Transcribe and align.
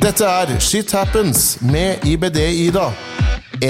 Dette 0.00 0.24
er 0.24 0.48
Shit 0.64 0.92
Happens 0.96 1.58
med 1.60 2.06
IBD-Ida. 2.08 2.86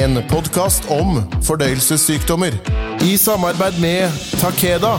En 0.03 0.21
podkast 0.31 0.85
om 0.95 1.17
fordøyelsessykdommer. 1.43 2.55
I 3.03 3.17
samarbeid 3.19 3.81
med 3.83 4.15
Takeda. 4.39 4.93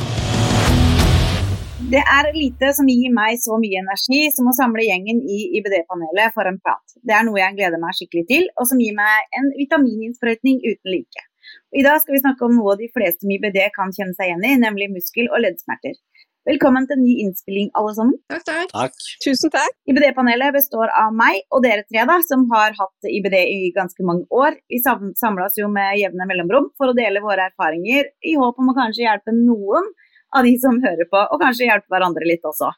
Det 1.93 2.03
er 2.17 2.27
lite 2.35 2.73
som 2.75 2.91
gir 2.91 3.15
meg 3.15 3.39
så 3.39 3.55
mye 3.63 3.79
energi 3.79 4.21
som 4.35 4.51
å 4.51 4.57
samle 4.59 4.83
gjengen 4.89 5.23
i 5.23 5.39
IBD-panelet 5.61 6.35
for 6.35 6.51
en 6.51 6.59
prat. 6.59 6.99
Det 6.99 7.15
er 7.15 7.23
noe 7.23 7.39
jeg 7.39 7.55
gleder 7.61 7.79
meg 7.79 7.95
skikkelig 7.95 8.27
til, 8.33 8.47
og 8.59 8.67
som 8.67 8.83
gir 8.83 8.99
meg 8.99 9.39
en 9.39 9.53
vitamininnsprøytning 9.55 10.59
uten 10.67 10.97
like. 10.97 11.27
I 11.71 11.87
dag 11.87 12.03
skal 12.03 12.17
vi 12.17 12.25
snakke 12.25 12.43
om 12.43 12.59
noe 12.59 12.75
de 12.75 12.91
fleste 12.91 13.23
med 13.23 13.39
IBD 13.39 13.63
kan 13.77 13.95
kjenne 13.95 14.19
seg 14.19 14.33
igjen 14.33 14.47
i, 14.49 14.57
nemlig 14.67 14.91
muskel- 14.91 15.31
og 15.31 15.45
leddsmerter. 15.45 15.95
Velkommen 16.49 16.87
til 16.89 16.97
en 16.97 17.03
ny 17.05 17.11
innspilling, 17.21 17.67
alle 17.77 17.91
sammen. 17.93 18.15
Takk, 18.31 18.43
takk. 18.47 18.71
Takk. 18.73 19.03
Tusen 19.21 19.51
takk. 19.53 19.75
IBD-panelet 19.91 20.55
består 20.55 20.89
av 20.97 21.11
meg 21.13 21.43
og 21.53 21.61
dere 21.61 21.83
tre, 21.85 22.01
da, 22.09 22.15
som 22.25 22.47
har 22.49 22.73
hatt 22.79 23.09
IBD 23.09 23.35
i 23.37 23.67
ganske 23.75 24.05
mange 24.07 24.25
år. 24.33 24.57
Vi 24.65 24.79
samles 24.81 25.59
jo 25.59 25.69
med 25.69 25.99
jevne 25.99 26.25
mellomrom 26.25 26.71
for 26.81 26.89
å 26.89 26.95
dele 26.97 27.21
våre 27.21 27.45
erfaringer, 27.51 28.09
i 28.25 28.33
håp 28.41 28.57
om 28.57 28.71
å 28.73 28.77
kanskje 28.79 29.05
hjelpe 29.05 29.35
noen 29.37 29.91
av 30.33 30.47
de 30.47 30.55
som 30.63 30.81
hører 30.81 31.05
på, 31.11 31.21
og 31.21 31.43
kanskje 31.43 31.67
hjelpe 31.67 31.93
hverandre 31.93 32.25
litt 32.25 32.49
også. 32.49 32.71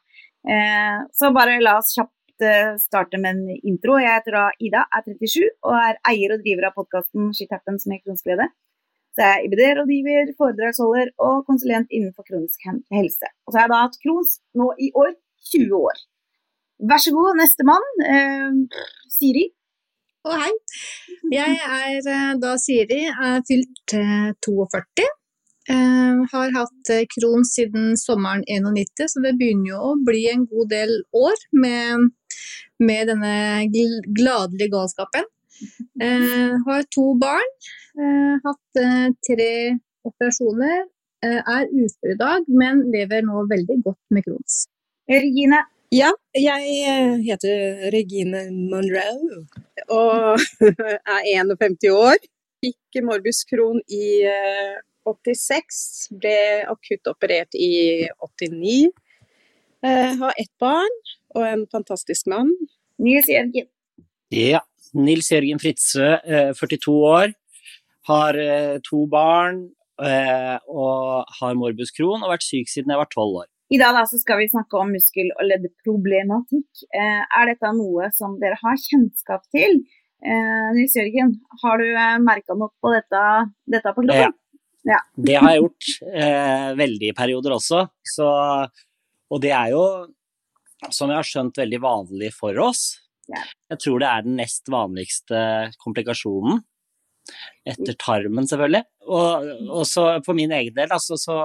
Eh, 0.44 1.00
så 1.16 1.32
bare 1.32 1.56
la 1.64 1.78
oss 1.80 1.94
kjapt 1.96 2.44
eh, 2.44 2.74
starte 2.82 3.16
med 3.22 3.38
en 3.38 3.62
intro. 3.64 3.96
Jeg 4.02 4.12
heter 4.18 4.36
da 4.42 4.44
Ida, 4.60 4.84
er 4.92 5.08
37 5.08 5.40
og 5.64 5.72
er 5.78 6.02
eier 6.12 6.36
og 6.36 6.44
driver 6.44 6.68
av 6.68 6.76
podkasten 6.82 7.32
Shit 7.32 7.56
Happens 7.56 7.88
med 7.88 8.04
kronisk 8.04 8.28
glede. 8.28 8.50
Så 9.14 9.22
jeg 9.22 9.34
er 9.34 9.44
IBD-rådgiver, 9.46 10.32
foredragsholder 10.40 11.12
og 11.22 11.44
konsulent 11.46 11.92
innenfor 11.94 12.26
kronisk 12.26 12.64
helse. 12.90 13.28
Og 13.46 13.52
så 13.52 13.60
har 13.60 13.68
jeg 13.68 13.72
da 13.74 13.82
hatt 13.84 14.00
Crohns 14.02 14.32
nå 14.58 14.72
i 14.82 14.90
år 14.98 15.12
20 15.54 15.76
år. 15.78 16.00
Vær 16.90 17.02
så 17.02 17.12
god, 17.14 17.38
nestemann. 17.38 17.86
Eh, 18.14 18.80
Siri. 19.14 19.44
Og 20.24 20.34
hei. 20.40 20.52
Jeg 21.32 21.58
er 21.60 22.00
eh, 22.00 22.32
da 22.42 22.54
Siri, 22.60 23.04
er 23.12 23.44
fylt 23.46 23.94
eh, 23.98 24.32
42. 24.46 25.06
Eh, 25.74 26.24
har 26.32 26.54
hatt 26.56 26.92
kron 27.14 27.46
siden 27.48 27.94
sommeren 28.00 28.42
91, 28.50 29.06
så 29.12 29.22
det 29.24 29.36
begynner 29.38 29.70
jo 29.74 29.92
å 29.92 29.94
bli 30.08 30.24
en 30.32 30.42
god 30.50 30.72
del 30.72 30.96
år 31.16 31.46
med, 31.64 32.10
med 32.82 33.12
denne 33.12 33.36
gladelige 34.18 34.72
galskapen. 34.74 35.30
Eh, 36.02 36.54
har 36.66 36.86
to 36.94 37.04
barn, 37.20 37.50
eh, 37.98 38.34
hatt 38.44 38.80
eh, 38.80 39.08
tre 39.28 39.52
operasjoner, 40.04 40.86
eh, 41.24 41.40
er 41.40 41.68
ufør 41.70 42.14
i 42.14 42.18
dag, 42.20 42.48
men 42.48 42.82
lever 42.92 43.22
nå 43.26 43.44
veldig 43.50 43.78
godt 43.86 44.00
med 44.10 44.26
Crohns. 44.26 44.64
Regine. 45.10 45.62
Ja, 45.94 46.10
jeg 46.34 47.20
heter 47.22 47.84
Regine 47.94 48.48
Monroe 48.50 49.44
og 49.94 50.40
er 51.14 51.28
51 51.36 51.86
år. 51.92 52.18
Fikk 52.64 53.04
morbus 53.04 53.44
Crohn 53.46 53.78
i 53.92 54.24
eh, 54.26 54.74
86, 55.04 56.08
ble 56.18 56.36
akutt 56.72 57.10
operert 57.12 57.54
i 57.54 58.08
89. 58.24 58.90
Eh, 59.84 60.14
Har 60.20 60.32
ett 60.40 60.52
barn 60.58 60.94
og 61.36 61.44
en 61.46 61.66
fantastisk 61.70 62.26
mann. 62.32 62.50
Nils 62.98 63.28
Jørgen. 63.28 63.68
Ja. 64.32 64.64
Nils 64.94 65.30
Jørgen 65.32 65.60
Fritzøe, 65.62 66.20
eh, 66.24 66.52
42 66.56 66.94
år, 67.10 67.34
har 68.10 68.38
eh, 68.38 68.76
to 68.84 69.04
barn 69.10 69.64
eh, 70.02 70.56
og 70.68 71.34
har 71.40 71.58
morbus 71.58 71.92
Crohn 71.94 72.20
og 72.20 72.28
har 72.28 72.36
vært 72.36 72.46
syk 72.46 72.70
siden 72.70 72.92
jeg 72.92 73.00
var 73.00 73.10
12 73.10 73.42
år. 73.42 73.48
I 73.72 73.80
dag 73.80 73.96
da, 73.96 74.04
så 74.06 74.20
skal 74.20 74.42
vi 74.42 74.50
snakke 74.52 74.76
om 74.78 74.92
muskel- 74.92 75.32
og 75.34 75.46
leddproblematikk. 75.48 76.84
Eh, 76.94 77.22
er 77.24 77.50
dette 77.50 77.70
noe 77.74 78.10
som 78.14 78.36
dere 78.42 78.58
har 78.60 78.80
kjennskap 78.80 79.46
til? 79.54 79.80
Eh, 80.24 80.66
Nils 80.76 80.94
Jørgen, 80.96 81.34
har 81.62 81.80
du 81.80 81.86
eh, 81.88 82.18
merka 82.22 82.56
noe 82.56 82.70
på 82.80 82.92
dette, 82.94 83.22
dette 83.72 83.94
på 83.96 84.04
kroppen? 84.04 84.36
Ja. 84.84 85.00
Det 85.16 85.38
har 85.40 85.54
jeg 85.54 85.62
gjort 85.62 85.90
eh, 86.12 86.70
veldig 86.76 87.08
i 87.08 87.16
perioder 87.16 87.56
også. 87.56 87.86
Så, 88.04 88.28
og 89.32 89.40
det 89.40 89.54
er 89.56 89.72
jo, 89.72 89.84
som 90.92 91.08
jeg 91.08 91.18
har 91.22 91.28
skjønt, 91.28 91.60
veldig 91.60 91.80
vanlig 91.80 92.30
for 92.36 92.60
oss. 92.60 92.84
Ja. 93.30 93.42
Jeg 93.72 93.80
tror 93.84 94.02
det 94.02 94.10
er 94.10 94.24
den 94.26 94.38
nest 94.40 94.70
vanligste 94.72 95.42
komplikasjonen. 95.82 96.62
Etter 97.64 97.96
tarmen, 97.96 98.44
selvfølgelig. 98.48 98.84
Og, 99.08 99.46
og 99.72 99.86
så 99.88 100.04
for 100.26 100.36
min 100.36 100.52
egen 100.52 100.74
del, 100.76 100.90
altså, 100.92 101.16
så 101.20 101.38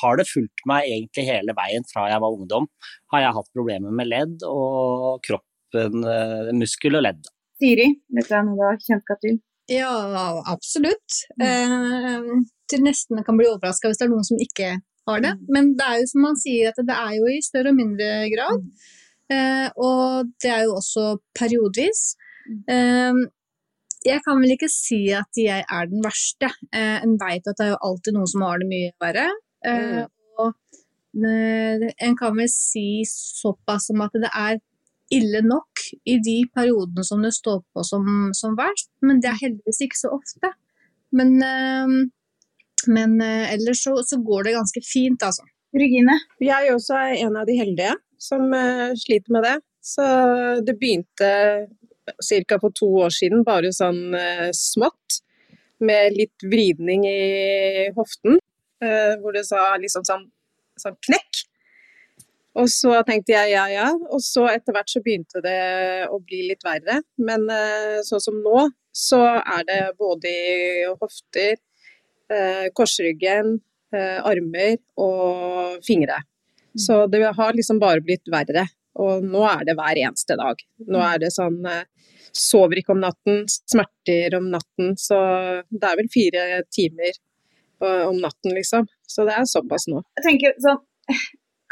har 0.00 0.18
det 0.18 0.28
fulgt 0.28 0.64
meg 0.68 0.88
egentlig 0.90 1.24
hele 1.30 1.54
veien 1.56 1.86
fra 1.88 2.10
jeg 2.10 2.20
var 2.22 2.36
ungdom. 2.36 2.68
Har 3.14 3.24
jeg 3.24 3.36
hatt 3.38 3.54
problemer 3.56 3.94
med 3.94 4.10
ledd 4.10 4.44
og 4.48 5.22
kroppen, 5.24 6.04
eh, 6.04 6.52
muskel 6.56 7.00
og 7.00 7.06
ledd. 7.08 7.32
Siri, 7.62 7.88
vet 8.12 8.28
du 8.28 8.36
noe 8.36 8.58
du 8.58 8.64
har 8.66 8.80
kjennskap 8.84 9.24
til? 9.24 9.40
Ja, 9.70 9.92
absolutt. 10.50 11.20
Eh, 11.40 12.32
til 12.68 12.84
nesten 12.84 13.22
kan 13.24 13.38
bli 13.38 13.48
overraska 13.48 13.88
hvis 13.88 14.00
det 14.00 14.08
er 14.08 14.12
noen 14.12 14.26
som 14.26 14.40
ikke 14.42 14.74
har 15.08 15.22
det. 15.24 15.36
Men 15.52 15.72
det 15.78 15.86
er 15.86 16.00
jo 16.02 16.10
som 16.10 16.26
man 16.26 16.40
sier, 16.40 16.72
at 16.72 16.88
det 16.88 16.96
er 16.96 17.14
jo 17.18 17.30
i 17.30 17.40
større 17.44 17.72
og 17.72 17.78
mindre 17.78 18.10
grad. 18.34 18.66
Eh, 18.66 19.00
og 19.30 20.32
det 20.42 20.50
er 20.50 20.64
jo 20.66 20.74
også 20.80 21.04
periodevis. 21.38 22.16
Eh, 22.68 23.22
jeg 24.02 24.22
kan 24.26 24.40
vel 24.42 24.54
ikke 24.56 24.70
si 24.70 25.04
at 25.14 25.38
jeg 25.38 25.62
er 25.62 25.88
den 25.90 26.02
verste. 26.04 26.50
Eh, 26.74 26.98
en 27.04 27.14
vet 27.20 27.46
at 27.46 27.58
det 27.58 27.68
er 27.68 27.72
jo 27.74 27.84
alltid 27.88 28.16
noen 28.16 28.30
som 28.30 28.44
har 28.46 28.62
det 28.62 28.68
mye 28.70 28.90
verre. 29.02 29.28
Eh, 29.68 30.02
og 30.42 30.50
eh, 31.28 31.86
en 32.06 32.18
kan 32.18 32.36
vel 32.38 32.50
si 32.50 33.04
såpass 33.08 33.90
som 33.90 34.02
at 34.04 34.18
det 34.18 34.30
er 34.32 34.58
ille 35.12 35.42
nok 35.44 35.84
i 36.08 36.16
de 36.24 36.38
periodene 36.56 37.04
som 37.04 37.22
det 37.22 37.34
står 37.36 37.60
på 37.74 37.84
som, 37.84 38.06
som 38.36 38.56
verst, 38.56 38.88
men 39.04 39.20
det 39.20 39.28
er 39.28 39.42
heldigvis 39.42 39.82
ikke 39.86 40.00
så 40.00 40.14
ofte. 40.16 40.54
Men, 41.12 41.34
eh, 41.44 41.96
men 42.90 43.18
eh, 43.20 43.52
ellers 43.54 43.84
så, 43.86 43.98
så 44.08 44.18
går 44.24 44.48
det 44.48 44.56
ganske 44.58 44.82
fint, 44.88 45.22
altså. 45.22 45.46
Regine? 45.72 46.18
Jeg 46.42 46.74
også 46.74 46.96
er 46.98 47.20
en 47.22 47.36
av 47.40 47.46
de 47.48 47.54
heldige 47.56 47.94
som 48.22 48.54
eh, 48.54 48.94
sliter 48.96 49.32
med 49.32 49.42
det. 49.42 49.58
Så 49.82 50.02
det 50.66 50.78
begynte 50.78 51.30
ca. 52.48 52.58
for 52.60 52.70
to 52.74 52.88
år 53.04 53.14
siden, 53.14 53.44
bare 53.46 53.72
sånn 53.74 54.14
eh, 54.18 54.50
smått. 54.56 55.22
Med 55.82 56.14
litt 56.14 56.44
vridning 56.46 57.02
i 57.10 57.88
hoften, 57.96 58.38
eh, 58.84 59.16
hvor 59.18 59.34
det 59.34 59.42
sa 59.48 59.72
liksom 59.82 60.04
sånn, 60.06 60.28
sånn 60.78 60.94
knekk. 61.08 61.42
Og 62.62 62.68
så 62.70 63.00
tenkte 63.08 63.34
jeg 63.34 63.54
ja, 63.56 63.64
ja. 63.72 63.88
Og 64.12 64.22
så 64.22 64.46
etter 64.52 64.76
hvert 64.76 64.92
så 64.92 65.02
begynte 65.02 65.42
det 65.42 66.06
å 66.12 66.20
bli 66.20 66.44
litt 66.50 66.62
verre. 66.62 67.00
Men 67.16 67.48
sånn 68.04 68.20
som 68.20 68.36
nå, 68.44 68.66
så 68.92 69.22
er 69.40 69.64
det 69.64 69.78
både 69.96 70.28
i 70.28 70.82
hofter, 71.00 71.56
korsryggen, 72.76 73.56
armer 73.96 74.76
og 75.00 75.80
fingre. 75.88 76.20
Så 76.78 77.06
det 77.12 77.20
har 77.36 77.52
liksom 77.56 77.80
bare 77.82 78.00
blitt 78.04 78.28
verre. 78.32 78.66
Og 79.00 79.24
nå 79.24 79.42
er 79.48 79.64
det 79.64 79.74
hver 79.78 79.98
eneste 80.02 80.36
dag. 80.36 80.58
Nå 80.88 81.00
er 81.00 81.18
det 81.22 81.30
sånn 81.32 81.60
eh, 81.68 81.84
Sover 82.32 82.78
ikke 82.80 82.94
om 82.94 83.00
natten, 83.02 83.42
smerter 83.48 84.34
om 84.38 84.46
natten. 84.52 84.94
Så 84.96 85.16
det 85.68 85.84
er 85.84 85.98
vel 86.00 86.08
fire 86.12 86.62
timer 86.72 87.10
eh, 87.12 88.04
om 88.08 88.16
natten, 88.22 88.54
liksom. 88.56 88.86
Så 89.08 89.26
det 89.28 89.34
er 89.36 89.48
såpass 89.48 89.84
nå. 89.92 90.00
Jeg 90.20 90.26
tenker 90.28 90.54
sånn, 90.64 90.80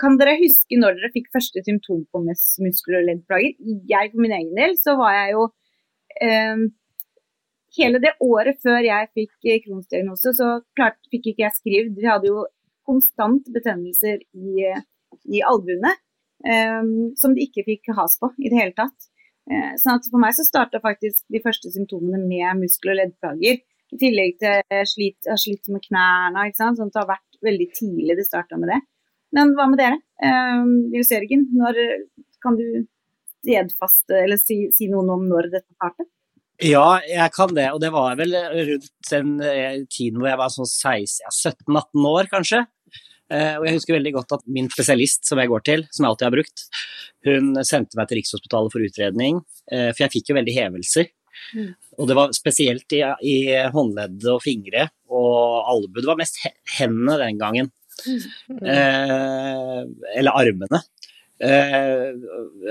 Kan 0.01 0.17
dere 0.21 0.39
huske 0.41 0.77
når 0.81 0.97
dere 0.97 1.11
fikk 1.13 1.27
første 1.33 1.61
symptom 1.65 2.07
på 2.13 2.23
mus- 2.25 2.59
muskel- 2.65 2.99
og 3.03 3.09
leddplager? 3.09 3.57
Jeg 3.89 4.13
for 4.13 4.21
min 4.25 4.33
egen 4.37 4.55
del, 4.57 4.77
så 4.81 4.95
var 5.01 5.17
jeg 5.17 5.35
jo 5.37 5.49
eh, 6.25 6.63
Hele 7.77 8.01
det 8.03 8.17
året 8.25 8.57
før 8.65 8.81
jeg 8.83 9.11
fikk 9.15 9.35
eh, 9.47 9.61
Crohns 9.65 9.89
diagnose, 9.93 10.33
så 10.35 10.55
klart 10.77 10.97
fikk 11.13 11.29
ikke 11.33 11.45
jeg 11.45 11.57
skrevet. 11.59 11.93
Vi 12.01 12.09
hadde 12.09 12.33
jo 12.33 12.45
konstant 12.91 13.47
betennelser 13.55 14.21
i, 14.35 14.67
i 15.31 15.43
albuene 15.47 15.95
um, 16.45 17.11
som 17.19 17.35
de 17.37 17.47
ikke 17.47 17.67
fikk 17.69 17.91
has 17.97 18.19
på 18.21 18.33
i 18.39 18.51
det 18.51 18.59
hele 18.59 18.77
tatt. 18.77 19.09
Uh, 19.51 19.75
sånn 19.81 19.99
at 19.99 20.07
for 20.11 20.23
meg 20.23 20.37
så 20.37 20.47
starta 20.47 20.83
faktisk 20.83 21.25
de 21.33 21.43
første 21.45 21.73
symptomene 21.75 22.21
med 22.27 22.63
muskel- 22.63 22.95
og 22.95 23.01
leddplager. 23.01 23.63
I 23.91 23.99
tillegg 23.99 24.37
til 24.39 24.61
eh, 24.71 24.85
slit, 24.87 25.17
jeg 25.27 25.33
har 25.33 25.41
slitt 25.43 25.67
med 25.75 25.83
knærne, 25.83 26.45
ikke 26.47 26.61
sant? 26.61 26.79
sånn 26.79 26.93
at 26.93 26.95
det 26.95 27.01
har 27.01 27.09
vært 27.09 27.41
veldig 27.43 27.67
tidlig 27.75 28.15
det 28.21 28.27
starta 28.29 28.59
med 28.61 28.71
det. 28.71 28.79
Men 29.35 29.51
hva 29.59 29.67
med 29.71 29.81
dere? 29.83 29.99
um, 30.23 30.71
Nils 30.93 31.11
Jørgen, 31.11 31.49
når 31.59 31.81
kan 32.45 32.55
du 32.59 32.85
stedfaste 33.41 34.15
eller 34.15 34.39
si, 34.39 34.69
si 34.75 34.87
noe 34.93 35.03
om 35.17 35.27
når 35.27 35.51
dette 35.51 35.75
startet? 35.75 36.07
Ja, 36.61 37.01
jeg 37.09 37.33
kan 37.33 37.55
det, 37.57 37.71
og 37.73 37.81
det 37.81 37.89
var 37.95 38.19
vel 38.21 38.37
rundt 38.37 38.89
den 39.09 39.39
eh, 39.41 39.81
tiden 39.89 40.21
hvor 40.21 40.29
jeg 40.29 40.41
var 40.43 40.51
sånn 40.53 40.69
16, 40.69 41.23
ja, 41.25 41.31
17-18 41.33 42.09
år, 42.11 42.29
kanskje. 42.31 42.61
Eh, 43.31 43.55
og 43.61 43.67
jeg 43.67 43.77
husker 43.79 43.97
veldig 43.97 44.13
godt 44.19 44.35
at 44.39 44.45
min 44.51 44.69
spesialist 44.73 45.29
som 45.29 45.41
jeg 45.41 45.51
går 45.53 45.65
til, 45.67 45.87
som 45.95 46.05
jeg 46.05 46.13
alltid 46.13 46.29
har 46.29 46.37
brukt, 46.37 46.65
hun 47.29 47.51
sendte 47.67 47.99
meg 47.99 48.11
til 48.11 48.21
Rikshospitalet 48.21 48.75
for 48.75 48.87
utredning, 48.87 49.43
eh, 49.71 49.91
for 49.93 50.05
jeg 50.07 50.15
fikk 50.17 50.33
jo 50.33 50.39
veldig 50.41 50.57
hevelser. 50.57 51.11
Mm. 51.57 51.69
Og 51.99 52.09
det 52.11 52.17
var 52.19 52.33
spesielt 52.37 52.97
i, 52.97 53.03
i 53.27 53.37
håndleddet 53.73 54.27
og 54.33 54.43
fingre 54.45 54.89
og 55.11 55.71
albue. 55.71 56.03
Det 56.03 56.11
var 56.11 56.21
mest 56.21 56.41
hendene 56.79 57.19
den 57.23 57.41
gangen. 57.41 57.71
Eh, 58.01 59.79
eller 60.17 60.37
armene. 60.37 60.81
Eh, 61.41 62.11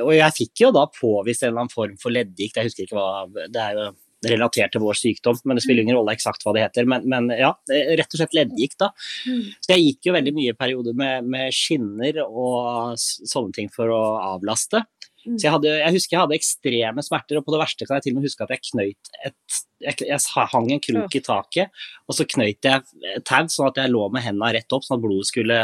og 0.03 0.11
jeg 0.13 0.35
fikk 0.35 0.63
jo 0.65 0.73
da 0.75 0.85
påvist 0.93 1.43
en 1.43 1.51
eller 1.51 1.63
annen 1.63 1.73
form 1.73 1.95
for 2.01 2.13
leddgikt, 2.13 2.59
jeg 2.59 2.69
husker 2.69 2.85
ikke 2.85 2.99
hva 2.99 3.45
Det 3.49 3.63
er 3.63 3.77
jo 3.77 3.85
relatert 4.27 4.73
til 4.73 4.83
vår 4.83 4.97
sykdom, 4.99 5.37
men 5.47 5.57
det 5.57 5.63
spiller 5.63 5.85
ingen 5.85 5.97
rolle 5.99 6.15
eksakt 6.17 6.43
hva 6.43 6.53
det 6.55 6.65
heter. 6.65 6.87
Men, 6.89 7.05
men 7.09 7.31
ja, 7.37 7.53
rett 7.69 8.13
og 8.13 8.19
slett 8.19 8.35
leddgikt, 8.35 8.79
da. 8.81 8.91
Mm. 9.29 9.43
Så 9.55 9.73
jeg 9.73 9.85
gikk 9.85 10.09
jo 10.09 10.15
veldig 10.17 10.35
mye 10.35 10.55
perioder 10.59 10.97
med, 10.97 11.27
med 11.29 11.55
skinner 11.55 12.21
og 12.25 12.97
sånne 12.99 13.55
ting 13.55 13.71
for 13.73 13.91
å 13.95 14.01
avlaste. 14.35 14.83
Mm. 15.25 15.35
Så 15.35 15.45
jeg, 15.45 15.53
hadde, 15.53 15.71
jeg, 15.81 15.95
husker 15.95 16.15
jeg 16.15 16.23
hadde 16.23 16.37
ekstreme 16.37 17.03
smerter, 17.05 17.39
og 17.39 17.45
på 17.47 17.55
det 17.55 17.61
verste 17.61 17.87
kan 17.87 17.99
jeg 17.99 18.07
til 18.07 18.15
og 18.15 18.19
med 18.19 18.29
huske 18.29 18.45
at 18.45 18.53
jeg 18.55 18.65
knøyt 18.71 19.13
et 19.27 19.59
Jeg, 19.79 19.95
jeg 20.09 20.47
hang 20.51 20.65
en 20.73 20.81
krok 20.83 21.13
i 21.15 21.21
taket, 21.23 21.83
og 22.03 22.15
så 22.17 22.25
knøyt 22.27 22.67
jeg 22.67 23.21
tau 23.27 23.45
sånn 23.47 23.69
at 23.69 23.77
jeg 23.79 23.91
lå 23.93 24.09
med 24.11 24.25
hendene 24.25 24.51
rett 24.57 24.75
opp, 24.75 24.83
sånn 24.83 24.97
at 24.97 25.03
blodet 25.05 25.29
skulle 25.29 25.59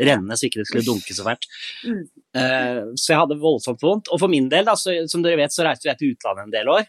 renne 0.00 0.36
så 0.36 0.48
ikke 0.48 0.62
det 0.62 0.66
skulle 0.66 0.86
dunke 0.86 1.14
så 1.14 1.26
fælt. 1.26 1.46
Mm. 1.84 2.00
Uh, 2.34 2.80
så 2.98 3.12
jeg 3.12 3.20
hadde 3.20 3.38
voldsomt 3.42 3.82
vondt. 3.84 4.10
Og 4.10 4.22
for 4.22 4.32
min 4.32 4.48
del, 4.50 4.66
da, 4.66 4.74
så, 4.78 4.94
som 5.10 5.22
dere 5.24 5.38
vet, 5.42 5.54
så 5.54 5.66
reiste 5.66 5.90
jeg 5.90 6.00
til 6.00 6.14
utlandet 6.14 6.48
en 6.48 6.54
del 6.54 6.72
år. 6.72 6.88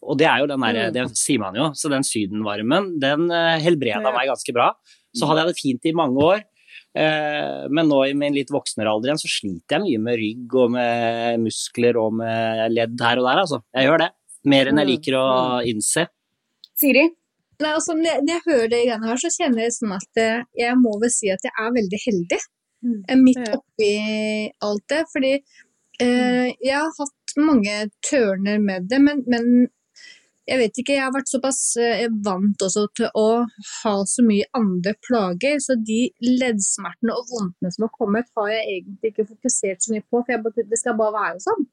Og 0.00 0.16
det 0.20 0.26
er 0.30 0.42
jo 0.42 0.48
den 0.50 0.62
derre, 0.64 0.88
mm. 0.88 0.94
det 0.96 1.04
sier 1.18 1.42
man 1.42 1.56
jo, 1.58 1.70
så 1.76 1.90
den 1.92 2.06
sydenvarmen, 2.06 2.94
den 3.02 3.28
uh, 3.32 3.58
helbreda 3.60 4.12
meg 4.14 4.30
ganske 4.30 4.54
bra. 4.56 4.72
Så 5.16 5.26
hadde 5.28 5.44
jeg 5.44 5.50
det 5.50 5.60
fint 5.60 5.90
i 5.90 5.96
mange 5.96 6.22
år. 6.22 6.46
Eh, 6.90 7.66
men 7.70 7.86
nå 7.90 7.98
i 8.06 8.14
min 8.18 8.34
litt 8.34 8.50
voksnere 8.50 8.90
alder 8.90 9.10
igjen, 9.10 9.20
så 9.22 9.30
sliter 9.30 9.76
jeg 9.76 9.84
mye 9.84 10.02
med 10.06 10.18
rygg 10.18 10.56
og 10.58 10.72
med 10.74 11.42
muskler 11.44 11.98
og 12.00 12.16
med 12.18 12.62
ledd 12.74 12.94
her 13.02 13.20
og 13.22 13.28
der, 13.28 13.42
altså. 13.44 13.60
Jeg 13.76 13.88
gjør 13.88 14.02
det. 14.04 14.08
Mer 14.50 14.70
enn 14.70 14.80
jeg 14.80 14.88
mm. 14.88 14.92
liker 14.92 15.18
å 15.18 15.24
mm. 15.26 15.68
innse. 15.70 16.06
Siri? 16.80 17.04
Nei, 17.60 17.74
altså, 17.76 17.94
når 17.98 18.24
jeg 18.24 18.44
hører 18.46 18.70
det 18.72 18.84
igjen 18.86 19.04
her, 19.04 19.20
så 19.20 19.30
kjenner 19.34 19.66
jeg 19.66 19.76
sånn 19.76 19.96
at 19.98 20.22
eh, 20.22 20.44
jeg 20.62 20.78
må 20.80 20.94
vel 21.02 21.12
si 21.12 21.30
at 21.32 21.44
jeg 21.44 21.52
er 21.52 21.74
veldig 21.76 22.02
heldig. 22.06 22.40
Eh, 22.80 23.18
midt 23.20 23.42
oppi 23.52 23.90
alt 24.64 24.86
det. 24.88 25.02
Fordi 25.12 25.32
eh, 25.36 26.46
jeg 26.56 26.76
har 26.76 26.94
hatt 26.96 27.16
mange 27.38 27.76
tørner 28.06 28.58
med 28.62 28.88
det, 28.90 28.98
men, 29.04 29.22
men 29.30 29.68
jeg 30.50 30.58
vet 30.58 30.80
ikke, 30.80 30.96
jeg 30.96 31.04
har 31.04 31.12
vært 31.14 31.30
såpass 31.30 31.60
eh, 31.78 32.06
vant 32.26 32.62
også 32.64 32.86
til 32.98 33.10
å 33.18 33.26
ha 33.82 33.92
så 34.08 34.24
mye 34.26 34.48
andre 34.56 34.96
plager, 35.06 35.60
så 35.62 35.76
de 35.78 36.00
leddsmertene 36.24 37.14
og 37.14 37.28
vondtene 37.30 37.70
som 37.74 37.86
har 37.86 37.92
kommet, 37.94 38.30
har 38.38 38.50
jeg 38.54 38.64
egentlig 38.78 39.12
ikke 39.12 39.28
fokusert 39.28 39.84
så 39.84 39.94
mye 39.94 40.06
på, 40.08 40.24
for 40.24 40.34
jeg, 40.34 40.66
det 40.72 40.80
skal 40.80 40.98
bare 40.98 41.16
være 41.18 41.44
sånn. 41.44 41.68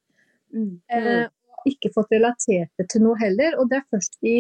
Mm. 0.54 0.76
Eh, 0.94 1.26
ikke 1.68 1.92
fått 1.96 2.14
relatert 2.14 2.72
det 2.80 2.88
til 2.92 3.04
noe 3.08 3.18
heller, 3.20 3.58
og 3.58 3.72
det 3.72 3.80
er 3.80 3.90
først 3.96 4.20
i 4.28 4.38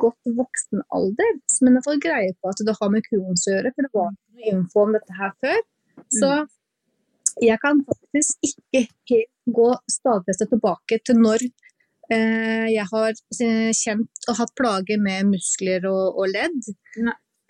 godt 0.00 0.32
voksen 0.36 0.82
alder 0.96 1.36
som 1.48 1.68
en 1.68 1.82
fått 1.84 2.02
greie 2.04 2.32
på 2.40 2.50
at 2.50 2.62
det 2.66 2.76
har 2.76 2.90
med 2.92 3.04
Crohns 3.06 3.46
å 3.48 3.54
gjøre, 3.54 3.74
for 3.74 3.86
det 3.86 3.92
var 3.96 4.10
ikke 4.14 4.40
noe 4.40 4.54
info 4.54 4.84
om 4.84 4.96
dette 4.96 5.18
her 5.20 5.36
før. 5.44 5.60
Så 6.16 6.30
mm. 6.32 6.50
jeg 7.46 7.62
kan 7.62 7.84
faktisk 7.88 8.50
ikke 8.50 8.84
helt 9.12 9.30
gå 9.54 9.72
stadfestet 9.90 10.52
tilbake 10.52 11.00
til 11.06 11.20
når 11.20 11.44
Eh, 12.10 12.66
jeg 12.72 12.86
har 12.90 13.10
eh, 13.14 13.70
kjent 13.76 14.30
og 14.30 14.38
hatt 14.40 14.54
plager 14.58 14.98
med 15.02 15.28
muskler 15.30 15.84
og, 15.90 16.18
og 16.18 16.32
ledd. 16.32 16.70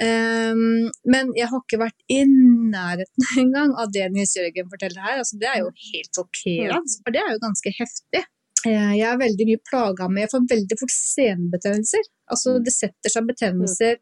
Um, 0.00 0.88
men 1.12 1.29
jeg 1.37 1.50
har 1.50 1.61
ikke 1.61 1.79
vært 1.82 2.12
i 2.12 2.23
nærheten 2.25 3.26
engang 3.43 3.75
av 3.81 3.91
det 3.93 4.06
Nils 4.12 4.37
Jørgen 4.37 4.69
forteller 4.73 5.06
her. 5.06 5.23
Altså, 5.23 5.41
det 5.41 5.49
er 5.49 5.62
jo 5.62 5.73
helt 5.87 6.12
sjokkerende, 6.19 7.00
for 7.00 7.17
det 7.17 7.25
er 7.25 7.32
jo 7.35 7.43
ganske 7.47 7.75
heftig. 7.79 8.23
Jeg 8.61 9.06
er 9.08 9.17
veldig 9.17 9.44
mye 9.49 9.61
plaga 9.64 10.06
med 10.12 10.26
Jeg 10.26 10.31
får 10.35 10.49
veldig 10.50 10.76
fort 10.76 10.93
senebetennelser. 10.93 12.08
Altså, 12.29 12.58
det 12.61 12.75
setter 12.76 13.12
seg 13.12 13.29
betennelser 13.31 13.97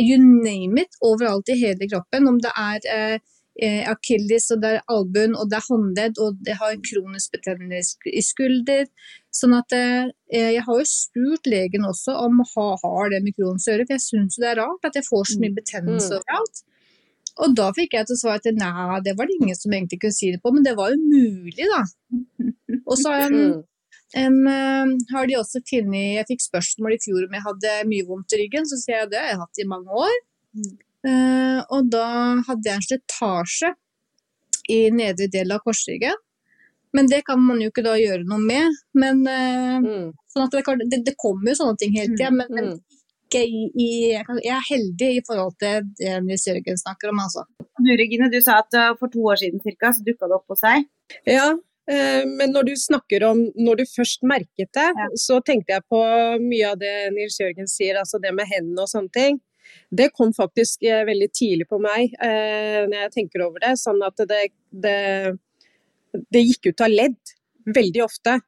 you 0.00 0.16
name 0.16 0.80
it 0.80 0.96
overalt 1.04 1.50
i 1.52 1.58
hele 1.60 1.88
kroppen. 1.90 2.28
Om 2.30 2.38
det 2.40 2.52
er 2.56 2.86
eh, 2.94 3.34
eh, 3.62 3.82
akilles, 3.90 4.48
og 4.54 4.62
det 4.62 4.72
er 4.74 4.92
albuen, 4.92 5.36
og 5.36 5.50
det 5.50 5.58
er 5.58 5.66
håndledd, 5.68 6.20
og 6.22 6.40
det 6.46 6.56
har 6.60 6.78
kronisk 6.86 7.36
betennelse 7.36 8.12
i 8.12 8.22
skulder. 8.24 8.88
Sånn 9.34 9.54
at 9.58 9.76
eh, 9.76 10.10
Jeg 10.30 10.64
har 10.66 10.80
jo 10.80 10.88
spurt 10.88 11.46
legen 11.50 11.86
også 11.86 12.16
om 12.24 12.42
ha, 12.54 12.66
har 12.82 13.12
det 13.12 13.22
med 13.24 13.36
Crohns 13.36 13.68
å 13.68 13.74
gjøre, 13.74 13.86
for 13.88 13.98
jeg 13.98 14.06
syns 14.06 14.40
det 14.40 14.50
er 14.52 14.60
rart 14.62 14.88
at 14.88 14.98
jeg 14.98 15.08
får 15.08 15.32
så 15.32 15.40
mye 15.42 15.54
mm. 15.54 15.58
betennelse 15.60 16.12
mm. 16.12 16.18
overalt. 16.20 16.62
Og 17.40 17.56
da 17.56 17.70
fikk 17.76 17.94
jeg 17.96 18.08
til 18.08 18.18
svar 18.20 18.40
at 18.40 18.48
nei, 18.52 19.00
det 19.06 19.14
var 19.16 19.28
det 19.28 19.38
ingen 19.38 19.56
som 19.56 19.72
egentlig 19.72 20.00
kunne 20.02 20.16
si 20.16 20.32
det 20.34 20.42
på, 20.42 20.52
men 20.54 20.66
det 20.66 20.76
var 20.78 20.92
jo 20.92 21.00
mulig, 21.00 21.66
da. 21.70 21.82
Og 22.90 22.96
så 22.98 23.14
har, 23.14 23.30
en, 23.30 23.38
mm. 23.38 23.60
en, 24.20 24.38
uh, 24.44 24.92
har 25.14 25.28
de 25.30 25.36
også 25.38 25.62
funnet 25.68 26.16
Jeg 26.18 26.26
fikk 26.28 26.42
spørsmål 26.44 26.96
i 26.96 27.00
fjor 27.02 27.26
om 27.26 27.34
jeg 27.36 27.46
hadde 27.46 27.74
mye 27.90 28.06
vondt 28.08 28.34
i 28.34 28.42
ryggen, 28.42 28.68
så 28.68 28.78
sier 28.80 29.02
jeg 29.02 29.12
det 29.14 29.20
jeg 29.20 29.28
har 29.28 29.34
jeg 29.36 29.42
hatt 29.44 29.62
i 29.62 29.68
mange 29.70 30.04
år. 30.06 30.16
Mm. 31.06 31.10
Uh, 31.10 31.60
og 31.72 31.88
da 31.92 32.06
hadde 32.48 32.68
jeg 32.68 32.76
en 32.76 32.86
slitasje 32.86 33.72
i 34.70 34.80
nedre 34.94 35.30
del 35.32 35.54
av 35.54 35.64
korsryggen. 35.64 36.18
Men 36.96 37.06
det 37.06 37.22
kan 37.28 37.38
man 37.42 37.60
jo 37.62 37.70
ikke 37.70 37.84
da 37.86 37.94
gjøre 38.00 38.26
noe 38.26 38.40
med. 38.42 38.80
Men, 38.98 39.22
uh, 39.26 39.78
mm. 39.84 40.08
sånn 40.32 40.50
det, 40.52 40.64
det, 40.90 41.02
det, 41.06 41.16
kommer 41.20 41.52
jo 41.52 41.60
sånne 41.62 41.80
ting 41.80 41.96
hele 41.96 42.16
tida. 42.16 42.32
Men, 42.34 42.52
men, 42.52 42.68
mm. 42.74 43.00
ikke 43.30 43.44
i, 43.46 43.64
i 43.70 43.88
jeg, 44.10 44.26
er 44.50 44.68
heldig 44.68 45.10
i 45.16 45.24
forhold 45.26 45.56
til 45.62 45.88
det 46.00 46.18
Nils 46.26 46.46
Jørgen 46.50 46.80
snakker 46.82 47.14
om, 47.14 47.24
altså. 47.24 47.46
Du 47.80 47.90
Regine, 47.96 48.30
du 48.32 48.40
sa 48.44 48.60
at 48.64 48.76
uh, 48.76 48.92
for 49.00 49.12
to 49.12 49.24
år 49.32 49.40
siden 49.40 49.62
cirka, 49.64 49.94
så 49.94 50.04
dukka 50.06 50.28
det 50.28 50.40
opp 50.40 50.52
hos 50.56 50.64
deg? 50.66 50.88
Ja, 51.26 51.50
men 51.90 52.52
når 52.54 52.68
du 52.68 52.74
snakker 52.78 53.24
om 53.26 53.40
når 53.58 53.80
du 53.80 53.82
først 53.90 54.20
merket 54.28 54.68
det, 54.76 54.84
ja. 54.94 55.06
så 55.18 55.40
tenkte 55.42 55.74
jeg 55.74 55.82
på 55.90 55.98
mye 56.38 56.68
av 56.68 56.76
det 56.78 56.92
Nils 57.16 57.40
Jørgen 57.40 57.66
sier, 57.66 57.98
altså 57.98 58.20
det 58.22 58.30
med 58.36 58.46
hendene 58.46 58.84
og 58.84 58.92
sånne 58.92 59.10
ting. 59.16 59.40
Det 59.90 60.10
kom 60.14 60.32
faktisk 60.36 60.84
eh, 60.86 61.02
veldig 61.08 61.30
tidlig 61.34 61.66
på 61.70 61.80
meg 61.82 62.14
eh, 62.22 62.86
når 62.86 62.96
jeg 63.04 63.14
tenker 63.16 63.46
over 63.46 63.62
det. 63.64 63.74
Sånn 63.80 64.00
at 64.06 64.22
det, 64.30 64.44
det, 64.70 65.00
det 66.30 66.46
gikk 66.46 66.70
ut 66.72 66.86
av 66.86 66.94
ledd 66.94 67.36
veldig 67.66 68.04
ofte. 68.04 68.38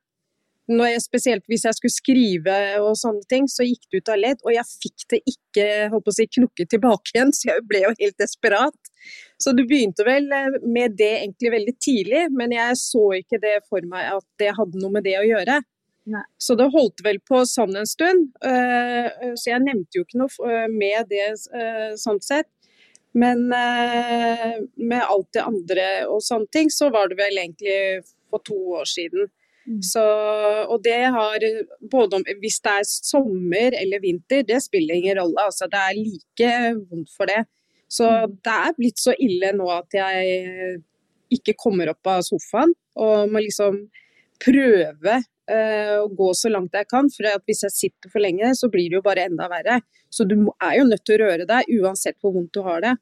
Jeg, 0.72 1.00
spesielt 1.02 1.42
hvis 1.50 1.66
jeg 1.66 1.76
skulle 1.76 1.92
skrive 1.94 2.58
og 2.80 2.94
sånne 2.96 3.26
ting, 3.28 3.48
så 3.50 3.66
gikk 3.66 3.82
det 3.90 4.02
ut 4.02 4.12
av 4.14 4.20
ledd. 4.22 4.44
Og 4.46 4.54
jeg 4.54 4.68
fikk 4.70 5.06
det 5.10 5.20
ikke 5.34 5.66
håper 5.92 6.12
å 6.12 6.16
si, 6.16 6.28
knukket 6.38 6.70
tilbake 6.76 7.14
igjen, 7.14 7.34
så 7.36 7.50
jeg 7.50 7.66
ble 7.68 7.84
jo 7.86 7.92
helt 7.98 8.18
desperat. 8.22 8.92
Så 9.42 9.54
du 9.58 9.64
begynte 9.66 10.06
vel 10.06 10.30
eh, 10.32 10.60
med 10.62 10.96
det 11.00 11.12
egentlig 11.24 11.54
veldig 11.56 11.76
tidlig, 11.82 12.24
men 12.38 12.54
jeg 12.54 12.78
så 12.80 13.08
ikke 13.18 13.42
det 13.42 13.58
for 13.68 13.84
meg 13.90 14.14
at 14.14 14.28
det 14.40 14.54
hadde 14.58 14.80
noe 14.80 14.98
med 14.98 15.06
det 15.08 15.18
å 15.20 15.26
gjøre. 15.26 15.60
Nei. 16.10 16.22
Så 16.38 16.56
det 16.58 16.70
holdt 16.74 17.02
vel 17.04 17.20
på 17.22 17.44
sånn 17.46 17.76
en 17.78 17.86
stund. 17.86 18.32
Eh, 18.44 19.06
eh, 19.06 19.34
så 19.38 19.52
jeg 19.52 19.62
nevnte 19.62 19.98
jo 20.00 20.06
ikke 20.06 20.18
noe 20.18 20.50
eh, 20.50 20.66
med 20.72 21.12
det 21.12 21.28
sånn 22.00 22.20
sett. 22.24 22.50
Men 23.12 23.44
med 23.52 25.02
alt 25.04 25.34
det 25.36 25.42
andre 25.44 25.86
og 26.08 26.22
sånne 26.24 26.48
ting, 26.48 26.70
så 26.72 26.86
var 26.88 27.10
det 27.10 27.18
vel 27.18 27.36
egentlig 27.36 28.00
for 28.32 28.40
to 28.40 28.56
år 28.78 28.88
siden. 28.88 29.26
Mm. 29.68 29.82
Så, 29.84 30.04
og 30.64 30.80
det 30.82 31.12
har 31.12 31.44
både 31.92 32.18
om 32.18 32.24
Hvis 32.40 32.56
det 32.64 32.72
er 32.72 32.86
sommer 32.88 33.76
eller 33.78 34.00
vinter, 34.00 34.40
det 34.48 34.62
spiller 34.64 34.96
ingen 34.96 35.20
rolle. 35.20 35.44
Altså, 35.44 35.68
det 35.68 35.82
er 35.82 36.00
like 36.00 36.54
vondt 36.88 37.12
for 37.12 37.28
det. 37.28 37.42
Så 37.92 38.08
mm. 38.08 38.38
det 38.48 38.56
er 38.62 38.78
blitt 38.80 39.04
så 39.04 39.14
ille 39.20 39.52
nå 39.60 39.68
at 39.76 39.98
jeg 39.98 40.80
ikke 41.36 41.58
kommer 41.60 41.92
opp 41.92 42.14
av 42.14 42.24
sofaen 42.24 42.72
og 42.96 43.28
må 43.28 43.44
liksom 43.44 43.76
prøve 44.40 45.20
uh, 45.50 46.02
å 46.02 46.08
gå 46.12 46.28
så 46.38 46.50
langt 46.52 46.76
jeg 46.76 46.88
kan. 46.90 47.08
For 47.12 47.28
hvis 47.48 47.64
jeg 47.66 47.76
sitter 47.76 48.12
for 48.12 48.22
lenge, 48.24 48.52
så 48.58 48.70
blir 48.72 48.90
det 48.90 49.00
jo 49.00 49.06
bare 49.06 49.26
enda 49.30 49.48
verre. 49.52 49.80
Så 50.12 50.26
du 50.28 50.36
er 50.38 50.76
jo 50.78 50.88
nødt 50.88 51.04
til 51.08 51.18
å 51.18 51.24
røre 51.24 51.48
deg, 51.48 51.72
uansett 51.80 52.18
hvor 52.20 52.34
vondt 52.36 52.54
du 52.54 52.62
har 52.66 52.84
det. 52.84 52.96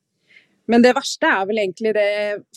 Men 0.71 0.85
det 0.85 0.95
verste 0.95 1.27
er 1.27 1.47
vel 1.49 1.59
egentlig 1.65 1.93
det 1.97 2.11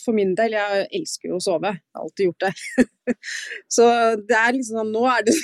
for 0.04 0.14
min 0.14 0.36
del. 0.38 0.54
Jeg 0.54 0.86
elsker 1.00 1.32
jo 1.32 1.40
å 1.40 1.42
sove. 1.42 1.72
Jeg 1.74 1.96
har 1.96 2.04
alltid 2.04 2.28
gjort 2.28 2.46
det. 2.46 3.16
så 3.76 3.88
det 4.20 4.38
er 4.38 4.54
liksom 4.54 4.80
sånn 4.80 4.92
Nå 4.94 5.02
er 5.10 5.24
det 5.26 5.34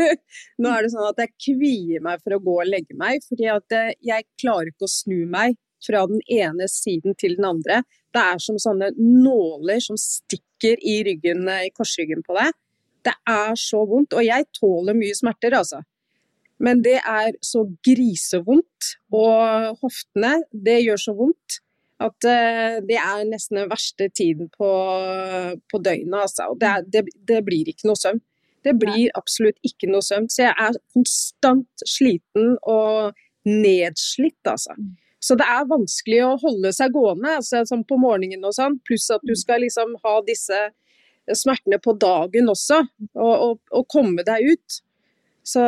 Nå 0.62 0.70
er 0.70 0.84
det 0.84 0.92
sånn 0.92 1.08
at 1.08 1.18
jeg 1.24 1.34
kvier 1.48 2.04
meg 2.04 2.22
for 2.22 2.36
å 2.36 2.42
gå 2.44 2.54
og 2.62 2.70
legge 2.70 2.94
meg, 2.96 3.20
fordi 3.28 3.50
at 3.52 3.74
jeg 4.00 4.24
klarer 4.40 4.70
ikke 4.70 4.86
å 4.86 4.92
snu 4.92 5.26
meg 5.28 5.58
fra 5.84 6.06
den 6.08 6.22
ene 6.30 6.68
siden 6.72 7.16
til 7.20 7.36
den 7.36 7.48
andre. 7.48 7.82
Det 8.14 8.22
er 8.22 8.40
som 8.42 8.58
sånne 8.60 8.90
nåler 8.96 9.82
som 9.84 9.98
stikker 10.00 10.80
i 10.80 11.00
ryggen, 11.06 11.44
i 11.48 11.72
korsryggen 11.74 12.24
på 12.26 12.36
deg. 12.38 12.56
Det 13.06 13.14
er 13.28 13.56
så 13.58 13.80
vondt, 13.88 14.14
og 14.16 14.24
jeg 14.26 14.46
tåler 14.56 14.96
mye 14.96 15.16
smerter, 15.16 15.56
altså. 15.56 15.80
Men 16.60 16.82
det 16.84 16.98
er 16.98 17.32
så 17.44 17.64
grisevondt, 17.86 18.92
og 19.16 19.78
hoftene, 19.80 20.40
det 20.52 20.82
gjør 20.84 21.00
så 21.06 21.16
vondt 21.16 21.60
at 22.00 22.26
uh, 22.28 22.80
det 22.88 22.96
er 22.96 23.26
nesten 23.28 23.60
den 23.60 23.70
verste 23.70 24.08
tiden 24.16 24.48
på, 24.56 24.70
på 25.72 25.80
døgnet, 25.84 26.16
altså. 26.22 26.50
Og 26.52 26.60
det, 26.60 26.68
er, 26.68 26.86
det, 26.92 27.04
det, 27.28 27.40
blir 27.44 27.68
ikke 27.68 27.90
noe 27.90 28.00
søvn. 28.00 28.22
Det 28.64 28.74
blir 28.76 29.12
absolutt 29.16 29.60
ikke 29.64 29.88
noe 29.88 30.04
søvn. 30.04 30.28
Så 30.32 30.46
jeg 30.46 30.52
er 30.52 30.78
konstant 30.94 31.84
sliten 31.88 32.56
og 32.68 33.16
nedslitt, 33.48 34.40
altså. 34.48 34.76
Mm. 34.76 34.96
Så 35.20 35.36
det 35.36 35.44
er 35.52 35.68
vanskelig 35.68 36.20
å 36.24 36.36
holde 36.40 36.72
seg 36.72 36.94
gående, 36.96 37.36
altså, 37.40 37.60
sånn 37.68 37.84
på 37.88 38.00
morgenen 38.00 38.44
og 38.48 38.56
sånn, 38.56 38.78
pluss 38.88 39.10
at 39.12 39.24
du 39.26 39.34
mm. 39.34 39.40
skal 39.42 39.60
liksom 39.64 39.96
ha 40.04 40.14
disse 40.24 40.60
smertene 41.36 41.78
på 41.82 41.94
dagen 42.00 42.50
også, 42.50 42.82
og, 43.14 43.34
og, 43.34 43.58
og 43.76 43.86
komme 43.92 44.24
deg 44.26 44.54
ut. 44.54 44.80
Så 45.46 45.62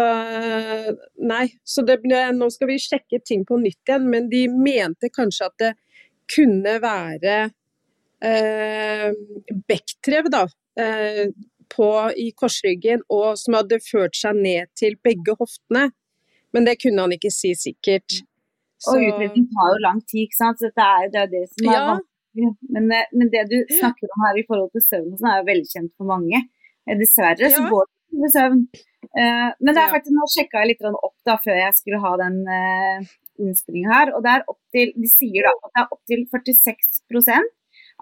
nei. 1.23 1.47
Så 1.65 1.85
det, 1.87 2.01
nå 2.05 2.51
skal 2.53 2.71
vi 2.71 2.79
sjekke 2.83 3.23
ting 3.25 3.47
på 3.49 3.59
nytt 3.61 3.89
igjen, 3.89 4.09
men 4.13 4.29
de 4.33 4.45
mente 4.53 5.11
kanskje 5.13 5.49
at 5.49 5.57
det 5.63 5.73
kunne 6.33 6.77
være 6.83 7.39
eh, 8.23 9.09
bekktrev 9.69 10.29
da, 10.33 10.45
eh, 10.81 11.27
på, 11.73 11.89
i 12.17 12.31
korsryggen, 12.37 13.03
og 13.13 13.39
som 13.41 13.57
hadde 13.59 13.81
ført 13.85 14.17
seg 14.19 14.39
ned 14.39 14.71
til 14.79 14.99
begge 15.05 15.37
hoftene. 15.39 15.89
Men 16.53 16.69
det 16.69 16.79
kunne 16.83 17.07
han 17.07 17.17
ikke 17.17 17.33
si 17.33 17.55
sikkert. 17.57 18.21
Og 18.91 18.99
utredning 18.99 19.47
tar 19.55 19.71
jo 19.73 19.83
lang 19.85 20.01
tid, 20.05 20.27
ikke 20.27 20.39
sant. 20.39 20.61
Så 20.61 20.69
dette 20.69 20.85
er, 20.85 21.13
det 21.13 21.21
er 21.23 21.31
det 21.33 21.45
som 21.53 21.69
er 21.69 21.79
Ja. 21.79 21.85
Men, 22.35 22.91
eh, 22.93 23.09
men 23.13 23.31
det 23.33 23.45
du 23.51 23.59
snakker 23.79 24.09
om 24.09 24.27
her 24.27 24.41
i 24.41 24.47
forhold 24.49 24.71
til 24.73 24.85
søvn, 24.85 25.17
sånn, 25.19 25.31
er 25.31 25.41
jo 25.43 25.49
velkjent 25.51 25.93
for 25.99 26.09
mange. 26.09 26.43
Eh, 26.87 26.99
Dessverre 27.01 27.51
så 27.53 27.65
går 27.69 27.89
det 27.89 27.95
ikke 27.99 28.23
med 28.25 28.35
søvn. 28.37 28.63
Eh, 29.13 29.49
men 29.61 29.77
det 29.77 29.83
er 29.83 29.95
faktisk, 29.95 30.15
nå 30.17 30.29
sjekka 30.33 30.63
jeg 30.63 30.73
litt 30.73 30.87
opp 30.93 31.17
da, 31.29 31.39
før 31.45 31.59
jeg 31.61 31.79
skulle 31.79 32.03
ha 32.05 32.13
den 32.23 32.39
innspillinga 33.43 33.93
her. 33.93 34.15
Og 34.17 34.23
det 34.25 34.37
er 34.37 34.47
opp 34.49 34.61
til, 34.75 34.95
de 34.97 35.11
sier 35.11 35.49
da 35.49 35.53
at 35.57 35.73
det 35.73 35.83
er 35.83 35.97
opptil 35.97 36.25
46% 36.33 37.53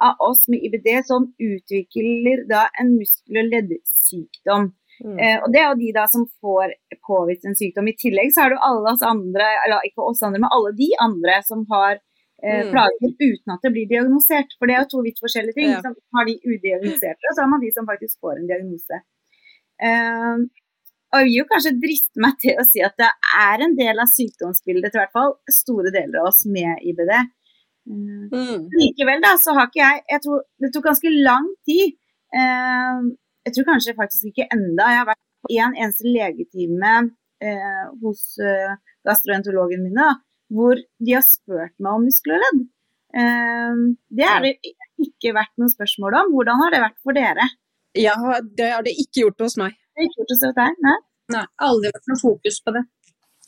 av 0.00 0.20
oss 0.25 0.46
med 0.49 0.62
IBD 0.64 0.88
som 1.04 1.28
utvikler 1.37 2.46
da 2.49 2.66
en 2.80 2.94
muskel- 2.96 3.42
og 3.42 3.50
leddsykdom. 3.52 4.70
Mm. 5.00 5.16
Eh, 5.16 5.38
og 5.40 5.49
det 5.52 5.60
er 5.60 5.68
jo 5.70 5.80
de 5.80 5.90
da 5.96 6.04
som 6.12 6.26
får 6.44 6.75
påvist 7.06 7.46
en 7.49 7.56
sykdom. 7.56 7.88
I 7.88 7.96
tillegg 8.00 8.32
så 8.34 8.44
er 8.44 8.52
det 8.52 8.58
jo 8.58 8.66
alle 8.68 8.92
oss 8.92 9.04
andre, 9.06 9.49
eller 9.64 9.88
ikke 9.88 10.04
oss 10.04 10.22
andre, 10.26 10.42
men 10.42 10.52
alle 10.52 10.72
de 10.76 10.90
andre 11.00 11.40
som 11.46 11.64
har 11.72 12.00
eh, 12.42 12.62
Mm. 12.64 12.70
plager 12.73 13.12
uten 13.20 13.52
at 13.54 13.62
det 13.62 13.73
blir 13.75 13.88
diagnosert. 13.88 14.54
For 14.59 14.66
det 14.66 14.75
er 14.76 14.82
jo 14.85 14.90
to 14.94 15.02
vidt 15.06 15.20
forskjellige 15.23 15.54
ting. 15.59 15.70
Ja. 15.70 15.92
Har 16.16 16.25
de 16.28 16.37
udiagnoserte, 16.44 17.25
og 17.30 17.35
så 17.37 17.42
har 17.44 17.50
man 17.52 17.61
de 17.61 17.70
som 17.73 17.87
faktisk 17.87 18.20
får 18.20 18.38
en 18.38 18.49
diagnose. 18.50 19.00
Eh, 19.82 20.37
og 21.11 21.18
jeg 21.18 21.26
vil 21.26 21.38
jo 21.40 21.44
kanskje 21.50 21.73
driste 21.82 22.23
meg 22.23 22.37
til 22.38 22.54
å 22.61 22.64
si 22.64 22.80
at 22.87 22.94
det 23.00 23.09
er 23.35 23.64
en 23.64 23.75
del 23.76 23.99
av 23.99 24.06
sykdomsbildet 24.12 24.94
i 24.94 25.00
hvert 25.00 25.12
fall 25.16 25.32
store 25.50 25.90
deler 25.90 26.20
av 26.20 26.28
oss 26.30 26.44
med 26.47 26.78
IBD. 26.87 27.11
Mm. 27.90 28.68
Likevel 28.78 29.23
da, 29.25 29.32
så 29.40 29.54
har 29.56 29.66
ikke 29.70 29.80
jeg 29.80 30.02
Jeg 30.12 30.20
tror 30.23 30.42
det 30.61 30.70
tok 30.75 30.85
ganske 30.85 31.11
lang 31.25 31.49
tid. 31.66 31.97
Eh, 32.37 33.00
jeg 33.49 33.54
tror 33.56 33.66
kanskje 33.73 33.97
faktisk 33.97 34.28
ikke 34.30 34.47
enda. 34.54 34.87
Jeg 34.92 35.00
har 35.00 35.09
vært 35.09 35.25
på 35.42 35.50
en 35.56 35.75
eneste 35.75 36.04
legetime 36.06 36.92
eh, 37.40 37.87
hos 38.04 38.37
eh, 38.38 38.75
gastroenterologen 39.09 39.82
mine, 39.82 39.97
da, 39.97 40.14
hvor 40.50 40.78
de 40.78 41.16
har 41.16 41.25
spurt 41.26 41.75
meg 41.78 41.97
om 41.97 42.07
muskler 42.07 42.37
og 42.37 42.45
ledd. 42.47 42.62
Eh, 43.21 43.83
det 44.19 44.26
har 44.26 44.45
det 44.45 44.54
ikke 45.00 45.35
vært 45.37 45.54
noe 45.61 45.73
spørsmål 45.73 46.19
om. 46.23 46.33
Hvordan 46.35 46.64
har 46.64 46.75
det 46.75 46.83
vært 46.85 46.99
for 47.04 47.16
dere? 47.16 47.47
Ja, 47.99 48.16
det 48.59 48.73
har 48.75 48.87
det 48.87 48.95
ikke 48.99 49.25
gjort 49.25 49.47
hos 49.47 49.57
meg. 49.61 49.78
Det 49.90 50.02
har 50.02 50.11
ikke 50.11 50.23
gjort 50.23 50.35
hos 50.35 50.45
deg, 50.61 50.83
nei? 50.87 50.99
Nei, 51.30 51.45
aldri 51.66 51.92
vært 51.95 52.11
noe 52.11 52.21
fokus 52.21 52.59
på 52.64 52.75
det. 52.75 52.85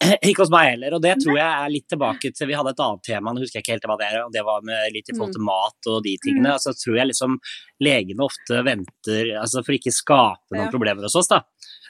Ikke 0.29 0.43
hos 0.43 0.51
meg 0.53 0.73
heller, 0.73 0.97
og 0.97 1.03
det 1.05 1.13
tror 1.23 1.37
jeg 1.39 1.47
er 1.47 1.73
litt 1.73 1.87
tilbake 1.91 2.33
til 2.35 2.49
Vi 2.51 2.57
hadde 2.59 2.73
et 2.75 2.83
annet 2.85 3.05
tema, 3.07 3.33
nå 3.33 3.43
husker 3.45 3.59
jeg 3.61 3.65
ikke 3.65 3.75
helt 3.77 3.87
hva 3.91 3.97
det 4.01 4.09
er, 4.09 4.19
og 4.25 4.33
det 4.35 4.43
var 4.47 4.65
med 4.67 4.95
litt 4.95 5.11
i 5.11 5.15
forhold 5.15 5.35
til 5.37 5.45
mat 5.47 5.89
og 5.93 6.01
de 6.07 6.17
tingene. 6.25 6.55
Altså 6.57 6.75
tror 6.75 6.99
jeg 6.99 7.11
liksom 7.13 7.37
legene 7.83 8.27
ofte 8.27 8.63
venter 8.67 9.33
altså 9.41 9.63
For 9.67 9.77
ikke 9.79 9.95
skape 9.95 10.57
noen 10.57 10.67
Ja. 10.67 10.73
problemer 10.75 11.07
hos 11.07 11.19
oss, 11.19 11.31
da. 11.31 11.43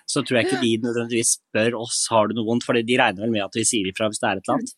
Så 0.09 0.25
tror 0.27 0.41
jeg 0.41 0.49
ikke 0.51 0.61
de 0.63 0.73
nødvendigvis 0.83 1.37
spør 1.39 1.79
oss 1.81 2.03
har 2.13 2.29
du 2.29 2.35
noe 2.37 2.49
vondt, 2.49 2.67
for 2.67 2.77
de 2.77 2.99
regner 3.01 3.23
vel 3.25 3.33
med 3.33 3.45
at 3.47 3.57
vi 3.57 3.65
sier 3.69 3.87
ifra 3.89 4.11
hvis 4.11 4.21
det 4.21 4.29
er 4.29 4.41
et 4.41 4.49
eller 4.49 4.59
annet. 4.59 4.75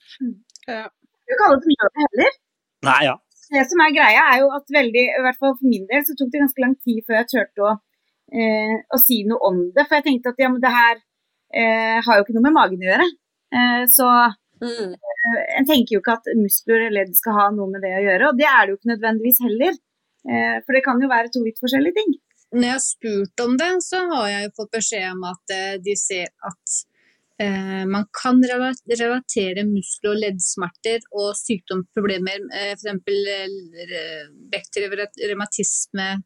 Det 0.64 0.74
er 0.76 1.32
jo 1.32 1.38
ikke 1.38 1.48
alle 1.48 1.62
som 1.64 1.74
gjør 1.74 1.90
det 1.94 2.04
heller. 2.04 2.36
Nei, 2.84 3.00
ja. 3.08 3.16
det 3.56 3.64
som 3.70 3.80
er 3.80 3.96
greia, 3.96 4.22
er 4.34 4.38
jo 4.44 4.52
at 4.58 4.76
veldig, 4.78 5.04
i 5.08 5.24
hvert 5.24 5.40
fall 5.40 5.56
for 5.56 5.72
min 5.72 5.88
del, 5.90 6.04
så 6.06 6.14
tok 6.18 6.30
det 6.30 6.42
ganske 6.44 6.64
lang 6.66 6.76
tid 6.84 7.00
før 7.08 7.18
jeg 7.18 7.28
turte 7.32 7.64
å, 7.64 7.74
eh, 8.36 8.76
å 8.94 9.00
si 9.00 9.22
noe 9.28 9.40
om 9.48 9.60
det. 9.74 9.86
For 9.88 9.98
jeg 9.98 10.06
tenkte 10.10 10.34
at 10.34 10.42
ja, 10.44 10.52
men 10.52 10.62
det 10.62 10.72
her 10.74 10.96
eh, 11.54 11.98
har 12.04 12.18
jo 12.20 12.24
ikke 12.26 12.36
noe 12.36 12.46
med 12.48 12.56
magen 12.60 12.84
å 12.84 12.90
gjøre. 12.92 13.08
Eh, 13.54 13.84
så 13.86 14.08
Mm. 14.62 14.92
eh, 14.94 15.58
en 15.58 15.66
tenker 15.66 15.94
jo 15.96 16.00
ikke 16.00 16.16
at 16.18 16.28
muskler 16.38 16.86
og 16.86 16.92
ledd 16.96 17.14
skal 17.16 17.36
ha 17.38 17.50
noe 17.50 17.68
med 17.70 17.82
det 17.82 17.90
å 17.98 18.04
gjøre, 18.04 18.28
og 18.28 18.38
det 18.38 18.46
er 18.46 18.60
det 18.66 18.70
jo 18.72 18.78
ikke 18.78 18.92
nødvendigvis 18.94 19.40
heller. 19.46 19.74
Eh, 20.30 20.56
for 20.64 20.72
det 20.72 20.84
kan 20.84 21.00
jo 21.02 21.08
være 21.10 21.30
to 21.32 21.42
vidt 21.44 21.60
forskjellige 21.60 21.94
ting. 21.98 22.14
Når 22.54 22.62
jeg 22.62 22.76
har 22.76 22.84
spurt 22.84 23.40
om 23.44 23.56
det, 23.58 23.70
så 23.82 23.98
har 24.12 24.26
jeg 24.30 24.44
jo 24.44 24.56
fått 24.62 24.72
beskjed 24.78 25.06
om 25.12 25.24
at 25.24 25.54
de 25.82 25.94
ser 25.98 26.28
at 26.46 26.84
man 27.90 28.04
kan 28.14 28.38
relatere 28.40 29.64
muskel- 29.66 30.12
og 30.12 30.20
leddsmerter 30.22 31.00
og 31.18 31.34
sykdomsproblemer, 31.34 32.44
f.eks. 32.78 32.84
bekteriell 34.54 35.08
revmatisme, 35.28 36.06
eh, 36.12 36.18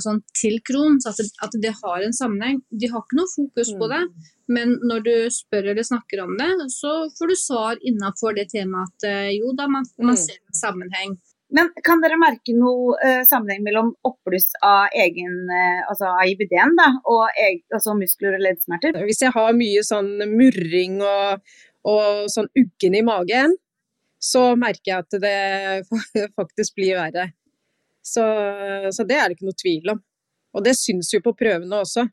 sånn, 0.00 0.22
til 0.38 0.60
kron. 0.66 1.00
så 1.02 1.10
at 1.10 1.18
det, 1.18 1.26
at 1.42 1.54
det 1.62 1.72
har 1.82 2.02
en 2.06 2.12
sammenheng. 2.14 2.62
De 2.70 2.86
har 2.92 3.02
ikke 3.02 3.18
noe 3.18 3.30
fokus 3.34 3.72
på 3.80 3.88
det, 3.90 4.02
men 4.48 4.76
når 4.86 5.04
du 5.04 5.12
spør 5.34 5.70
eller 5.72 5.82
snakker 5.86 6.22
om 6.24 6.36
det, 6.38 6.50
så 6.70 7.08
får 7.18 7.28
du 7.32 7.36
svar 7.40 7.78
innafor 7.82 8.34
det 8.36 8.48
temaet 8.52 8.92
at 8.94 9.08
eh, 9.10 9.30
jo 9.38 9.52
da, 9.58 9.66
man, 9.68 9.84
man 9.98 10.14
Mm. 10.14 10.20
ser 10.26 10.36
en 10.38 10.60
sammenheng. 10.60 11.16
Men 11.54 11.68
kan 11.86 12.00
dere 12.02 12.16
merke 12.18 12.54
noe 12.56 12.96
eh, 13.04 13.20
sammenheng 13.28 13.62
mellom 13.62 13.92
oppbluss 14.08 14.48
av 14.64 14.88
egen, 14.94 15.34
eh, 15.50 15.82
altså 15.90 16.08
IBD-en 16.26 16.74
da, 16.78 16.88
og 17.06 17.28
eg, 17.38 17.60
altså 17.72 17.94
muskler 17.98 18.34
og 18.38 18.42
leddsmerter? 18.42 18.96
Hvis 19.06 19.22
jeg 19.22 19.30
har 19.36 19.52
mye 19.54 19.82
sånn 19.86 20.16
murring 20.32 20.96
og, 21.04 21.44
og 21.84 22.24
sånn 22.32 22.48
uggen 22.58 22.96
i 22.98 23.04
magen, 23.06 23.54
så 24.24 24.54
merker 24.56 24.88
jeg 24.88 25.04
at 25.04 25.16
det 25.20 26.28
faktisk 26.40 26.74
blir 26.80 26.96
verre. 26.98 27.28
Så, 28.04 28.24
så 28.92 29.06
det 29.08 29.16
er 29.16 29.30
det 29.30 29.38
ikke 29.38 29.48
noe 29.48 29.62
tvil 29.62 29.94
om. 29.94 30.02
Og 30.54 30.64
det 30.66 30.76
syns 30.78 31.08
jo 31.14 31.22
på 31.24 31.32
prøvene 31.38 31.80
også. 31.82 32.04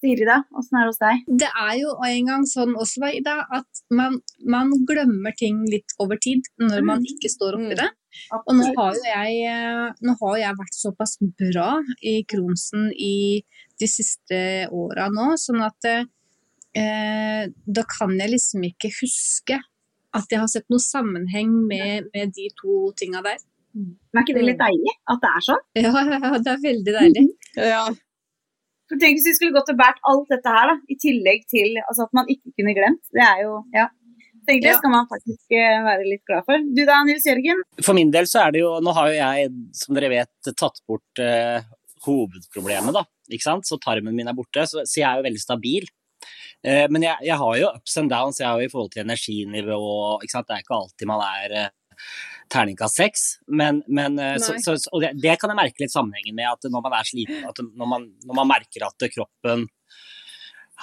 Siri 0.00 0.24
da, 0.24 0.38
åssen 0.56 0.78
er 0.78 0.86
det 0.86 0.92
hos 0.94 1.00
deg? 1.02 1.24
Det 1.42 1.48
er 1.60 1.72
jo 1.76 1.90
en 2.06 2.28
gang 2.30 2.44
sånn 2.48 2.70
også, 2.80 3.02
Ida, 3.18 3.34
at 3.52 3.82
man, 3.92 4.14
man 4.48 4.70
glemmer 4.88 5.34
ting 5.36 5.58
litt 5.68 5.92
over 6.00 6.16
tid 6.16 6.46
når 6.62 6.86
man 6.88 7.04
ikke 7.04 7.28
står 7.28 7.58
oppi 7.58 7.74
Mm. 7.74 7.80
det. 7.82 7.88
Og 8.38 8.48
nå 8.56 8.70
har 8.78 8.96
jo 8.96 9.02
jeg, 9.04 9.34
eh, 9.50 9.90
nå 10.00 10.14
har 10.22 10.38
jeg 10.40 10.56
vært 10.62 10.78
såpass 10.78 11.12
bra 11.20 11.66
i 12.00 12.14
Kronsen 12.24 12.88
i 12.96 13.42
de 13.78 13.86
siste 13.90 14.40
åra 14.72 15.10
nå, 15.12 15.34
sånn 15.38 15.60
at 15.66 15.90
eh, 15.90 17.44
da 17.50 17.84
kan 17.92 18.16
jeg 18.18 18.32
liksom 18.38 18.64
ikke 18.70 18.90
huske 19.02 19.60
at 20.16 20.32
jeg 20.32 20.40
har 20.42 20.48
sett 20.50 20.66
noen 20.72 20.82
sammenheng 20.82 21.52
med, 21.68 22.08
med 22.14 22.32
de 22.34 22.48
to 22.58 22.88
tinga 22.98 23.20
der. 23.22 23.38
Men 23.74 24.18
er 24.18 24.24
ikke 24.26 24.34
det 24.38 24.46
litt 24.48 24.58
deilig 24.60 24.94
at 25.14 25.20
det 25.22 25.30
er 25.36 25.44
sånn? 25.46 25.60
Ja, 25.84 25.92
ja, 25.94 26.30
det 26.42 26.52
er 26.54 26.62
veldig 26.64 26.94
deilig. 26.96 27.24
Ja, 27.56 27.84
For 28.90 28.98
Tenk 28.98 29.20
hvis 29.20 29.28
vi 29.30 29.34
skulle 29.38 29.54
gått 29.54 29.70
og 29.70 29.78
båret 29.78 30.00
alt 30.10 30.32
dette 30.32 30.50
her, 30.56 30.72
da, 30.72 30.76
i 30.90 30.96
tillegg 30.98 31.44
til 31.52 31.76
altså, 31.84 32.08
at 32.08 32.16
man 32.18 32.26
ikke 32.32 32.50
kunne 32.58 32.74
glemt. 32.74 33.02
Det 33.14 33.22
er 33.22 33.44
jo, 33.46 33.60
ja. 33.76 33.86
Tenk, 34.48 34.62
det 34.64 34.72
Ja. 34.72 34.78
skal 34.80 34.90
man 34.90 35.06
faktisk 35.06 35.52
eh, 35.54 35.82
være 35.86 36.06
litt 36.08 36.24
glad 36.26 36.42
for. 36.48 36.58
Du 36.74 36.80
da, 36.88 36.96
Nils 37.06 37.26
Jørgen? 37.28 37.60
For 37.84 37.94
min 37.94 38.10
del 38.10 38.26
så 38.26 38.46
er 38.46 38.54
det 38.56 38.62
jo 38.64 38.70
Nå 38.82 38.94
har 38.96 39.10
jo 39.12 39.18
jeg, 39.20 39.50
som 39.76 39.94
dere 39.94 40.08
vet, 40.10 40.32
tatt 40.58 40.80
bort 40.88 41.22
eh, 41.22 41.60
hovedproblemet, 42.06 42.96
da. 42.96 43.04
Ikke 43.30 43.46
sant? 43.46 43.68
Så 43.68 43.78
tarmen 43.84 44.16
min 44.16 44.30
er 44.30 44.34
borte, 44.34 44.64
så, 44.66 44.82
så 44.88 45.02
jeg 45.02 45.06
er 45.10 45.20
jo 45.20 45.26
veldig 45.28 45.42
stabil. 45.44 45.86
Eh, 46.66 46.86
men 46.92 47.04
jeg, 47.06 47.16
jeg 47.30 47.38
har 47.40 47.54
jo 47.62 47.70
ups 47.76 47.96
and 48.00 48.10
downs, 48.12 48.40
jeg 48.42 48.48
har 48.50 48.58
jo 48.60 48.66
i 48.68 48.72
forhold 48.72 48.90
til 48.96 49.04
energinivå 49.06 49.78
ikke 50.24 50.34
sant? 50.34 50.48
Det 50.50 50.56
er 50.58 50.64
ikke 50.66 50.80
alltid 50.80 51.10
man 51.12 51.22
er 51.28 51.56
eh, 51.60 51.70
terningkast 52.50 52.96
seks, 52.98 53.24
men, 53.48 53.82
men 53.88 54.18
eh, 54.18 54.36
så, 54.42 54.56
så, 54.62 54.74
og 54.92 55.02
det, 55.04 55.12
det 55.22 55.36
kan 55.40 55.52
jeg 55.52 55.58
merke 55.60 55.84
litt 55.84 55.92
sammenhengen 55.94 56.34
med 56.38 56.48
at 56.50 56.66
når 56.70 56.82
man 56.86 56.96
er 56.98 57.06
sliten, 57.08 57.44
at 57.48 57.60
når 57.62 57.90
man, 57.92 58.08
når 58.26 58.38
man 58.40 58.50
merker 58.50 58.86
at 58.88 59.06
kroppen 59.14 59.68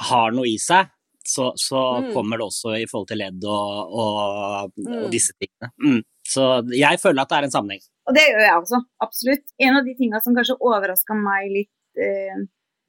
har 0.07 0.31
noe 0.35 0.47
i 0.49 0.57
seg, 0.61 0.89
så, 1.27 1.49
så 1.59 1.79
Mm. 1.99 2.13
kommer 2.15 2.39
det 2.39 2.45
også 2.47 2.75
i 2.79 2.85
forhold 2.87 3.07
til 3.09 3.19
ledd 3.19 3.43
og, 3.43 3.95
og, 3.99 4.71
og 4.71 4.77
Mm. 4.79 5.09
disse 5.11 5.33
tingene. 5.35 5.71
Mm. 5.83 6.01
Så 6.27 6.43
jeg 6.71 6.99
føler 7.03 7.21
at 7.25 7.29
det 7.33 7.37
er 7.41 7.47
en 7.47 7.51
sammenheng. 7.55 7.83
Og 8.07 8.15
det 8.15 8.23
gjør 8.29 8.43
jeg 8.45 8.55
også, 8.61 8.79
absolutt. 9.03 9.43
En 9.59 9.75
av 9.79 9.83
de 9.83 9.95
tinga 9.99 10.21
som 10.23 10.35
kanskje 10.37 10.55
overraska 10.63 11.17
meg 11.19 11.49
litt 11.51 11.99
eh, 11.99 12.45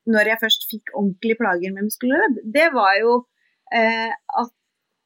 når 0.06 0.30
jeg 0.32 0.40
først 0.44 0.68
fikk 0.70 0.94
ordentlige 0.94 1.38
plager 1.40 1.75
med 1.75 1.88
muskelredd, 1.88 2.38
det 2.54 2.68
var 2.76 2.94
jo 3.00 3.16
eh, 3.75 4.14
at 4.42 4.54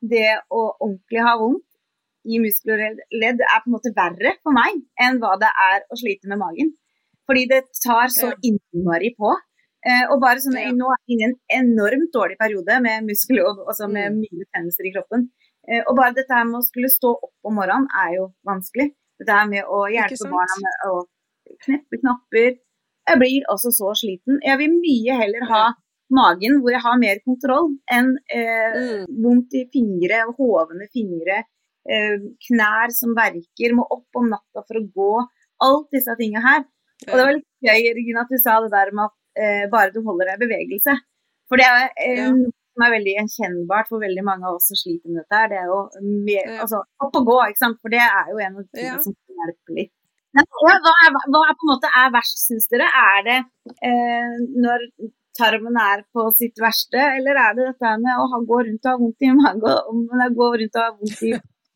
det 0.03 0.29
å 0.53 0.67
ordentlig 0.83 1.25
ha 1.25 1.33
vondt 1.41 1.65
i 2.25 2.39
muskler 2.43 2.81
og 2.89 3.01
ledd 3.23 3.41
er 3.43 3.61
på 3.63 3.69
en 3.71 3.75
måte 3.77 3.93
verre 3.97 4.37
for 4.43 4.55
meg 4.55 4.79
enn 5.01 5.19
hva 5.23 5.35
det 5.43 5.51
er 5.51 5.83
å 5.91 5.99
slite 5.99 6.29
med 6.31 6.39
magen. 6.39 6.73
Fordi 7.27 7.47
det 7.51 7.63
tar 7.83 8.09
så 8.13 8.33
innmari 8.45 9.13
på. 9.19 9.33
Eh, 9.87 10.05
og 10.11 10.21
bare 10.23 10.39
sånn. 10.43 10.55
Nå 10.79 10.87
er 10.95 10.99
jeg 11.09 11.17
inne 11.17 11.23
i 11.27 11.29
en 11.29 11.37
enormt 11.63 12.13
dårlig 12.15 12.37
periode 12.39 12.77
med 12.83 13.03
muskel 13.09 13.41
og 13.43 13.65
altså 13.67 13.89
med 13.91 14.13
Mm. 14.13 14.21
mye 14.23 14.45
tennelser 14.55 14.87
i 14.87 14.93
kroppen. 14.95 15.29
Eh, 15.69 15.83
og 15.89 15.97
bare 15.97 16.15
dette 16.15 16.31
her 16.35 16.45
med 16.45 16.61
å 16.61 16.67
skulle 16.67 16.89
stå 16.91 17.11
opp 17.15 17.33
om 17.45 17.55
morgenen 17.59 17.87
er 18.05 18.15
jo 18.17 18.29
vanskelig. 18.47 18.93
Dette 19.19 19.33
her 19.39 19.47
med 19.49 19.65
å 19.65 19.81
hjelpe 19.91 20.31
barna 20.31 20.57
med 20.67 20.87
å 20.91 21.05
kneppe 21.65 21.99
knapper. 22.03 22.59
Jeg 23.09 23.19
blir 23.19 23.43
også 23.51 23.71
så 23.75 23.91
sliten. 23.99 24.39
Jeg 24.47 24.59
vil 24.59 24.71
mye 24.79 25.19
heller 25.19 25.47
ha 25.51 25.63
magen 26.11 26.61
hvor 26.61 26.71
jeg 26.71 26.83
har 26.85 26.99
mer 26.99 27.19
kontroll, 27.27 27.71
enn 27.91 28.17
eh, 28.31 28.75
Mm. 28.79 29.07
vondt 29.25 29.55
i 29.55 29.65
fingre, 29.73 30.23
hovne 30.39 30.87
fingre, 30.95 31.43
knær 31.87 32.93
som 32.95 33.15
verker, 33.17 33.75
må 33.75 33.87
opp 33.91 34.19
om 34.21 34.29
natta 34.31 34.63
for 34.67 34.79
å 34.81 34.85
gå. 34.95 35.13
Alt 35.67 35.89
disse 35.95 36.15
tingene 36.19 36.43
her. 36.45 36.65
Og 37.09 37.15
det 37.19 37.25
var 37.27 37.33
litt 37.35 37.49
gøy 37.67 37.89
Regina, 37.97 38.23
at 38.23 38.31
du 38.31 38.39
sa 38.39 38.61
det 38.63 38.71
der 38.75 38.93
med 38.95 39.09
at 39.09 39.17
eh, 39.43 39.65
bare 39.73 39.91
du 39.95 40.03
holder 40.07 40.31
deg 40.31 40.39
i 40.39 40.45
bevegelse. 40.47 40.95
For 41.51 41.59
det 41.61 41.67
er 41.67 41.89
eh, 41.99 42.19
Ja. 42.23 42.29
noe 42.31 42.53
som 42.73 42.85
er 42.87 42.93
veldig 42.95 43.15
gjenkjennbart 43.19 43.89
for 43.91 44.01
veldig 44.01 44.23
mange 44.25 44.47
av 44.49 44.55
oss 44.57 44.69
som 44.71 44.79
sliter 44.79 45.11
med 45.11 45.21
dette. 45.23 45.37
her. 45.41 45.49
Det 45.51 45.59
er 45.61 45.67
jo 45.69 45.81
mer, 46.29 46.47
Ja. 46.55 46.61
altså, 46.65 46.79
opp 47.05 47.17
og 47.21 47.27
gå, 47.27 47.39
ikke 47.51 47.63
sant. 47.65 47.79
For 47.83 47.93
det 47.93 48.01
er 48.01 48.31
jo 48.31 48.39
en 48.39 48.55
av 48.57 48.63
de 48.63 48.69
tingene 48.79 48.97
Ja. 48.97 49.03
som 49.03 49.13
hjelper 49.13 49.43
hjelpe 49.43 49.77
litt. 49.81 49.93
Ja, 50.33 50.43
hva, 50.49 50.73
er, 51.05 51.11
hva 51.29 51.41
er 51.51 51.57
på 51.59 51.67
en 51.67 51.73
måte 51.75 51.89
er 51.93 52.13
verst, 52.15 52.39
syns 52.47 52.69
dere? 52.73 52.87
Er 52.89 53.19
det 53.27 53.39
eh, 53.85 54.39
når 54.65 54.87
tarmen 55.37 55.77
er 55.77 56.05
på 56.15 56.25
sitt 56.33 56.57
verste, 56.61 56.97
eller 57.19 57.37
er 57.37 57.55
det 57.59 57.67
dette 57.73 57.91
med 58.01 58.17
å 58.17 58.41
gå 58.49 58.59
rundt 58.65 58.87
og 58.87 58.91
ha 58.93 58.97
vondt 59.03 59.21
i 59.27 59.33
magen, 59.37 59.61
går 60.39 60.57
rundt 60.63 60.77
og 60.77 60.83
ha 60.83 60.91
vondt 60.97 61.23
i 61.29 61.33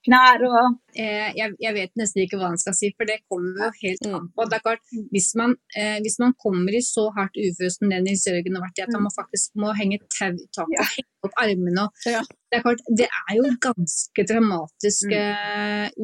knær 0.07 0.45
og 0.47 0.59
eh, 0.97 1.33
jeg, 1.37 1.55
jeg, 1.63 1.75
vet 1.77 1.93
nesten 2.01 2.23
ikke 2.25 2.39
hva 2.41 2.51
han 2.53 2.61
skal 2.61 2.77
si, 2.79 2.91
for 2.97 3.09
det 3.09 3.19
kommer 3.31 3.67
jo 3.67 3.71
helt 3.83 4.07
an 4.09 4.29
på. 4.33 4.47
Det 4.49 4.59
er 4.59 4.65
klart, 4.65 4.83
hvis 5.13 5.31
man, 5.39 5.57
eh, 5.77 5.99
hvis 6.05 6.19
man 6.23 6.35
kommer 6.43 6.77
i 6.77 6.83
så 6.85 7.09
hardt 7.17 7.39
uføre 7.39 7.73
som 7.75 7.91
det 7.93 8.01
Nils 8.05 8.27
Jørgen 8.29 8.59
har 8.59 8.67
vært 8.67 8.81
i, 8.81 8.87
at 8.87 8.97
man 8.97 9.15
faktisk 9.15 9.59
må 9.63 9.75
henge 9.79 10.01
tau 10.07 10.33
i 10.33 10.49
taket 10.55 10.83
og 10.83 10.93
henge 10.95 11.29
opp 11.29 11.41
armene 11.43 11.87
og 11.87 12.07
Ja. 12.07 12.23
det, 12.23 12.59
er 12.59 12.65
klart, 12.65 12.85
det 13.03 13.09
er 13.11 13.35
jo 13.39 13.51
ganske 13.67 14.27
dramatiske 14.31 15.25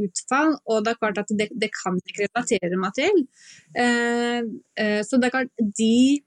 utfall, 0.03 0.57
og 0.67 0.85
det 0.85 0.93
er 0.93 1.01
klart 1.01 1.23
at 1.23 1.33
det, 1.39 1.49
det 1.55 1.71
kan 1.77 1.99
jeg 2.01 2.13
ikke 2.13 2.29
relatere 2.29 2.83
meg 2.83 2.99
til. 2.99 3.25
Eh, 3.79 4.43
eh, 4.83 5.01
så 5.07 5.19
det 5.21 5.31
er 5.31 5.37
klart, 5.39 5.65
de 5.79 6.23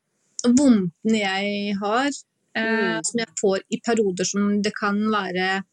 vondtene 0.46 1.20
jeg 1.20 1.78
har, 1.82 2.10
eh, 2.56 3.00
som 3.06 3.22
jeg 3.22 3.40
får 3.42 3.64
i 3.70 3.82
perioder 3.86 4.28
som 4.28 4.60
det 4.66 4.74
kan 4.78 5.00
være 5.12 5.48
eh, 5.58 5.72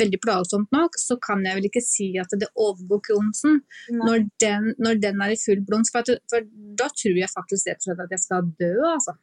veldig 0.00 0.20
plagsomt 0.22 0.72
nok, 0.74 0.98
så 1.00 1.16
kan 1.22 1.44
jeg 1.46 1.58
vel 1.58 1.68
ikke 1.68 1.82
si 1.84 2.08
at 2.22 2.32
det 2.40 2.48
overgår 2.54 3.02
Kronsen 3.08 3.60
når 3.92 4.26
den, 4.42 4.72
når 4.82 5.00
den 5.02 5.22
er 5.24 5.34
i 5.34 5.40
full 5.40 5.62
blomst. 5.68 5.94
For, 5.94 6.18
for 6.32 6.46
da 6.80 6.90
tror 6.92 7.20
jeg 7.20 7.32
faktisk 7.32 7.70
rett 7.70 7.82
og 7.82 7.88
slett 7.88 8.04
at 8.06 8.16
jeg 8.16 8.24
skal 8.24 8.50
dø, 8.60 8.74
altså. 8.92 9.16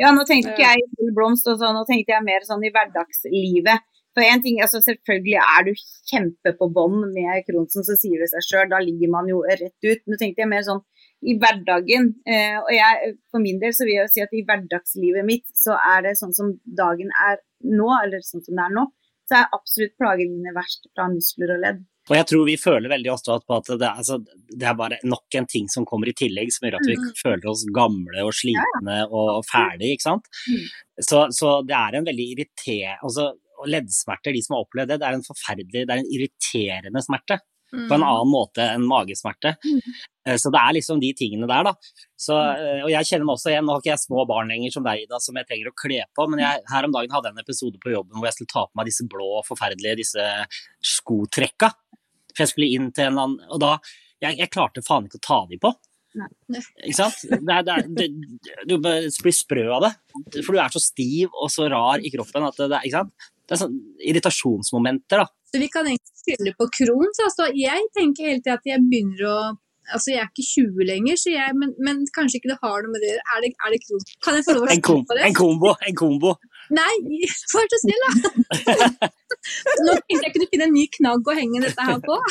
Ja, 0.00 0.12
nå 0.14 0.26
tenkte 0.28 0.54
ikke 0.54 0.68
jeg 0.68 0.84
i 0.84 0.92
full 0.98 1.12
blomst, 1.16 1.48
og 1.50 1.60
så, 1.60 1.72
nå 1.74 1.84
tenkte 1.88 2.16
jeg 2.16 2.26
mer 2.26 2.46
sånn 2.48 2.64
i 2.64 2.72
hverdagslivet. 2.74 3.90
For 4.14 4.22
en 4.22 4.42
ting, 4.44 4.60
altså 4.62 4.78
Selvfølgelig 4.84 5.38
er 5.42 5.64
du 5.66 5.72
kjempe 6.10 6.52
på 6.58 6.68
bånn 6.74 7.00
med 7.16 7.46
Kronsen, 7.48 7.86
så 7.86 7.96
sier 7.98 8.22
det 8.22 8.30
seg 8.30 8.46
sjøl. 8.46 8.68
Da 8.70 8.78
ligger 8.82 9.10
man 9.10 9.30
jo 9.30 9.40
rett 9.42 9.88
ut. 9.88 10.04
Nå 10.06 10.18
tenkte 10.20 10.44
jeg 10.44 10.50
mer 10.52 10.62
sånn 10.66 10.82
i 11.24 11.34
hverdagen. 11.40 12.12
Eh, 12.28 12.58
og 12.60 12.70
jeg, 12.74 13.14
For 13.32 13.42
min 13.42 13.58
del 13.62 13.74
så 13.74 13.88
vil 13.88 13.98
jeg 13.98 14.12
si 14.14 14.22
at 14.24 14.36
i 14.36 14.44
hverdagslivet 14.46 15.26
mitt 15.26 15.46
så 15.58 15.78
er 15.94 16.06
det 16.06 16.14
sånn 16.20 16.34
som 16.36 16.52
dagen 16.64 17.10
er 17.26 17.40
nå, 17.64 17.88
eller 18.04 18.22
sånn 18.22 18.44
som 18.44 18.54
det 18.54 18.68
er 18.68 18.76
nå, 18.76 18.86
så 19.28 19.40
er 19.40 19.56
absolutt 19.56 19.96
plagene 20.00 20.36
mine 20.36 20.54
verst 20.56 20.88
fra 20.92 21.08
muskler 21.12 21.54
og 21.56 21.62
ledd. 21.64 21.82
Og 22.04 22.16
jeg 22.18 22.26
tror 22.28 22.42
vi 22.44 22.56
føler 22.60 22.92
veldig 22.92 23.10
ofte 23.14 23.36
på 23.48 23.56
at 23.56 23.70
det 23.80 23.86
er, 23.86 24.00
altså, 24.02 24.18
det 24.52 24.66
er 24.68 24.76
bare 24.76 24.98
nok 25.08 25.38
en 25.38 25.46
ting 25.48 25.70
som 25.72 25.86
kommer 25.88 26.10
i 26.10 26.16
tillegg 26.16 26.52
som 26.52 26.66
gjør 26.66 26.76
at 26.76 26.90
vi 26.90 26.96
føler 27.16 27.46
oss 27.48 27.62
gamle 27.72 28.26
og 28.26 28.34
slitne 28.36 28.98
og 29.08 29.40
ferdige, 29.48 29.96
ikke 29.96 30.08
sant. 30.10 30.28
Så, 31.00 31.24
så 31.32 31.54
det 31.64 31.78
er 31.78 31.96
en 31.96 32.06
veldig 32.06 32.26
irriterende 32.34 33.08
altså, 33.08 33.30
Og 33.62 33.70
leddsmerter, 33.72 34.36
de 34.36 34.42
som 34.44 34.58
har 34.58 34.66
opplevd 34.66 34.92
det, 34.92 35.00
det 35.00 35.08
er 35.08 35.16
en 35.16 35.24
forferdelig, 35.24 35.86
det 35.88 35.94
er 35.94 36.02
en 36.02 36.12
irriterende 36.12 37.02
smerte. 37.06 37.40
På 37.88 37.96
en 37.96 38.04
annen 38.06 38.30
måte 38.30 38.64
enn 38.74 38.84
magesmerte. 38.88 39.54
Eh, 40.26 40.36
Så 40.40 40.52
det 40.54 40.60
er 40.60 40.74
liksom 40.76 41.00
de 41.02 41.12
tingene 41.16 41.48
der, 41.50 41.68
da. 41.68 41.72
Så, 42.16 42.36
eh, 42.36 42.82
og 42.84 42.90
jeg 42.92 43.08
kjenner 43.10 43.28
meg 43.28 43.36
også 43.36 43.52
igjen, 43.52 43.66
nå 43.66 43.74
har 43.74 43.82
ikke 43.82 43.92
jeg 43.92 44.04
små 44.04 44.26
barn 44.30 44.52
lenger 44.52 44.74
som 44.76 44.86
deg, 44.86 45.04
Ida, 45.04 45.20
som 45.20 45.36
jeg 45.40 45.48
trenger 45.50 45.70
å 45.70 45.76
kle 45.76 46.02
på, 46.16 46.28
men 46.30 46.44
jeg, 46.44 46.62
her 46.70 46.88
om 46.88 46.94
dagen 46.94 47.16
hadde 47.16 47.30
jeg 47.30 47.36
en 47.36 47.44
episode 47.44 47.80
på 47.82 47.92
jobben 47.94 48.18
hvor 48.18 48.28
jeg 48.30 48.38
skulle 48.38 48.54
ta 48.54 48.66
på 48.68 48.80
meg 48.80 48.90
disse 48.90 49.08
blå, 49.10 49.30
forferdelige 49.48 50.00
disse 50.02 50.28
skotrekka. 50.94 51.72
For 52.34 52.44
jeg 52.44 52.52
skulle 52.54 52.70
inn 52.74 52.88
til 52.94 53.06
en 53.06 53.12
eller 53.12 53.28
annen 53.28 53.52
Og 53.54 53.60
da 53.62 53.76
Jeg, 54.24 54.38
jeg 54.40 54.50
klarte 54.50 54.82
faen 54.82 55.04
ikke 55.06 55.20
å 55.20 55.26
ta 55.26 55.36
de 55.50 55.58
på. 55.60 55.70
Nei. 56.14 56.28
Ikke 56.86 56.96
sant? 56.96 57.20
Det 57.28 57.52
er, 57.52 57.64
det 57.66 57.74
er, 57.74 57.86
det, 57.98 58.06
du 58.70 58.76
blir 58.80 59.34
sprø 59.34 59.66
av 59.76 59.84
det. 59.84 59.92
For 60.40 60.54
du 60.54 60.60
er 60.62 60.72
så 60.72 60.80
stiv 60.80 61.34
og 61.34 61.50
så 61.52 61.66
rar 61.68 62.00
i 62.00 62.12
kroppen 62.14 62.46
at 62.46 62.56
det, 62.60 62.70
det, 62.72 62.80
ikke 62.86 63.02
sant? 63.02 63.26
det 63.44 63.56
er 63.56 63.60
sånn 63.60 63.74
irritasjonsmomenter, 64.10 65.24
da. 65.24 65.26
Så 65.54 65.60
vi 65.62 65.68
kan 65.70 65.86
egentlig 65.86 66.18
skylde 66.18 66.50
på 66.58 66.66
Crohns. 66.74 67.18
Altså, 67.22 67.46
jeg 67.54 67.78
tenker 67.94 68.26
hele 68.26 68.42
tiden 68.42 68.58
at 68.58 68.66
jeg 68.74 68.82
begynner 68.90 69.22
å 69.30 69.36
Altså, 69.92 70.14
jeg 70.14 70.20
er 70.22 70.28
ikke 70.32 70.44
20 70.48 70.86
lenger, 70.88 71.16
så 71.20 71.28
jeg, 71.28 71.52
men, 71.60 71.74
men 71.84 71.98
kanskje 72.16 72.38
ikke 72.38 72.48
det 72.54 72.62
har 72.62 72.78
noe 72.80 72.88
med 72.94 73.02
det 73.02 73.08
å 73.10 73.12
gjøre. 73.12 73.24
Er 73.36 73.42
det, 73.74 73.80
Crohns? 73.82 74.06
Kan 74.24 74.32
jeg 74.38 74.44
få 74.46 74.54
lov 74.56 74.62
å 74.64 74.66
En, 74.72 74.78
snakke 74.78 75.04
på 75.10 75.16
det? 75.18 75.24
en 75.26 75.36
kombo. 75.36 75.72
En 75.90 75.96
kombo. 76.00 76.30
Nei, 76.78 76.94
vær 77.52 77.66
så 77.68 77.78
snill, 77.82 78.00
da! 78.06 78.10
Nå 79.84 79.90
tenkte 79.98 80.24
jeg 80.24 80.32
kunne 80.38 80.48
finne 80.54 80.66
en 80.70 80.76
ny 80.78 80.86
knagg 80.96 81.20
å 81.28 81.36
henge 81.36 81.60
dette 81.66 81.82
her 81.90 82.00
på. 82.00 82.16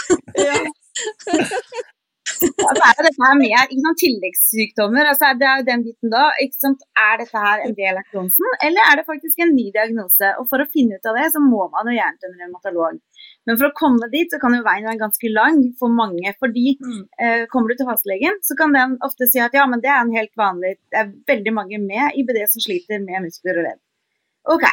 Ja, 2.43 2.71
så 2.75 2.83
er 2.87 2.97
det 2.97 3.05
dette 3.07 3.23
her 3.23 3.37
med 3.39 3.53
ikke 3.53 3.83
sant, 3.85 3.99
tilleggssykdommer. 4.01 5.09
Altså, 5.11 5.31
det 5.39 5.47
er 5.49 5.61
jo 5.61 5.67
den 5.69 5.85
biten 5.85 6.13
da. 6.13 6.25
Er 6.33 7.19
dette 7.21 7.43
her 7.45 7.63
en 7.65 7.75
del 7.77 7.99
av 7.99 8.07
Crohnsen, 8.11 8.49
eller 8.67 8.89
er 8.89 8.99
det 8.99 9.07
faktisk 9.07 9.43
en 9.43 9.55
ny 9.55 9.69
diagnose? 9.75 10.33
Og 10.41 10.49
For 10.51 10.63
å 10.63 10.69
finne 10.73 10.99
ut 10.99 11.09
av 11.09 11.19
det, 11.19 11.29
så 11.33 11.41
må 11.43 11.67
man 11.73 11.89
jo 11.89 11.97
gjerne 11.97 12.19
til 12.21 12.31
en 12.31 12.43
revmatolog. 12.43 12.99
Men 13.47 13.59
for 13.59 13.69
å 13.69 13.75
komme 13.77 14.09
dit, 14.13 14.31
så 14.31 14.39
kan 14.41 14.55
jo 14.55 14.63
veien 14.65 14.87
være 14.87 15.01
ganske 15.01 15.31
lang 15.33 15.59
for 15.79 15.93
mange. 15.93 16.35
Fordi 16.43 16.75
eh, 16.75 17.43
kommer 17.51 17.71
du 17.71 17.79
til 17.79 17.89
fastlegen, 17.89 18.39
så 18.45 18.57
kan 18.59 18.75
den 18.75 18.97
ofte 19.05 19.27
si 19.31 19.41
at 19.43 19.55
ja, 19.57 19.65
men 19.69 19.83
det 19.83 19.91
er 19.91 20.03
en 20.03 20.15
helt 20.15 20.33
vanlig 20.39 20.75
Det 20.91 21.01
er 21.01 21.11
veldig 21.29 21.55
mange 21.55 21.81
med 21.83 22.15
IBD 22.19 22.43
som 22.51 22.63
sliter 22.63 23.03
med 23.03 23.27
muskler 23.27 23.59
og 23.59 23.69
ledd. 23.69 23.83
OK. 24.53 24.65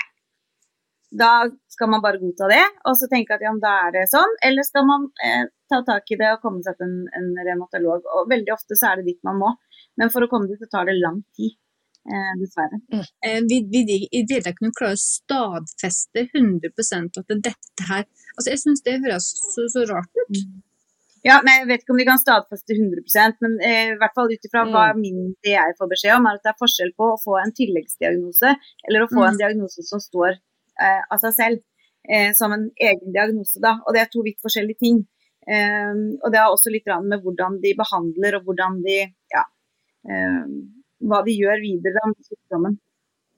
Da 1.10 1.30
skal 1.66 1.88
man 1.90 2.02
bare 2.04 2.20
godta 2.22 2.46
det, 2.50 2.62
og 2.86 2.94
så 2.94 3.08
tenke 3.10 3.34
at 3.34 3.42
ja, 3.42 3.50
men 3.50 3.62
da 3.62 3.72
er 3.88 3.96
det 3.96 4.04
sånn. 4.12 4.36
Eller 4.46 4.66
skal 4.66 4.84
man 4.86 5.08
eh, 5.26 5.48
ta 5.70 5.80
tak 5.86 6.06
i 6.14 6.18
det 6.20 6.28
og 6.36 6.44
komme 6.44 6.62
seg 6.62 6.76
til 6.78 6.86
en, 6.86 7.00
en 7.18 7.32
revmatolog. 7.48 8.06
Og 8.14 8.30
veldig 8.30 8.54
ofte 8.54 8.78
så 8.78 8.92
er 8.92 9.00
det 9.00 9.08
dit 9.10 9.20
man 9.26 9.40
må. 9.42 9.50
Men 9.98 10.12
for 10.14 10.22
å 10.22 10.30
komme 10.30 10.46
dit, 10.46 10.60
så 10.62 10.70
tar 10.70 10.86
det 10.86 11.00
lang 11.00 11.18
tid. 11.34 11.56
Eh, 12.00 12.30
dessverre. 12.40 12.78
Mm. 12.94 13.48
Vi, 13.50 13.58
vi 13.68 13.80
i 14.08 14.22
det 14.24 14.38
hele 14.38 14.46
tatt 14.46 14.56
kunne 14.56 14.72
klare 14.78 14.96
å 14.96 15.02
stadfeste 15.02 16.24
100 16.30 16.72
at 17.20 17.34
dette 17.44 17.88
her 17.90 18.06
Altså, 18.06 18.48
jeg 18.54 18.60
syns 18.62 18.80
det 18.86 18.94
høres 19.02 19.26
så, 19.52 19.66
så 19.68 19.82
rart 19.90 20.22
ut. 20.22 20.38
Ja, 21.26 21.42
men 21.44 21.58
Jeg 21.58 21.66
vet 21.68 21.82
ikke 21.82 21.92
om 21.92 22.00
de 22.00 22.06
kan 22.08 22.20
stadfeste 22.22 22.72
100% 22.72 23.44
men 23.44 23.58
eh, 23.60 23.90
i 23.92 23.98
hvert 24.00 24.16
fall 24.16 24.32
ut 24.32 24.46
ifra 24.48 24.62
hva 24.70 24.86
min, 24.96 25.34
det 25.44 25.52
jeg 25.52 25.76
får 25.76 25.90
beskjed 25.90 26.14
om, 26.16 26.28
er 26.30 26.38
at 26.38 26.46
det 26.46 26.54
er 26.54 26.60
forskjell 26.62 26.94
på 26.96 27.10
å 27.12 27.18
få 27.20 27.36
en 27.42 27.52
tilleggsdiagnose 27.58 28.54
eller 28.88 29.04
å 29.04 29.10
få 29.10 29.20
Mm. 29.20 29.26
en 29.28 29.40
diagnose 29.42 29.84
som 29.84 30.00
står 30.00 30.40
eh, 30.80 31.02
av 31.10 31.22
seg 31.22 31.36
selv, 31.36 31.62
eh, 32.08 32.32
som 32.36 32.52
en 32.56 32.68
egen 32.80 33.14
diagnose. 33.14 33.60
da, 33.62 33.78
og 33.86 33.94
Det 33.94 34.02
er 34.02 34.12
to 34.12 34.24
vidt 34.26 34.40
forskjellige 34.44 34.82
ting. 34.84 35.00
Eh, 35.46 35.94
og 36.22 36.28
Det 36.32 36.40
har 36.40 36.50
også 36.50 36.72
litt 36.72 36.86
med 36.86 37.22
hvordan 37.22 37.60
de 37.62 37.74
behandler 37.78 38.38
og 38.38 38.44
hvordan 38.48 38.82
de 38.84 38.98
ja, 39.34 39.44
eh, 40.08 40.44
hva 41.00 41.22
de 41.24 41.36
gjør 41.36 41.62
videre 41.64 41.96
da 41.96 42.10
med 42.10 42.28
sykdommen. 42.28 42.76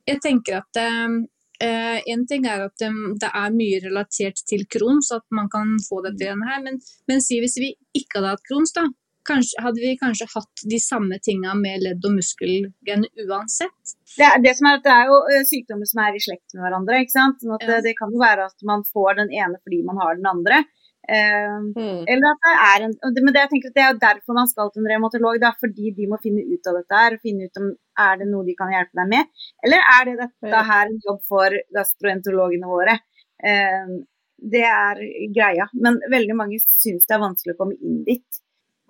Jeg 0.09 0.19
tenker 0.25 0.59
at 0.63 0.81
eh, 0.83 1.19
eh, 1.63 1.99
en 2.15 2.25
ting 2.27 2.47
er 2.51 2.67
at 2.67 2.83
eh, 2.83 3.03
det 3.23 3.31
er 3.31 3.55
mye 3.55 3.83
relatert 3.85 4.43
til 4.49 4.67
Crohns, 4.67 5.13
at 5.15 5.25
man 5.31 5.51
kan 5.53 5.77
få 5.87 6.03
dette 6.07 6.27
igjen 6.27 6.43
her. 6.49 6.63
Men, 6.65 6.81
men 7.09 7.23
si 7.23 7.39
hvis 7.43 7.59
vi 7.63 7.75
ikke 7.95 8.19
hadde 8.19 8.35
hatt 8.35 8.47
Crohns, 8.49 8.75
da. 8.79 8.89
Kanskje, 9.29 9.61
hadde 9.63 9.79
vi 9.85 9.93
kanskje 10.01 10.27
hatt 10.35 10.63
de 10.71 10.79
samme 10.83 11.19
tinga 11.23 11.55
med 11.55 11.83
ledd- 11.85 12.05
og 12.09 12.17
muskelgen 12.19 13.05
uansett? 13.29 13.93
Det, 14.17 14.25
er, 14.27 14.39
det, 14.43 14.57
som 14.59 14.67
er, 14.71 14.81
det 14.83 14.91
er 14.93 15.07
jo 15.11 15.19
eh, 15.31 15.45
sykdommer 15.47 15.87
som 15.87 16.01
er 16.03 16.17
i 16.19 16.23
slekt 16.25 16.55
med 16.57 16.65
hverandre. 16.67 17.01
ikke 17.05 17.15
sant? 17.15 17.39
Sånn 17.43 17.55
at 17.55 17.63
Ja. 17.63 17.69
det, 17.77 17.83
det 17.87 17.95
kan 18.01 18.11
jo 18.11 18.19
være 18.23 18.47
at 18.51 18.65
man 18.67 18.83
får 18.89 19.21
den 19.23 19.31
ene 19.31 19.61
fordi 19.63 19.83
man 19.87 20.01
har 20.03 20.17
den 20.19 20.27
andre. 20.27 20.65
Eh, 21.09 21.59
Mm. 21.75 22.05
eller 22.07 22.27
at 22.31 22.43
det 22.47 22.53
er 22.63 22.83
en, 22.87 22.93
men 23.25 23.33
det, 23.35 23.41
jeg 23.43 23.51
tenker 23.51 23.71
at 23.73 23.75
det 23.79 23.83
er 23.83 23.93
jo 23.95 24.03
derfor 24.07 24.35
man 24.39 24.47
skal 24.51 24.71
til 24.71 24.83
en 24.85 24.91
revmatolog. 24.93 25.39
Det 25.43 25.49
er 25.49 25.57
fordi 25.63 25.95
de 25.97 26.07
må 26.11 26.19
finne 26.23 26.43
ut 26.47 26.67
av 26.71 26.75
dette 26.79 26.95
her. 27.01 27.19
finne 27.23 27.47
ut 27.47 27.57
om 27.63 27.73
Er 27.99 28.17
det 28.19 28.27
noe 28.31 28.45
de 28.47 28.55
kan 28.57 28.71
hjelpe 28.73 28.95
deg 28.97 29.09
med, 29.11 29.27
eller 29.67 29.79
er 29.97 30.05
det 30.09 30.15
dette 30.19 30.49
Ja. 30.51 30.63
her 30.63 30.87
en 30.87 31.01
jobb 31.07 31.21
for 31.29 31.51
gastroenterologene 31.77 32.67
våre? 32.71 32.95
Eh, 33.43 33.91
det 34.43 34.63
er 34.67 34.97
greia. 35.35 35.67
Men 35.75 35.99
veldig 36.11 36.35
mange 36.35 36.59
syns 36.63 37.05
det 37.07 37.15
er 37.15 37.21
vanskelig 37.23 37.55
å 37.55 37.59
komme 37.59 37.77
inn 37.81 38.03
dit. 38.05 38.25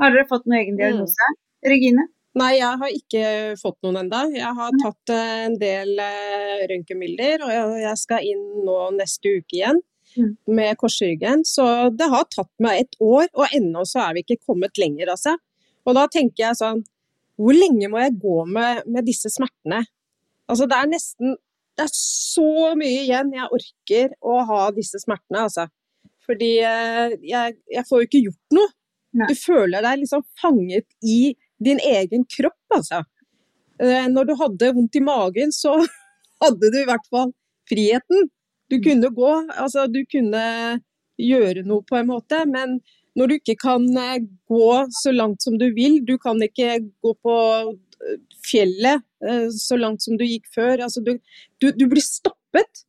Har 0.01 0.11
dere 0.15 0.27
fått 0.29 0.47
noen 0.47 0.59
egen 0.63 0.77
diagnose? 0.81 1.29
Regine? 1.65 2.07
Nei, 2.35 2.55
jeg 2.57 2.79
har 2.81 2.89
ikke 2.97 3.25
fått 3.61 3.77
noen 3.85 3.99
enda. 4.07 4.23
Jeg 4.33 4.55
har 4.57 4.71
tatt 4.83 5.11
eh, 5.13 5.45
en 5.47 5.57
del 5.61 5.99
eh, 6.01 6.63
røntgenbilder, 6.71 7.43
og 7.45 7.51
jeg- 7.53 7.83
jeg 7.83 7.99
skal 7.99 8.25
inn 8.25 8.65
nå 8.65 8.79
neste 8.97 9.35
uke 9.39 9.53
igjen 9.61 9.81
Mm. 10.17 10.37
med 10.47 10.77
korsryggen. 10.77 11.41
Så 11.45 11.65
det 11.97 12.09
har 12.11 12.25
tatt 12.25 12.51
meg 12.61 12.81
et 12.81 12.97
år, 13.01 13.29
og 13.35 13.47
ennå 13.55 13.81
så 13.87 14.01
er 14.11 14.15
vi 14.15 14.23
ikke 14.23 14.41
kommet 14.47 14.77
lenger, 14.77 15.07
altså. 15.09 15.37
Og 15.87 15.95
da 15.95 16.07
tenker 16.07 16.37
jeg 16.49 16.57
sånn 16.57 16.85
Hvor 17.39 17.55
lenge 17.55 17.89
må 17.89 17.99
jeg 17.99 18.21
gå 18.21 18.47
med, 18.47 18.83
med 18.87 19.07
disse 19.07 19.31
smertene? 19.33 19.87
Altså, 20.49 20.69
det 20.69 20.77
er 20.77 20.87
nesten 20.87 21.37
Det 21.77 21.85
er 21.87 21.93
så 21.93 22.77
mye 22.77 23.07
igjen 23.07 23.33
jeg 23.33 23.49
orker 23.51 24.13
å 24.23 24.45
ha 24.47 24.71
disse 24.71 25.01
smertene, 25.01 25.41
altså. 25.49 25.67
Fordi 26.27 26.59
eh, 26.61 27.17
jeg, 27.23 27.57
jeg 27.73 27.85
får 27.89 28.03
jo 28.03 28.07
ikke 28.07 28.23
gjort 28.27 28.53
noe. 28.53 28.69
Nei. 29.13 29.29
Du 29.29 29.37
føler 29.37 29.85
deg 29.85 30.03
liksom 30.03 30.25
fanget 30.41 30.87
i 31.05 31.35
din 31.63 31.81
egen 31.85 32.25
kropp, 32.29 32.61
altså. 32.75 33.03
Eh, 33.83 34.09
Når 34.11 34.29
du 34.29 34.35
hadde 34.41 34.73
vondt 34.77 34.97
i 34.97 35.05
magen, 35.05 35.53
så 35.55 35.77
hadde 36.43 36.73
du 36.73 36.81
i 36.81 36.89
hvert 36.89 37.07
fall 37.13 37.33
friheten. 37.71 38.31
Du 38.73 38.79
kunne 38.83 39.13
gå, 39.13 39.31
altså 39.61 39.85
du 39.91 40.01
kunne 40.09 40.43
gjøre 41.21 41.65
noe 41.69 41.85
på 41.85 41.99
en 41.99 42.09
måte, 42.09 42.41
men 42.49 42.79
når 43.19 43.29
du 43.29 43.35
ikke 43.37 43.59
kan 43.61 43.85
eh, 44.01 44.25
gå 44.49 44.69
så 45.03 45.13
langt 45.13 45.45
som 45.45 45.59
du 45.61 45.69
vil, 45.77 46.01
du 46.09 46.17
kan 46.19 46.41
ikke 46.43 46.79
gå 47.05 47.13
på 47.21 47.39
eh, 47.69 48.21
fjellet 48.49 49.05
så 49.55 49.77
langt 49.79 50.03
som 50.03 50.17
du 50.19 50.25
gikk 50.27 50.49
før, 50.51 50.81
altså 50.83 50.99
du, 51.07 51.13
du, 51.63 51.69
du 51.71 51.85
blir 51.87 52.03
stoppet. 52.03 52.81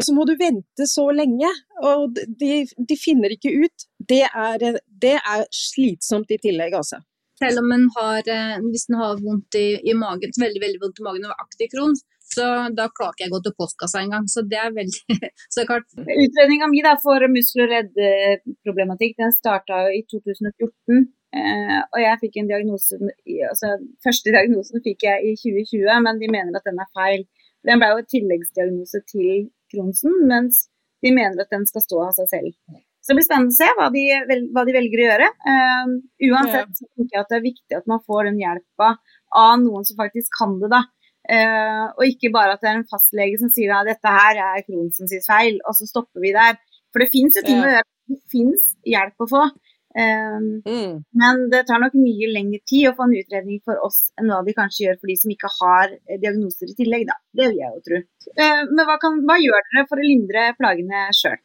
Og 0.00 0.06
så 0.06 0.14
må 0.16 0.24
du 0.24 0.32
vente 0.40 0.86
så 0.88 1.04
lenge, 1.12 1.48
og 1.84 2.16
de, 2.16 2.62
de 2.88 2.96
finner 2.96 3.34
ikke 3.34 3.52
ut. 3.66 3.86
Det 4.08 4.22
er, 4.24 4.80
det 5.04 5.16
er 5.20 5.42
slitsomt 5.52 6.32
i 6.32 6.40
tillegg, 6.40 6.72
altså. 6.78 7.02
selv 7.40 7.60
om 7.60 7.74
en 7.76 7.84
har, 7.98 8.24
eh, 8.32 8.56
hvis 8.72 8.88
en 8.88 8.96
har 9.00 9.20
vondt 9.20 9.58
i, 9.60 9.66
i 9.84 9.96
magen, 9.96 10.32
veldig 10.40 10.62
veldig 10.64 10.80
vondt 10.80 11.02
i 11.02 11.04
magen 11.04 11.28
og 11.28 11.44
aktiv 11.44 11.68
kron, 11.74 11.94
så 12.30 12.46
da 12.78 12.86
klarer 12.94 13.16
ikke 13.16 13.24
jeg 13.26 13.30
å 13.30 13.34
gå 13.34 13.40
til 13.44 13.54
postkassa 13.58 14.02
engang. 14.04 14.26
Så 14.30 14.44
det 14.48 14.58
er 14.62 14.74
veldig 14.74 15.30
så 15.54 15.64
klart. 15.68 15.88
Utredninga 16.00 16.68
mi 16.70 16.82
for 17.04 17.28
muskel- 17.32 17.66
og 17.66 17.72
leddproblematikk 17.74 19.16
den 19.20 19.34
starta 19.36 19.82
i 19.92 20.04
2014. 20.08 21.08
Eh, 21.30 21.78
og 21.92 22.00
jeg 22.02 22.20
fikk 22.24 22.40
en 22.40 22.48
diagnose 22.50 22.96
altså 23.46 23.68
Første 24.02 24.32
diagnosen 24.34 24.82
fikk 24.82 25.04
jeg 25.06 25.28
i 25.28 25.36
2020, 25.38 25.90
men 26.06 26.18
de 26.18 26.30
mener 26.32 26.58
at 26.58 26.66
den 26.66 26.80
er 26.82 26.90
feil. 26.96 27.26
Den 27.68 27.82
ble 27.82 27.92
jo 27.92 28.06
tilleggsdiagnose 28.14 29.02
til 29.10 29.50
Kronsen, 29.72 30.14
mens 30.30 30.66
de 31.04 31.12
mener 31.16 31.40
at 31.42 31.52
den 31.52 31.66
skal 31.68 31.84
stå 31.84 32.00
av 32.04 32.14
seg 32.18 32.30
selv. 32.30 32.54
Så 33.00 33.12
det 33.12 33.20
blir 33.20 33.26
spennende 33.26 33.54
å 33.54 33.56
se 33.56 33.68
hva 33.78 33.88
de, 33.94 34.04
hva 34.52 34.64
de 34.68 34.74
velger 34.76 35.00
å 35.00 35.06
gjøre. 35.06 35.28
Uh, 35.46 35.92
uansett 36.28 36.72
så 36.76 36.84
tenker 36.86 37.16
jeg 37.16 37.22
at 37.22 37.30
det 37.30 37.38
er 37.38 37.46
viktig 37.46 37.78
at 37.78 37.86
man 37.88 38.02
får 38.04 38.28
den 38.28 38.40
hjelpa 38.42 38.90
av 39.40 39.54
noen 39.62 39.86
som 39.88 39.96
faktisk 40.00 40.36
kan 40.36 40.58
det. 40.60 40.68
da. 40.74 40.82
Uh, 41.30 41.86
og 41.94 42.04
ikke 42.08 42.32
bare 42.34 42.56
at 42.56 42.64
det 42.64 42.70
er 42.70 42.78
en 42.80 42.90
fastlege 42.90 43.40
som 43.40 43.52
sier 43.52 43.72
at 43.76 43.88
dette 43.88 44.12
her 44.12 44.42
er 44.44 44.66
Kronsens 44.66 45.16
feil, 45.24 45.56
og 45.64 45.78
så 45.78 45.88
stopper 45.88 46.24
vi 46.24 46.34
der. 46.36 46.60
For 46.92 47.02
det 47.02 47.12
fins 47.14 47.38
jo 47.38 47.46
ting 47.46 47.62
å 47.62 47.70
gjøre. 47.70 47.88
Det 48.10 48.20
fins 48.32 48.72
hjelp 48.88 49.24
å 49.24 49.30
få. 49.30 49.44
Um, 49.90 50.44
mm. 50.62 50.92
Men 51.18 51.40
det 51.50 51.64
tar 51.66 51.80
nok 51.82 51.96
mye 51.98 52.28
lengre 52.30 52.60
tid 52.68 52.90
å 52.90 52.94
få 52.94 53.08
en 53.08 53.16
utredning 53.18 53.58
for 53.66 53.80
oss 53.82 54.12
enn 54.20 54.30
hva 54.30 54.38
de 54.46 54.54
kanskje 54.54 54.84
gjør 54.84 55.00
for 55.00 55.10
de 55.10 55.16
som 55.18 55.32
ikke 55.34 55.50
har 55.56 55.96
diagnoser 56.12 56.70
i 56.70 56.76
tillegg. 56.78 57.08
Da. 57.08 57.18
Det 57.34 57.48
vil 57.50 57.58
jeg 57.58 57.74
jo 57.74 57.82
tro. 57.88 58.02
Uh, 58.36 58.62
men 58.70 58.84
hva, 58.84 58.96
kan, 59.02 59.18
hva, 59.26 59.40
gjør 59.42 59.66
dere 59.72 59.86
for 59.90 59.98
å 59.98 60.06
lindre 60.06 60.46
plagene 60.60 61.08
sjøl? 61.18 61.40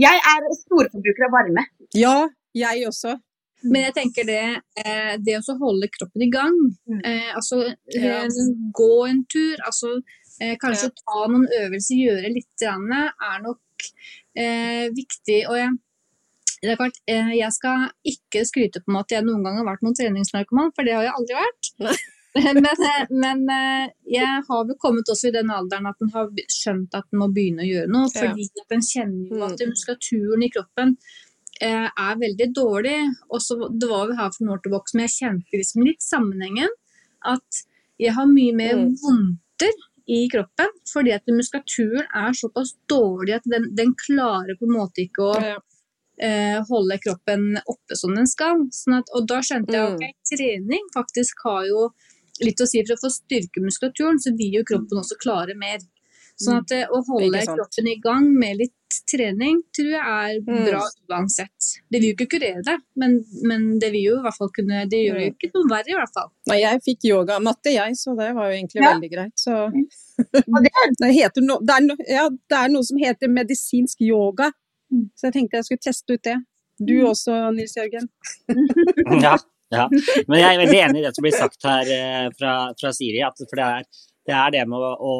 Jeg 0.00 0.20
er 0.34 0.52
storforbruker 0.60 1.26
av 1.26 1.34
varme. 1.34 1.66
Ja, 1.98 2.14
jeg 2.54 2.86
også. 2.86 3.16
Men 3.68 3.88
jeg 3.88 3.96
tenker 3.96 4.24
det, 4.28 4.44
eh, 4.80 5.14
det 5.20 5.36
å 5.36 5.56
holde 5.60 5.90
kroppen 5.92 6.24
i 6.24 6.30
gang, 6.32 6.54
mm. 6.88 7.00
eh, 7.04 7.28
altså 7.36 7.60
ja. 7.92 8.22
Eh, 8.22 8.38
gå 8.76 8.94
en 9.06 9.24
tur, 9.28 9.60
altså 9.66 9.98
kanskje 10.62 10.88
ja. 10.88 10.94
ta 11.02 11.26
noen 11.28 11.44
øvelser, 11.58 11.98
gjøre 12.00 12.30
litt, 12.32 12.62
er 12.64 13.42
nok 13.44 13.88
eh, 14.38 14.86
viktig. 14.96 15.42
Og 15.50 15.58
jeg, 15.58 15.74
det 16.62 16.74
er 16.74 16.78
klart, 16.80 16.98
jeg 17.08 17.52
skal 17.56 17.86
ikke 18.06 18.44
skryte 18.48 18.82
på 18.84 18.92
meg 18.92 19.06
at 19.06 19.14
jeg 19.16 19.26
noen 19.26 19.44
gang 19.46 19.60
har 19.60 19.68
vært 19.68 19.84
noen 19.86 19.96
treningsnarkoman, 19.96 20.74
for 20.76 20.84
det 20.86 20.96
har 20.96 21.06
jeg 21.06 21.14
aldri 21.16 21.38
vært. 21.38 21.70
men, 22.64 22.68
men, 23.10 23.40
jeg 24.06 24.42
har 24.46 24.66
vel 24.68 24.76
kommet 24.82 25.08
også 25.10 25.30
i 25.30 25.34
den 25.38 25.50
alderen 25.50 25.88
at 25.90 26.04
en 26.04 26.12
har 26.14 26.28
skjønt 26.52 26.94
at 26.94 27.08
en 27.08 27.22
må 27.22 27.30
begynne 27.32 27.64
å 27.64 27.70
gjøre 27.70 27.90
noe. 27.90 28.12
Fordi 28.12 28.46
ja. 28.46 28.68
en 28.76 28.84
kjenner 28.84 29.32
jo 29.32 29.42
at 29.48 29.56
mm. 29.56 29.72
muskulaturen 29.72 30.46
i 30.46 30.52
kroppen 30.52 30.94
Eh, 31.60 31.88
er 32.08 32.20
veldig 32.20 32.48
dårlig. 32.56 32.98
Og 33.28 33.42
så, 33.44 33.56
det 33.68 33.88
var 33.90 34.08
vi 34.08 34.16
her 34.16 34.32
for 34.32 34.44
noen 34.44 34.56
år 34.56 34.62
tilbake 34.64 34.92
som 34.92 35.02
jeg 35.04 35.14
kjente 35.16 35.60
liksom 35.60 35.84
litt 35.84 36.04
sammenhengen. 36.04 36.72
At 37.28 37.64
jeg 38.00 38.16
har 38.16 38.30
mye 38.30 38.54
mer 38.56 38.78
mm. 38.78 38.94
vondter 39.02 39.86
i 40.10 40.22
kroppen 40.32 40.72
fordi 40.88 41.12
at 41.14 41.28
muskulaturen 41.30 42.06
er 42.16 42.32
såpass 42.34 42.72
dårlig 42.90 43.36
at 43.36 43.44
den, 43.52 43.68
den 43.76 43.92
klarer 44.00 44.56
på 44.58 44.66
en 44.66 44.72
måte 44.74 45.04
ikke 45.04 45.26
å 45.28 45.34
ja. 45.44 45.58
Eh, 46.22 46.58
holde 46.68 46.98
kroppen 47.04 47.58
oppe 47.64 47.98
som 47.98 48.14
den 48.16 48.28
skal. 48.30 48.66
Sånn 48.74 49.00
at, 49.00 49.12
og 49.16 49.28
da 49.30 49.40
skjønte 49.44 49.74
jeg 49.74 49.86
at 49.86 49.96
okay, 49.96 50.16
trening 50.30 50.90
faktisk 50.96 51.44
har 51.46 51.64
jo 51.68 51.88
litt 52.44 52.60
å 52.60 52.68
si 52.68 52.82
for 52.84 52.96
å 52.96 53.02
få 53.02 53.12
styrke 53.12 53.62
muskulaturen, 53.64 54.20
så 54.22 54.32
vil 54.36 54.60
jo 54.60 54.66
kroppen 54.68 55.02
også 55.02 55.18
klare 55.20 55.56
mer. 55.58 55.80
Sånn 56.40 56.62
at 56.62 56.72
eh, 56.72 56.88
å 56.88 57.02
holde 57.04 57.42
kroppen 57.44 57.88
i 57.90 57.98
gang 58.00 58.30
med 58.32 58.62
litt 58.62 58.76
trening 59.10 59.60
tror 59.76 59.90
jeg 59.92 60.00
er 60.00 60.38
mm. 60.40 60.62
bra 60.66 60.80
mm. 60.80 60.94
uansett. 61.12 61.68
Det 61.90 62.00
vil 62.00 62.10
jo 62.10 62.16
ikke 62.16 62.30
kurere 62.36 62.62
det, 62.66 62.76
men, 63.00 63.18
men, 63.46 63.66
det 63.82 63.90
vil 63.94 64.06
jo 64.06 64.14
i 64.18 64.24
hvert 64.24 64.38
fall 64.38 64.50
kunne 64.56 64.84
Det 64.90 65.02
gjør 65.02 65.20
jo 65.20 65.26
mm. 65.26 65.36
ikke 65.36 65.50
noe 65.56 65.70
verre, 65.70 65.92
i 65.92 65.98
hvert 65.98 66.16
fall. 66.16 66.30
Nei, 66.50 66.58
jeg 66.62 66.82
fikk 66.86 67.06
yogamatte, 67.10 67.74
jeg, 67.74 67.98
så 68.00 68.16
det 68.18 68.30
var 68.38 68.50
jo 68.50 68.56
egentlig 68.56 68.82
ja. 68.82 68.94
veldig 68.94 69.12
greit. 69.12 69.36
Så 69.40 69.58
det, 69.68 70.44
no, 70.50 70.64
det, 70.64 71.76
er 71.76 71.86
no, 71.86 71.98
ja, 72.08 72.26
det, 72.30 72.62
er 72.62 72.72
noe 72.72 72.88
som 72.88 73.00
heter 73.00 73.32
medisinsk 73.32 74.02
yoga, 74.06 74.50
så 75.16 75.28
jeg 75.28 75.36
tenkte 75.36 75.60
jeg 75.60 75.68
skulle 75.68 75.86
teste 75.86 76.16
ut 76.16 76.26
det. 76.26 76.36
Du 76.80 76.94
også, 77.04 77.36
Nils 77.54 77.76
Jørgen. 77.76 78.08
ja. 79.26 79.36
Ja, 79.70 79.84
men 80.26 80.40
jeg 80.40 80.48
er 80.48 80.58
veldig 80.58 80.78
enig 80.82 80.98
i 80.98 81.02
det 81.04 81.10
som 81.14 81.22
blir 81.22 81.34
sagt 81.36 81.62
her 81.62 81.90
eh, 81.94 82.24
fra, 82.34 82.54
fra 82.74 82.90
Siri. 82.90 83.20
At, 83.22 83.38
for 83.38 83.54
det 83.54 83.66
er, 83.66 83.84
det 84.26 84.34
er 84.34 84.54
det 84.54 84.64
med 84.66 84.82
å, 84.82 84.88
å, 84.98 85.12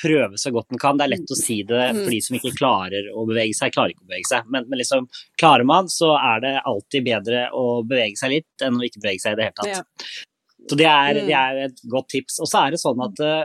prøve 0.00 0.40
så 0.42 0.50
godt 0.54 0.74
en 0.74 0.80
kan. 0.82 0.98
Det 0.98 1.06
er 1.06 1.12
lett 1.12 1.30
å 1.30 1.38
si 1.38 1.60
det 1.68 1.84
for 2.00 2.10
de 2.10 2.18
som 2.24 2.38
ikke 2.38 2.52
klarer 2.56 3.12
å 3.14 3.22
bevege 3.28 3.54
seg, 3.54 3.70
klarer 3.76 3.94
ikke 3.94 4.02
å 4.02 4.10
bevege 4.10 4.26
seg. 4.26 4.50
Men, 4.50 4.66
men 4.66 4.82
liksom, 4.82 5.06
klarer 5.38 5.68
man, 5.70 5.90
så 5.92 6.16
er 6.18 6.42
det 6.42 6.52
alltid 6.66 7.06
bedre 7.06 7.44
å 7.54 7.64
bevege 7.86 8.18
seg 8.18 8.34
litt 8.34 8.66
enn 8.66 8.80
å 8.80 8.88
ikke 8.88 9.04
bevege 9.04 9.22
seg 9.22 9.36
i 9.36 9.40
det 9.40 9.48
hele 9.48 9.58
tatt. 9.60 9.72
Ja. 9.76 10.66
Så 10.70 10.78
det 10.80 10.90
er, 10.90 11.22
det 11.30 11.36
er, 11.36 11.62
et 11.68 11.82
godt 11.94 12.10
tips. 12.16 12.40
Og 12.42 12.50
så 12.50 12.64
er 12.64 12.74
det 12.74 12.82
sånn 12.82 13.06
at 13.06 13.22
uh, 13.22 13.44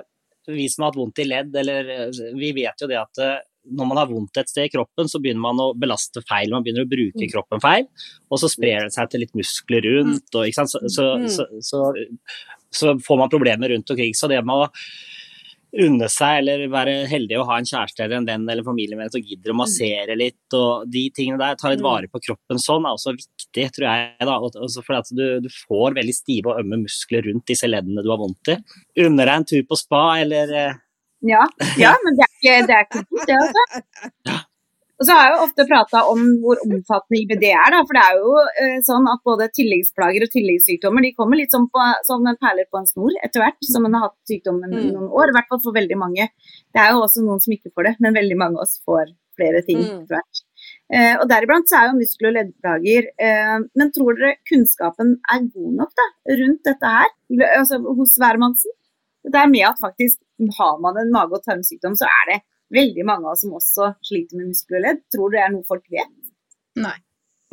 vi 0.49 0.65
som 0.71 0.83
har 0.83 0.93
hatt 0.93 0.99
vondt 0.99 1.21
i 1.21 1.27
ledd, 1.29 1.53
eller 1.61 1.91
uh, 2.09 2.23
vi 2.37 2.49
vet 2.57 2.81
jo 2.81 2.89
det 2.89 2.97
at 3.01 3.21
uh, 3.21 3.37
når 3.65 3.89
man 3.89 3.99
har 4.01 4.11
vondt 4.11 4.39
et 4.41 4.51
sted 4.51 4.69
i 4.69 4.73
kroppen, 4.73 5.09
så 5.11 5.21
begynner 5.21 5.43
man 5.43 5.61
å 5.61 5.71
belaste 5.77 6.23
feil. 6.27 6.53
Man 6.53 6.65
begynner 6.65 6.85
å 6.85 6.91
bruke 6.91 7.23
mm. 7.23 7.31
kroppen 7.33 7.63
feil, 7.63 7.89
og 8.29 8.41
så 8.41 8.51
sprer 8.51 8.87
det 8.87 8.95
seg 8.95 9.11
til 9.11 9.25
litt 9.25 9.35
muskler 9.37 9.85
rundt. 9.89 10.29
Og, 10.37 10.47
så, 10.53 10.81
så, 10.85 11.09
mm. 11.21 11.27
så, 11.31 11.49
så, 11.65 11.83
så 12.73 12.95
får 13.05 13.21
man 13.21 13.33
problemer 13.33 13.73
rundt 13.73 13.93
omkring. 13.93 14.15
Så 14.17 14.31
det 14.31 14.41
med 14.45 14.65
å 14.65 14.71
unne 15.75 16.07
seg 16.11 16.39
eller 16.39 16.65
være 16.71 16.93
heldig 17.09 17.39
å 17.39 17.45
ha 17.49 17.57
en 17.59 17.67
kjæreste 17.67 18.05
eller 18.05 18.21
en 18.21 18.27
venn 18.27 18.45
eller 18.47 18.63
familiemedlem 18.65 19.11
som 19.11 19.25
gidder 19.25 19.51
å 19.51 19.57
massere 19.59 20.15
litt 20.17 20.55
og 20.55 20.85
de 20.91 21.03
tingene 21.15 21.39
der, 21.41 21.57
ta 21.59 21.71
litt 21.71 21.83
mm. 21.83 21.87
vare 21.87 22.11
på 22.11 22.21
kroppen 22.23 22.61
sånn, 22.61 22.87
er 22.87 22.95
også 22.95 23.15
viktig, 23.17 23.65
tror 23.75 23.87
jeg. 23.89 24.27
da, 24.29 24.37
fordi 24.77 24.99
at 25.01 25.11
du, 25.17 25.25
du, 25.43 25.49
får 25.67 25.97
veldig 25.97 26.15
stive 26.15 26.53
og 26.53 26.63
ømme 26.63 26.79
muskler 26.85 27.27
rundt 27.27 27.47
disse 27.51 27.67
leddene 27.67 28.05
du 28.05 28.11
har 28.13 28.21
vondt 28.21 28.53
i. 28.53 28.57
Unner 29.03 29.27
deg 29.27 29.35
en 29.35 29.47
tur 29.51 29.67
på 29.67 29.79
spa 29.79 30.05
eller 30.23 30.55
eh, 30.55 30.81
ja, 31.25 31.41
ja, 31.79 31.93
men 32.05 32.17
det 32.19 32.27
ikke, 32.35 32.59
det 32.67 32.75
er 32.75 32.85
ikke 32.85 33.05
det, 33.25 33.39
altså. 33.39 34.43
Og 34.95 35.07
så 35.07 35.15
har 35.15 35.25
jeg 35.25 35.33
jo 35.33 35.43
ofte 35.43 35.65
prata 35.67 36.01
om 36.07 36.21
hvor 36.39 36.59
omfattende 36.63 37.19
IBD 37.19 37.43
er. 37.49 37.73
Da, 37.73 37.81
for 37.83 37.97
det 37.97 38.03
er 38.05 38.19
jo 38.21 38.35
eh, 38.63 38.77
sånn 38.87 39.09
at 39.11 39.23
både 39.27 39.49
tilleggsplager 39.57 40.23
og 40.23 40.31
tilleggssykdommer 40.31 41.03
de 41.03 41.11
kommer 41.17 41.41
litt 41.41 41.51
som, 41.51 41.65
på, 41.71 41.87
som 42.07 42.23
perler 42.39 42.69
på 42.71 42.79
en 42.79 42.87
snor 42.87 43.17
etter 43.19 43.43
hvert 43.43 43.67
som 43.67 43.87
en 43.87 43.97
har 43.97 44.07
hatt 44.07 44.31
sykdommen 44.31 44.71
mm. 44.71 44.87
noen 44.95 45.11
år. 45.11 45.33
I 45.33 45.35
hvert 45.35 45.51
fall 45.51 45.61
for 45.67 45.75
veldig 45.75 45.99
mange. 45.99 46.29
Det 46.71 46.81
er 46.81 46.93
jo 46.93 47.03
også 47.03 47.25
noen 47.25 47.43
som 47.43 47.55
ikke 47.57 47.73
får 47.75 47.89
det, 47.89 47.95
men 48.05 48.15
veldig 48.15 48.39
mange 48.39 48.59
av 48.61 48.69
oss 48.69 48.79
får 48.87 49.11
flere 49.35 49.65
ting 49.67 49.83
mm. 49.83 49.89
etter 49.89 50.15
hvert. 50.15 50.43
Eh, 50.95 51.13
og 51.19 51.27
Deriblant 51.27 51.67
så 51.67 51.81
er 51.81 51.89
jo 51.89 51.99
muskel- 51.99 52.31
og 52.31 52.37
leddplager. 52.37 53.11
Eh, 53.27 53.57
men 53.75 53.93
tror 53.95 54.15
dere 54.15 54.37
kunnskapen 54.47 55.17
er 55.35 55.43
god 55.49 55.77
nok 55.81 55.91
da, 55.99 56.07
rundt 56.39 56.63
dette 56.71 56.95
her 56.95 57.11
altså, 57.51 57.83
hos 57.99 58.15
hvermannsen? 58.21 58.79
Det 59.25 59.41
er 59.41 59.49
med 59.51 59.65
at 59.67 59.81
faktisk 59.81 60.19
har 60.57 60.77
man 60.81 60.97
en 61.01 61.13
mage- 61.13 61.37
og 61.37 61.43
tarmsykdom, 61.45 61.95
så 61.97 62.09
er 62.09 62.31
det 62.31 62.39
veldig 62.75 63.05
mange 63.05 63.27
av 63.27 63.35
oss 63.35 63.43
som 63.45 63.55
også 63.57 63.91
sliter 64.05 64.39
med 64.39 64.51
muskler 64.51 64.79
og 64.79 64.85
ledd. 64.87 65.03
Tror 65.13 65.29
du 65.29 65.37
det 65.37 65.43
er 65.45 65.53
noe 65.53 65.67
folk 65.67 65.85
vet? 65.93 66.15
Nei. 66.81 66.97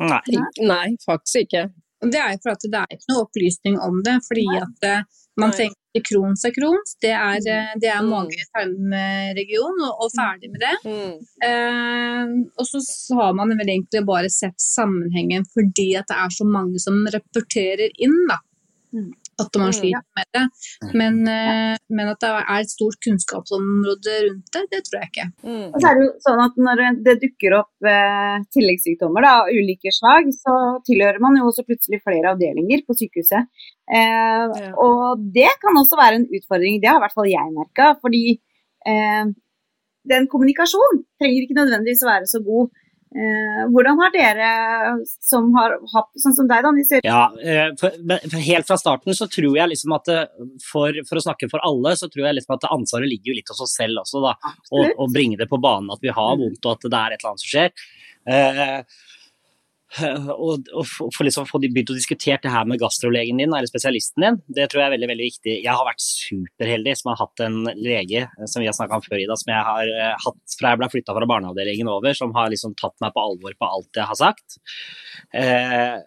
Nei, 0.03 0.21
Nei 0.65 0.87
faktisk 1.05 1.45
ikke. 1.45 1.67
Det 2.03 2.19
er 2.19 2.39
for 2.43 2.51
at 2.51 2.65
det 2.67 2.79
er 2.79 2.97
ikke 2.97 3.13
noe 3.13 3.23
opplysning 3.23 3.77
om 3.79 4.01
det. 4.03 4.17
fordi 4.27 4.43
at 4.59 4.87
uh, 4.89 5.21
man 5.39 5.53
tenker 5.55 5.79
Crohns 6.03 6.43
er 6.43 6.51
Crohns, 6.55 6.95
det 7.05 7.13
er, 7.13 7.37
uh, 7.39 7.73
det 7.79 7.89
er 7.93 8.03
mange 8.03 8.35
i 8.35 8.47
tarmregionen 8.49 9.85
og, 9.87 10.03
og, 10.03 10.11
ferdig 10.17 10.49
med 10.51 10.65
det. 10.65 10.73
Mm. 10.83 11.15
Uh, 11.45 12.33
og 12.59 12.67
så 12.67 13.19
har 13.21 13.37
man 13.37 13.53
vel 13.55 13.71
egentlig 13.77 14.03
bare 14.09 14.31
sett 14.33 14.59
sammenhengen 14.59 15.47
fordi 15.53 15.93
at 16.01 16.09
det 16.11 16.19
er 16.25 16.35
så 16.35 16.49
mange 16.49 16.81
som 16.83 16.99
rapporterer 17.13 17.93
inn, 18.03 18.19
da. 18.27 18.41
Mm 18.97 19.13
at 19.41 19.57
man 19.57 19.71
mm, 19.71 19.75
sliter 19.77 20.03
med 20.17 20.29
det. 20.35 20.43
Men, 20.99 21.19
eh, 21.29 21.75
men, 21.89 22.11
at 22.11 22.21
det 22.21 22.31
er 22.31 22.61
et 22.61 22.71
stort 22.71 22.97
kunnskapsområde 23.05 24.15
rundt 24.27 24.55
det, 24.55 24.63
det 24.71 24.81
tror 24.85 24.99
jeg 24.99 25.11
ikke. 25.11 25.27
Mm. 25.45 25.67
Og 25.71 25.77
så 25.77 25.89
er 25.89 25.97
det 25.97 26.05
jo 26.05 26.11
sånn 26.27 26.43
at 26.43 26.59
Når 26.67 26.83
det 27.07 27.15
dukker 27.23 27.57
opp 27.59 27.89
eh, 27.89 28.37
tilleggssykdommer 28.55 29.27
av 29.29 29.51
ulike 29.53 29.93
slag, 29.95 30.29
så 30.37 30.57
tilhører 30.87 31.21
man 31.23 31.39
jo 31.39 31.49
også 31.49 31.65
plutselig 31.67 32.01
flere 32.03 32.33
avdelinger 32.33 32.85
på 32.87 32.97
sykehuset. 32.99 33.49
Eh, 33.89 34.45
ja. 34.47 34.73
Og 34.85 35.23
det 35.35 35.51
kan 35.63 35.79
også 35.81 35.99
være 35.99 36.21
en 36.21 36.29
utfordring. 36.29 36.81
Det 36.81 36.91
har 36.91 37.01
i 37.01 37.05
hvert 37.05 37.17
fall 37.17 37.31
jeg 37.31 37.55
merka. 37.55 37.93
Fordi 38.03 38.23
eh, 38.89 39.33
den 40.13 40.29
kommunikasjonen 40.31 41.03
trenger 41.19 41.45
ikke 41.45 41.59
nødvendigvis 41.59 42.03
å 42.05 42.11
være 42.11 42.29
så 42.29 42.43
god. 42.45 42.71
Eh, 43.13 43.63
hvordan 43.69 43.99
har 44.01 44.13
dere 44.13 44.51
som 45.05 45.51
har 45.57 45.75
hatt 45.93 46.09
sånn 46.23 46.35
som 46.37 46.49
deg, 46.49 46.65
da, 46.65 46.99
Ja, 47.05 47.23
eh, 47.43 47.69
for, 47.79 47.93
for 48.25 48.39
Helt 48.43 48.69
fra 48.69 48.77
starten 48.81 49.17
så 49.17 49.27
tror 49.31 49.57
jeg 49.59 49.71
liksom 49.73 49.93
at 49.97 50.09
for, 50.65 50.97
for, 51.07 51.19
å 51.19 51.25
snakke 51.27 51.49
for 51.51 51.63
alle, 51.65 51.95
så 51.99 52.09
tror 52.09 52.27
jeg 52.27 52.39
liksom 52.39 52.57
at 52.57 52.69
ansvaret 52.73 53.11
ligger 53.11 53.33
jo 53.33 53.37
litt 53.39 53.53
hos 53.53 53.61
oss 53.63 53.77
selv 53.77 54.01
også. 54.03 54.23
da, 54.25 54.35
Å 54.73 55.09
bringe 55.13 55.37
det 55.39 55.49
på 55.51 55.61
banen 55.61 55.93
at 55.93 56.01
vi 56.03 56.13
har 56.13 56.33
mm. 56.33 56.45
vondt 56.45 56.69
og 56.69 56.77
at 56.77 56.87
det 56.89 57.01
er 57.01 57.15
et 57.15 57.21
eller 57.21 57.33
annet 57.33 57.45
som 57.45 57.53
skjer. 57.53 57.85
Eh, 58.33 58.79
og, 60.33 60.69
og 60.73 60.87
få 61.13 61.25
liksom, 61.27 61.47
begynt 61.61 61.91
å 61.93 61.97
diskutere 61.97 62.41
det 62.43 62.53
her 62.53 62.67
med 62.69 62.81
gastrolegen 62.81 63.41
din 63.41 63.53
eller 63.53 63.69
spesialisten 63.69 64.25
din, 64.25 64.39
det 64.57 64.69
tror 64.71 64.83
jeg 64.83 64.89
er 64.89 64.95
veldig 64.95 65.09
veldig 65.11 65.27
viktig. 65.29 65.57
Jeg 65.65 65.73
har 65.73 65.87
vært 65.87 66.05
superheldig 66.05 66.95
som 66.99 67.11
har 67.11 67.19
hatt 67.21 67.43
en 67.45 67.59
lege 67.77 68.25
som 68.49 68.63
vi 68.63 68.69
har 68.69 68.77
snakka 68.77 68.99
om 68.99 69.05
før, 69.05 69.19
Ida, 69.21 69.37
som 69.39 69.53
jeg 69.53 69.67
har 69.69 69.93
uh, 69.93 70.15
hatt 70.25 70.57
fra 70.59 70.73
jeg 70.73 70.81
ble 70.81 70.91
flytta 70.95 71.17
fra 71.17 71.29
barneavdelingen 71.29 71.91
over, 71.93 72.17
som 72.17 72.33
har 72.37 72.49
liksom 72.53 72.73
tatt 72.79 72.95
meg 73.03 73.13
på 73.13 73.27
alvor 73.27 73.57
på 73.59 73.69
alt 73.69 74.01
jeg 74.01 74.09
har 74.09 74.19
sagt. 74.19 74.57
Uh, 75.33 76.01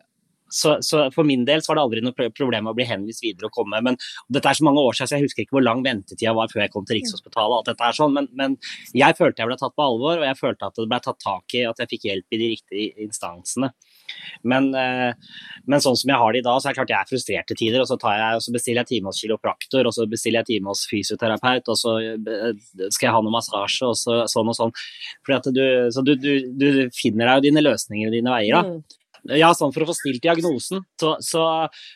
så, 0.49 0.77
så, 0.81 1.07
for 1.15 1.27
min 1.27 1.45
del 1.47 1.63
så 1.63 1.73
var 1.73 1.79
det 1.79 1.85
aldri 1.87 2.03
noe 2.05 2.31
problem 2.35 2.71
å 2.71 2.75
bli 2.77 2.87
henvist 2.87 3.25
videre 3.25 3.49
og 3.49 3.57
komme. 3.57 3.81
Men 3.85 3.99
dette 4.33 4.51
er 4.51 4.59
så 4.59 4.67
mange 4.67 4.83
år 4.83 4.97
siden, 4.97 5.11
så 5.11 5.19
jeg 5.19 5.27
husker 5.27 5.45
ikke 5.45 5.59
hvor 5.59 5.67
lang 5.67 5.83
ventetida 5.87 6.35
var 6.37 6.53
før 6.53 6.65
jeg 6.65 6.73
kom 6.75 6.87
til 6.87 7.01
Rikshospitalet. 7.01 7.51
og 7.51 7.59
alt 7.59 7.71
dette 7.73 7.89
er 7.89 7.99
sånn, 7.99 8.15
men, 8.15 8.31
men, 8.39 8.57
jeg 8.97 9.19
følte 9.19 9.43
jeg 9.43 9.51
ble 9.51 9.59
tatt 9.61 9.75
på 9.77 9.87
alvor, 9.87 10.21
og 10.21 10.27
jeg 10.29 10.39
følte 10.39 10.71
at 10.71 10.79
det 10.79 10.89
ble 10.93 11.01
tatt 11.03 11.21
tak 11.23 11.57
i, 11.59 11.65
at 11.67 11.83
jeg 11.83 11.93
fikk 11.95 12.09
hjelp 12.11 12.37
i 12.37 12.41
de 12.43 12.51
riktige 12.55 13.07
instansene. 13.07 13.73
Men, 14.47 14.69
eh, 14.79 15.13
men 15.67 15.83
sånn 15.83 15.97
som 15.99 16.13
jeg 16.13 16.21
har 16.21 16.35
det 16.35 16.43
i 16.43 16.47
dag, 16.47 16.61
så 16.61 16.69
er 16.69 16.75
det 16.75 16.79
klart 16.79 16.93
jeg 16.95 17.01
er 17.01 17.11
frustrert 17.11 17.49
til 17.51 17.59
tider. 17.59 17.83
Og 17.83 17.91
så, 17.91 17.99
jeg, 17.99 18.43
så 18.45 18.55
bestiller 18.55 18.85
jeg 18.85 18.93
time 18.93 19.11
hos 19.11 19.23
kiropraktor, 19.23 19.89
og 19.89 19.97
så 19.97 20.07
bestiller 20.11 20.45
jeg 20.45 20.51
time 20.53 20.71
hos 20.71 20.85
fysioterapeut, 20.91 21.73
og 21.73 21.81
så 21.81 21.97
eh, 22.05 22.53
skal 22.87 23.09
jeg 23.09 23.17
ha 23.17 23.25
noe 23.25 23.35
massasje, 23.35 23.91
og 23.91 23.99
så, 23.99 24.21
sånn 24.31 24.53
og 24.53 24.59
sånn. 24.59 24.77
Fordi 25.27 25.41
at 25.41 25.51
du, 25.57 25.65
så 25.95 26.07
du, 26.07 26.15
du, 26.21 26.33
du 26.55 26.71
finner 26.95 27.27
deg 27.27 27.41
jo 27.41 27.49
dine 27.49 27.67
løsninger 27.67 28.13
og 28.13 28.17
dine 28.17 28.39
veier. 28.39 28.63
da. 28.63 29.03
Ja, 29.35 29.51
sånn 29.57 29.73
for 29.75 29.83
å 29.83 29.89
få 29.89 29.95
stilt 29.97 30.23
diagnosen, 30.23 30.83
så, 31.01 31.15
så, 31.25 31.45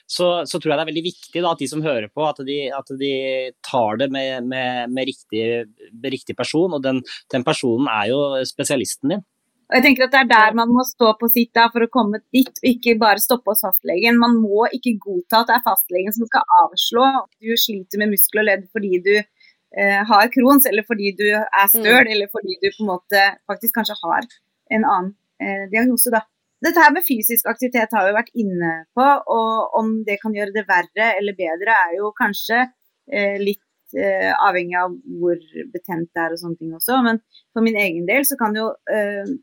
så, 0.09 0.29
så, 0.49 0.59
tror 0.59 0.73
jeg 0.73 0.79
det 0.79 0.85
er 0.85 0.90
veldig 0.90 1.05
viktig 1.05 1.43
da, 1.43 1.53
at 1.53 1.62
de 1.62 1.69
som 1.71 1.83
hører 1.85 2.09
på, 2.11 2.25
at 2.27 2.40
de, 2.47 2.57
at 2.75 2.95
de 3.01 3.12
tar 3.66 4.01
det 4.01 4.11
med, 4.14 4.47
med, 4.51 4.90
med, 4.90 5.11
riktig, 5.11 5.43
med, 5.93 6.09
riktig, 6.14 6.37
person. 6.38 6.75
Og 6.77 6.83
den, 6.85 7.03
den, 7.33 7.45
personen 7.47 7.90
er 7.93 8.11
jo 8.11 8.21
spesialisten 8.49 9.14
din. 9.14 9.25
Og 9.71 9.77
jeg 9.79 9.85
tenker 9.85 10.09
at 10.09 10.14
Det 10.14 10.21
er 10.25 10.31
der 10.31 10.57
man 10.59 10.73
må 10.75 10.83
stå 10.87 11.12
på 11.21 11.29
sitt 11.31 11.53
da, 11.55 11.69
for 11.71 11.87
å 11.87 11.90
komme 11.93 12.23
dit, 12.35 12.51
og 12.51 12.71
ikke 12.73 12.97
bare 12.99 13.23
stoppe 13.23 13.53
hos 13.53 13.62
fastlegen. 13.62 14.19
Man 14.19 14.40
må 14.43 14.66
ikke 14.75 14.97
godta 14.99 15.45
at 15.45 15.53
det 15.53 15.59
er 15.61 15.66
fastlegen 15.69 16.16
som 16.16 16.27
skal 16.27 16.57
avslå 16.64 17.05
at 17.21 17.31
du 17.38 17.55
sliter 17.55 18.03
med 18.03 18.11
muskel 18.16 18.43
og 18.43 18.49
ledd 18.51 18.66
fordi 18.75 18.99
du 19.07 19.14
eh, 19.21 20.01
har 20.11 20.33
Crohns, 20.35 20.66
eller 20.66 20.87
fordi 20.88 21.14
du 21.21 21.29
er 21.31 21.71
støl, 21.71 22.03
mm. 22.03 22.12
eller 22.16 22.33
fordi 22.35 22.59
du 22.59 22.71
på 22.73 22.85
en 22.85 22.93
måte 22.97 23.25
faktisk 23.51 23.79
kanskje 23.79 23.99
har 24.03 24.27
en 24.75 24.85
annen 24.85 25.14
eh, 25.43 25.66
diagnose. 25.71 26.11
da. 26.14 26.25
Dette 26.61 26.83
her 26.83 26.92
med 26.92 27.07
fysisk 27.07 27.49
aktivitet 27.49 27.94
har 27.96 28.05
vi 28.05 28.16
vært 28.16 28.35
inne 28.37 28.73
på, 28.96 29.05
og 29.33 29.77
om 29.81 29.94
det 30.05 30.18
kan 30.20 30.35
gjøre 30.37 30.53
det 30.53 30.66
verre 30.68 31.12
eller 31.16 31.37
bedre, 31.38 31.77
er 31.87 31.94
jo 31.96 32.11
kanskje 32.16 32.59
eh, 32.61 33.38
litt 33.40 33.96
eh, 33.96 34.29
avhengig 34.35 34.77
av 34.77 34.92
hvor 35.23 35.40
betent 35.73 36.11
det 36.12 36.25
er 36.27 36.35
og 36.37 36.42
sånne 36.42 36.61
ting 36.61 36.75
også. 36.77 36.99
Men 37.07 37.23
for 37.55 37.64
min 37.64 37.81
egen 37.81 38.05
del 38.11 38.29
så 38.29 38.37
kan 38.40 38.57
jo 38.57 38.73
eh, 38.92 39.38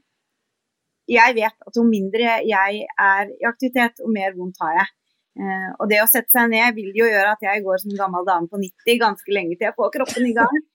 Jeg 1.07 1.35
vet 1.37 1.67
at 1.69 1.77
jo 1.79 1.85
mindre 1.87 2.37
jeg 2.43 2.79
er 2.83 3.29
i 3.31 3.45
aktivitet, 3.47 4.01
jo 4.03 4.13
mer 4.13 4.33
vondt 4.37 4.61
har 4.61 4.77
jeg. 4.81 4.93
Eh, 5.41 5.67
og 5.79 5.89
det 5.89 6.01
å 6.03 6.09
sette 6.11 6.33
seg 6.35 6.51
ned 6.53 6.77
vil 6.77 6.91
jo 6.97 7.07
gjøre 7.07 7.33
at 7.33 7.45
jeg 7.45 7.63
går 7.65 7.81
som 7.81 7.93
en 7.93 8.01
gammel 8.03 8.27
dame 8.27 8.51
på 8.51 8.61
90 8.61 9.01
ganske 9.01 9.33
lenge 9.33 9.55
til 9.55 9.71
jeg 9.71 9.77
får 9.77 9.93
kroppen 9.95 10.29
i 10.29 10.37
gang. 10.37 10.65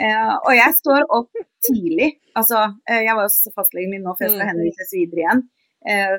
Uh, 0.00 0.38
og 0.48 0.54
jeg 0.56 0.72
står 0.78 1.02
opp 1.12 1.42
tidlig. 1.68 2.14
Altså, 2.32 2.62
uh, 2.72 3.00
jeg 3.04 3.12
var 3.12 3.26
hos 3.26 3.42
fastlegen 3.52 3.92
min 3.92 4.06
nå 4.06 4.14
før 4.16 4.24
jeg 4.24 4.38
skal 4.38 4.46
mm. 4.46 4.50
henvises 4.54 4.94
videre 4.96 5.20
igjen 5.20 5.42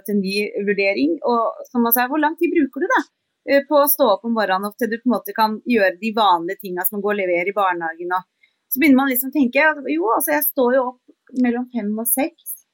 til 0.08 0.20
ny 0.20 0.36
vurdering. 0.68 1.18
Og 1.30 1.68
som 1.70 1.86
man 1.86 1.96
sier, 1.96 2.10
hvor 2.12 2.22
lang 2.22 2.36
tid 2.40 2.54
bruker 2.54 2.84
du 2.84 2.90
da 2.92 3.02
eh, 3.50 3.64
på 3.68 3.80
å 3.80 3.90
stå 3.90 4.10
opp 4.16 4.28
om 4.28 4.36
morgenen 4.36 4.70
og 4.70 4.78
til 4.78 4.92
du 4.92 4.98
på 5.00 5.10
en 5.10 5.16
måte 5.16 5.36
kan 5.38 5.60
gjøre 5.70 5.96
de 6.02 6.14
vanlige 6.18 6.66
tingene 6.66 6.88
som 6.88 7.00
å 7.00 7.04
gå 7.06 7.14
og 7.14 7.20
levere 7.22 7.52
i 7.52 7.56
barnehagen? 7.56 8.16
Og 8.18 8.74
så 8.74 8.82
begynner 8.82 9.02
man 9.04 9.12
liksom 9.12 9.32
å 9.32 9.38
tenke 9.38 9.70
jo, 9.94 10.10
altså 10.16 10.36
jeg 10.36 10.48
står 10.50 10.78
jo 10.78 10.84
opp 10.92 11.40
mellom 11.46 11.70
fem 11.74 11.94
og 11.94 12.10
seks. 12.10 12.66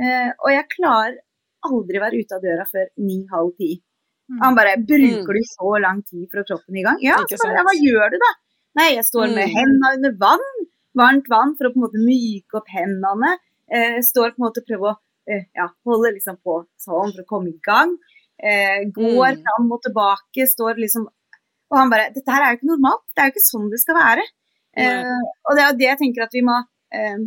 Eh, 0.00 0.30
og 0.32 0.50
jeg 0.54 0.70
klarer 0.76 1.20
aldri 1.66 2.00
være 2.00 2.20
ute 2.22 2.36
av 2.36 2.44
døra 2.44 2.66
før 2.68 2.88
ni-halv 3.04 3.52
ti. 3.60 3.74
Mm. 4.30 4.38
Han 4.44 4.56
bare 4.56 4.76
'Bruker 4.78 5.36
du 5.36 5.42
så 5.44 5.70
lang 5.82 6.04
tid 6.06 6.28
for 6.30 6.40
å 6.40 6.46
kroppen 6.46 6.76
i 6.78 6.84
gang?' 6.86 7.00
Ja, 7.02 7.18
så 7.18 7.48
bare, 7.50 7.66
hva 7.66 7.74
gjør 7.74 8.14
du 8.14 8.16
da? 8.22 8.30
Nei, 8.78 8.88
jeg 8.94 9.04
står 9.04 9.32
med 9.34 9.50
mm. 9.50 9.54
hendene 9.56 9.94
under 9.98 10.12
vann, 10.22 10.46
varmt 10.96 11.26
vann 11.28 11.56
for 11.58 11.66
å 11.66 11.72
på 11.74 11.80
en 11.80 11.84
måte 11.88 12.02
myke 12.04 12.60
opp 12.60 12.70
hendene. 12.70 13.34
Eh, 13.66 13.98
står 14.06 14.32
på 14.32 14.40
en 14.40 14.46
måte 14.46 14.62
og 14.62 14.68
prøver 14.70 14.92
å 14.92 14.94
Eh, 14.94 15.09
ja, 15.30 15.66
holder 15.86 16.14
liksom 16.16 16.38
på 16.44 16.62
sånn 16.80 17.12
for 17.14 17.22
å 17.22 17.28
komme 17.28 17.52
i 17.52 17.60
gang. 17.66 17.96
Eh, 18.40 18.86
går 18.96 19.36
mm. 19.36 19.42
fram 19.44 19.72
og 19.74 19.82
tilbake, 19.84 20.46
står 20.48 20.78
liksom 20.80 21.02
Og 21.70 21.76
han 21.76 21.90
bare 21.92 22.06
Dette 22.14 22.32
her 22.32 22.42
er 22.42 22.54
jo 22.54 22.60
ikke 22.60 22.70
normalt. 22.70 23.04
Det 23.12 23.22
er 23.22 23.28
jo 23.28 23.34
ikke 23.34 23.46
sånn 23.46 23.68
det 23.72 23.80
skal 23.82 23.98
være. 23.98 24.24
Eh, 24.80 25.26
og 25.44 25.58
det 25.58 25.62
er 25.62 25.68
jo 25.68 25.78
det 25.80 25.88
jeg 25.88 26.00
tenker 26.00 26.24
at 26.24 26.34
vi 26.36 26.44
må 26.46 26.56
eh, 26.94 27.20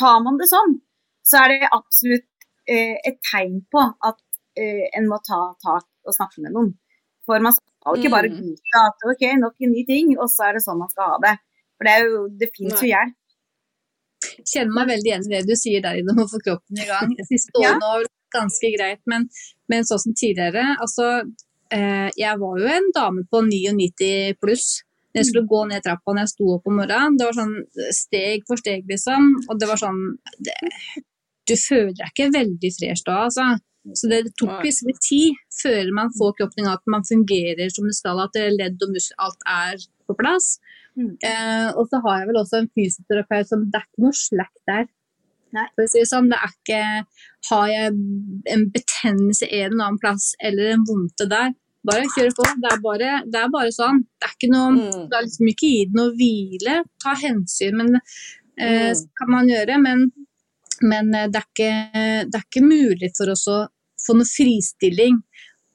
Har 0.00 0.18
man 0.24 0.40
det 0.40 0.48
sånn, 0.50 0.78
så 1.26 1.44
er 1.44 1.52
det 1.52 1.70
absolutt 1.76 2.26
eh, 2.70 2.96
et 3.06 3.18
tegn 3.30 3.60
på 3.70 3.82
at 4.08 4.20
eh, 4.58 4.86
en 4.96 5.08
må 5.10 5.20
ta 5.24 5.40
tak 5.62 5.86
og 6.08 6.16
snakke 6.16 6.44
med 6.44 6.54
noen. 6.56 6.72
For 7.28 7.44
man 7.44 7.54
skal 7.54 7.98
ikke 7.98 8.12
bare 8.14 8.30
mm. 8.32 8.38
godta 8.40 8.84
at 8.88 9.06
OK, 9.12 9.24
nok 9.40 9.66
en 9.66 9.74
ny 9.74 9.84
ting, 9.88 10.14
og 10.16 10.30
så 10.32 10.48
er 10.48 10.56
det 10.56 10.64
sånn 10.64 10.80
man 10.80 10.90
skal 10.92 11.12
ha 11.12 11.18
det. 11.26 11.34
For 11.76 11.86
det, 11.86 11.94
er 11.94 12.06
jo, 12.08 12.22
det 12.40 12.50
fins 12.56 12.80
jo 12.82 12.88
hjelp 12.90 13.16
kjenner 14.44 14.74
meg 14.74 14.90
veldig 14.92 15.10
igjen 15.10 15.26
i 15.28 15.34
det 15.36 15.44
du 15.48 15.54
sier 15.58 15.84
der 15.84 16.00
inne 16.00 16.14
om 16.14 16.24
å 16.24 16.30
få 16.30 16.40
kroppen 16.44 16.80
i 16.80 16.88
gang. 16.88 17.14
Siste 17.28 17.54
årene 17.60 17.82
var 17.84 18.08
ganske 18.34 18.72
greit, 18.74 19.00
men, 19.10 19.28
men 19.70 19.86
sånn 19.88 20.02
som 20.02 20.16
tidligere 20.16 20.64
altså, 20.82 21.22
eh, 21.72 22.08
Jeg 22.18 22.40
var 22.42 22.60
jo 22.60 22.68
en 22.74 22.90
dame 22.96 23.24
på 23.30 23.42
99 23.46 24.38
pluss. 24.42 24.82
Når 25.08 25.22
jeg 25.22 25.28
skulle 25.30 25.50
gå 25.50 25.60
ned 25.70 25.84
trappa 25.84 26.12
når 26.12 26.26
jeg 26.26 26.32
sto 26.34 26.48
opp 26.58 26.66
om 26.68 26.76
morgenen. 26.78 27.16
Det 27.16 27.28
var 27.28 27.38
sånn 27.38 27.54
steg 27.96 28.44
for 28.48 28.60
steg, 28.60 28.84
liksom. 28.90 29.30
Og 29.48 29.60
det 29.60 29.68
var 29.70 29.80
sånn 29.80 30.02
det, 30.44 30.56
Du 31.48 31.54
føler 31.56 31.94
deg 31.96 32.12
ikke 32.12 32.28
veldig 32.34 32.72
fresh 32.76 33.06
da, 33.06 33.22
altså. 33.30 33.46
Så 33.96 34.10
det 34.10 34.34
tok 34.36 34.58
liksom 34.66 34.90
litt 34.90 35.00
tid 35.00 35.38
før 35.62 35.92
man 35.96 36.10
får 36.12 36.34
kroppen 36.40 36.60
i 36.60 36.66
gang, 36.66 36.76
at 36.76 36.92
man 36.92 37.06
fungerer 37.08 37.70
som 37.72 37.86
det 37.88 37.96
skal, 37.96 38.20
at 38.20 38.36
ledd 38.36 38.82
og 38.84 38.92
muskler, 38.92 39.22
alt 39.24 39.46
er 39.54 39.86
på 40.04 40.16
plass. 40.18 40.58
Mm. 40.98 41.14
Eh, 41.22 41.68
og 41.78 41.86
så 41.90 42.00
har 42.02 42.20
jeg 42.20 42.30
vel 42.32 42.40
også 42.40 42.58
en 42.58 42.72
fysioterapeut 42.74 43.46
som 43.46 43.60
Det 43.70 43.78
er 43.78 43.86
ikke 43.86 44.06
noe 44.06 44.18
slack 44.18 44.54
der. 44.66 44.88
Si 45.88 46.02
sånn, 46.04 46.28
det 46.28 46.36
er 46.36 46.50
ikke 46.52 46.80
Har 47.48 47.70
jeg 47.70 47.92
en 48.52 48.64
betennelse 48.74 49.46
en 49.48 49.70
eller 49.70 49.84
annen 49.86 50.00
plass 50.02 50.32
eller 50.44 50.74
en 50.74 50.84
vondte 50.88 51.24
der, 51.30 51.54
bare 51.88 52.10
kjør 52.16 52.34
på. 52.36 52.48
Det 52.60 52.72
er 52.72 52.82
bare, 52.84 53.12
det 53.24 53.40
er 53.40 53.52
bare 53.54 53.72
sånn. 53.72 54.02
Det 54.18 54.28
er 54.28 54.34
ikke 54.34 54.50
noe 54.52 54.74
mm. 54.74 55.04
Det 55.08 55.18
er 55.18 55.26
liksom 55.28 55.52
ikke 55.52 55.70
gi 55.70 55.84
den 55.88 56.00
noe 56.00 56.14
hvile. 56.18 56.76
Ta 57.04 57.14
hensyn, 57.22 57.78
men 57.80 57.94
eh, 58.00 58.90
mm. 58.90 59.04
kan 59.20 59.32
man 59.32 59.48
gjøre. 59.52 59.78
Men, 59.86 60.04
men 60.82 61.14
eh, 61.14 61.30
det, 61.32 61.40
er 61.40 61.48
ikke, 61.48 61.72
det, 62.28 62.42
er 62.42 62.44
ikke, 62.44 62.66
mulig 62.66 63.12
for 63.16 63.32
oss 63.32 63.46
å 63.48 63.62
få 64.04 64.18
noe 64.18 64.28
fristilling 64.28 65.22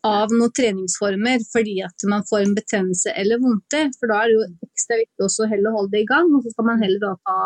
av 0.08 0.34
noen 0.36 0.52
treningsformer 0.58 1.44
fordi 1.52 1.78
at 1.86 2.06
man 2.12 2.26
får 2.28 2.44
en 2.44 2.56
betennelse 2.58 3.14
eller 3.20 3.42
vondter. 3.44 3.90
For 4.00 4.12
da 4.12 4.20
er 4.20 4.32
det 4.32 4.38
jo 4.38 4.70
ekstra 4.70 5.00
viktig 5.00 5.28
også 5.28 5.48
heller 5.52 5.72
å 5.72 5.78
holde 5.80 5.96
det 5.96 6.04
i 6.04 6.10
gang, 6.10 6.32
og 6.34 6.44
så 6.44 6.54
skal 6.54 6.70
man 6.70 6.84
heller 6.84 7.04
da 7.04 7.14
ta, 7.24 7.38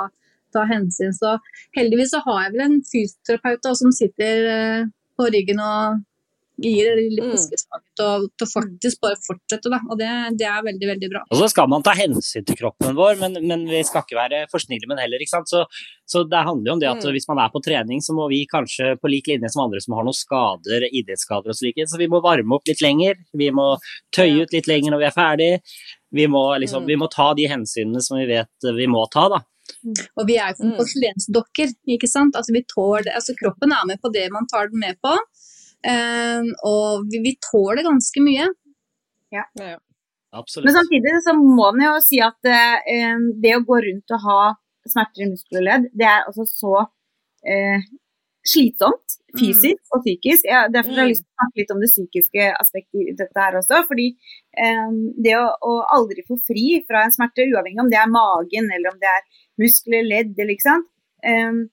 ta 0.58 0.65
hensyn. 0.70 1.13
Så 1.15 1.38
heldigvis 1.78 2.13
så 2.15 2.24
har 2.26 2.43
jeg 2.46 2.56
vel 2.56 2.65
en 2.65 2.78
fysioterapeut 2.91 3.63
da, 3.67 3.74
som 3.78 3.93
sitter 3.96 4.52
eh, 4.54 4.88
på 5.17 5.30
ryggen 5.34 5.62
og 5.63 6.04
gir 6.62 6.89
det 6.89 7.04
litt 7.12 7.32
piskeslag 7.32 7.82
mm. 7.82 7.89
til, 8.00 8.26
til 8.39 8.50
faktisk 8.50 9.02
bare 9.04 9.17
fortsette, 9.22 9.72
da. 9.72 9.80
Og 9.86 10.00
det, 10.00 10.10
det, 10.39 10.48
er 10.50 10.65
veldig, 10.65 10.88
veldig 10.91 11.10
bra. 11.12 11.22
Og 11.30 11.41
så 11.41 11.50
skal 11.52 11.70
man 11.72 11.86
ta 11.86 11.93
hensyn 11.98 12.46
til 12.48 12.58
kroppen 12.60 12.98
vår, 12.98 13.20
men, 13.22 13.38
men 13.50 13.65
vi 13.70 13.84
skal 13.88 14.06
ikke 14.06 14.17
være 14.17 14.43
for 14.52 14.63
snille 14.63 14.89
med 14.89 14.98
den 14.98 15.06
heller, 15.06 15.24
ikke 15.24 15.36
sant. 15.36 15.52
Så, 15.52 15.63
så, 16.10 16.24
det 16.30 16.46
handler 16.48 16.72
jo 16.72 16.78
om 16.78 16.84
det 16.84 16.89
at 16.91 17.04
mm. 17.04 17.12
hvis 17.15 17.30
man 17.30 17.43
er 17.43 17.52
på 17.54 17.62
trening, 17.65 18.02
så 18.04 18.15
må 18.17 18.30
vi 18.32 18.43
kanskje 18.50 18.96
på 19.02 19.12
lik 19.12 19.30
linje 19.32 19.52
som 19.54 19.67
andre 19.67 19.84
som 19.84 19.98
har 19.98 20.08
noen 20.08 20.17
skader, 20.17 20.88
idrettsskader 20.89 21.54
og 21.54 21.60
slike, 21.60 21.86
så 21.89 22.02
vi 22.02 22.10
må 22.12 22.24
varme 22.26 22.58
opp 22.58 22.70
litt 22.70 22.82
lenger. 22.84 23.22
Vi 23.38 23.52
må 23.54 23.76
tøye 24.15 24.48
ut 24.48 24.56
litt 24.56 24.70
lenger 24.72 24.96
når 24.96 25.04
vi 25.04 25.10
er 25.12 25.17
ferdig. 25.17 25.52
Vi 26.17 26.26
må, 26.32 26.41
liksom, 26.63 26.86
mm. 26.86 26.89
vi 26.89 26.98
må 26.98 27.12
ta 27.12 27.32
de 27.38 27.46
hensynene 27.52 28.02
som 28.02 28.17
vi 28.17 28.26
vet 28.30 28.72
vi 28.78 28.89
må 28.89 29.06
ta, 29.13 29.28
da. 29.36 29.43
Og 30.17 30.28
vi 30.28 30.38
er 30.39 30.54
jo 30.54 30.62
som 30.62 30.76
porselensdokker, 30.78 31.74
ikke 31.98 32.10
sant. 32.10 32.38
Altså, 32.39 32.54
vi 32.56 32.63
tåler, 32.72 33.12
altså, 33.13 33.36
kroppen 33.38 33.74
er 33.76 33.89
med 33.89 34.00
på 34.02 34.12
det 34.13 34.30
man 34.34 34.48
tar 34.50 34.72
den 34.72 34.82
med 34.82 34.98
på. 35.04 35.13
Um, 35.86 36.48
og 36.66 37.06
vi, 37.12 37.22
vi, 37.26 37.36
tåler 37.44 37.86
ganske 37.86 38.24
mye. 38.26 38.48
Ja. 39.34 39.44
ja, 39.60 39.76
ja. 39.76 39.80
Men 40.38 40.74
samtidig 40.76 41.13
så 41.26 41.36
må 41.38 41.70
man 41.70 41.84
jo 41.86 41.94
si 42.04 42.20
at 42.24 42.50
uh, 42.50 43.28
det 43.44 43.54
å 43.58 43.63
gå 43.68 43.80
rundt 43.86 44.16
og 44.18 44.26
ha 44.26 44.42
smerter 44.88 45.26
i 45.26 45.30
muskler 45.32 45.62
og 45.62 45.68
ledd, 45.68 45.88
det 45.98 46.08
er 46.08 46.28
altså 46.28 46.46
så 46.50 46.74
uh, 46.84 47.88
slitsomt 48.48 49.18
fysisk 49.38 49.80
mm. 49.80 49.94
og 49.94 50.04
psykisk. 50.04 50.48
Ja, 50.48 50.66
derfor 50.72 50.96
har 50.96 51.06
jeg 51.06 51.10
mm. 51.10 51.13
lyst 51.13 51.24
til 51.26 51.32
å 51.32 51.38
snakke 51.38 51.62
litt 51.62 51.74
om 51.74 51.82
det 51.84 51.90
psykiske 51.92 52.50
aspektet 52.63 53.02
i 53.02 53.16
dette 53.22 53.44
her 53.44 53.58
også. 53.60 53.82
fordi 53.90 54.08
um, 54.63 55.00
det 55.24 55.36
å, 55.38 55.46
å, 55.70 55.74
aldri 55.98 56.26
få 56.28 56.40
fri 56.48 56.68
fra 56.88 57.06
en 57.06 57.16
smerte, 57.16 57.48
uavhengig 57.52 57.84
om 57.84 57.92
det 57.92 58.00
er 58.02 58.13
magen 58.13 58.70
eller 58.76 58.94
om 58.94 59.02
det 59.02 59.10
er 59.12 59.26
muskler, 59.62 60.06
ledd, 60.08 60.36
eller 60.38 60.54
ikke 60.56 60.70
sant, 60.70 60.90
um, 61.26 61.66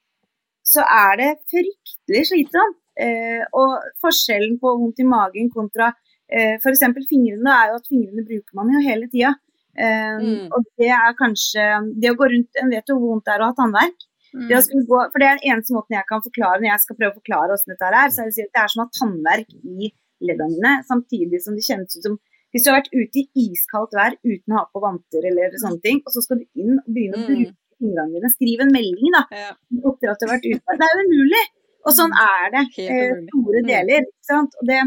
så 0.65 0.87
er 0.89 1.21
det 1.21 1.31
fryktelig 1.53 2.25
slitsomt. 2.33 2.81
Eh, 2.95 3.43
og 3.59 3.87
forskjellen 4.03 4.59
på 4.63 4.71
vondt 4.79 5.01
i 5.03 5.07
magen 5.09 5.49
kontra 5.51 5.89
eh, 6.31 6.55
f.eks. 6.61 6.85
fingrene 7.11 7.51
er 7.51 7.73
jo 7.73 7.79
at 7.81 7.89
fingrene 7.91 8.23
bruker 8.29 8.59
man 8.59 8.71
jo 8.71 8.83
hele 8.85 9.09
tida. 9.11 9.33
Eh, 9.75 10.19
mm. 10.23 10.53
Og 10.55 10.69
det 10.79 10.91
er 10.95 11.17
kanskje 11.19 11.65
Det 11.99 12.13
å 12.13 12.15
gå 12.15 12.29
rundt 12.31 12.61
En 12.63 12.69
vet 12.71 12.87
jo 12.87 12.95
hvor 12.95 13.17
vondt 13.17 13.25
det 13.27 13.33
er 13.35 13.43
å 13.43 13.49
ha 13.51 13.57
tannverk. 13.59 14.07
Mm. 14.35 14.45
Det 14.51 14.61
gå, 14.87 15.01
for 15.11 15.23
det 15.23 15.27
er 15.27 15.41
den 15.41 15.51
eneste 15.51 15.75
måten 15.75 15.97
jeg 15.97 16.07
kan 16.11 16.23
forklare 16.23 16.61
når 16.63 16.71
jeg 16.71 16.85
skal 16.85 16.99
prøve 17.01 17.13
å 17.15 17.19
forklare 17.21 17.51
hvordan 17.51 17.75
dette 17.75 17.91
er. 17.91 18.15
Så 18.15 18.23
er 18.23 18.31
det, 18.31 18.47
det 18.47 18.63
er 18.63 18.71
som 18.71 18.85
å 18.85 18.87
ha 18.87 18.97
tannverk 19.01 19.59
i 19.59 19.91
leddene 20.25 20.55
dine, 20.55 20.73
samtidig 20.89 21.43
som 21.43 21.59
det 21.59 21.67
kjennes 21.67 21.99
ut 21.99 22.07
som 22.07 22.17
hvis 22.55 22.63
du 22.63 22.71
har 22.71 22.79
vært 22.79 22.93
ute 22.95 23.19
i 23.19 23.45
iskaldt 23.49 23.97
vær 23.99 24.15
uten 24.23 24.55
å 24.55 24.61
ha 24.61 24.69
på 24.71 24.81
vanter 24.83 25.25
eller 25.27 25.57
sånne 25.59 25.83
ting, 25.83 25.99
og 26.07 26.15
så 26.15 26.23
skal 26.23 26.39
du 26.39 26.45
inn 26.55 26.77
og 26.79 26.87
begynne 26.87 27.19
å 27.19 27.23
mm. 27.25 27.27
bruke 27.27 27.55
fingrene 27.83 28.15
dine, 28.15 28.31
skriv 28.31 28.63
en 28.63 28.71
melding 28.71 29.11
da, 29.11 29.23
ja. 29.35 29.49
etter 29.91 30.13
at 30.13 30.21
du 30.21 30.27
har 30.29 30.33
vært 30.37 30.47
ute. 30.47 30.77
Det 30.79 30.87
er 30.87 30.95
jo 30.95 31.07
umulig. 31.09 31.43
Og 31.85 31.93
sånn 31.93 32.13
er 32.17 32.51
det. 32.55 32.63
Eh, 32.81 33.19
store 33.29 33.63
deler. 33.67 34.07
ikke 34.07 34.29
sant? 34.31 34.55
Og 34.61 34.67
det, 34.71 34.81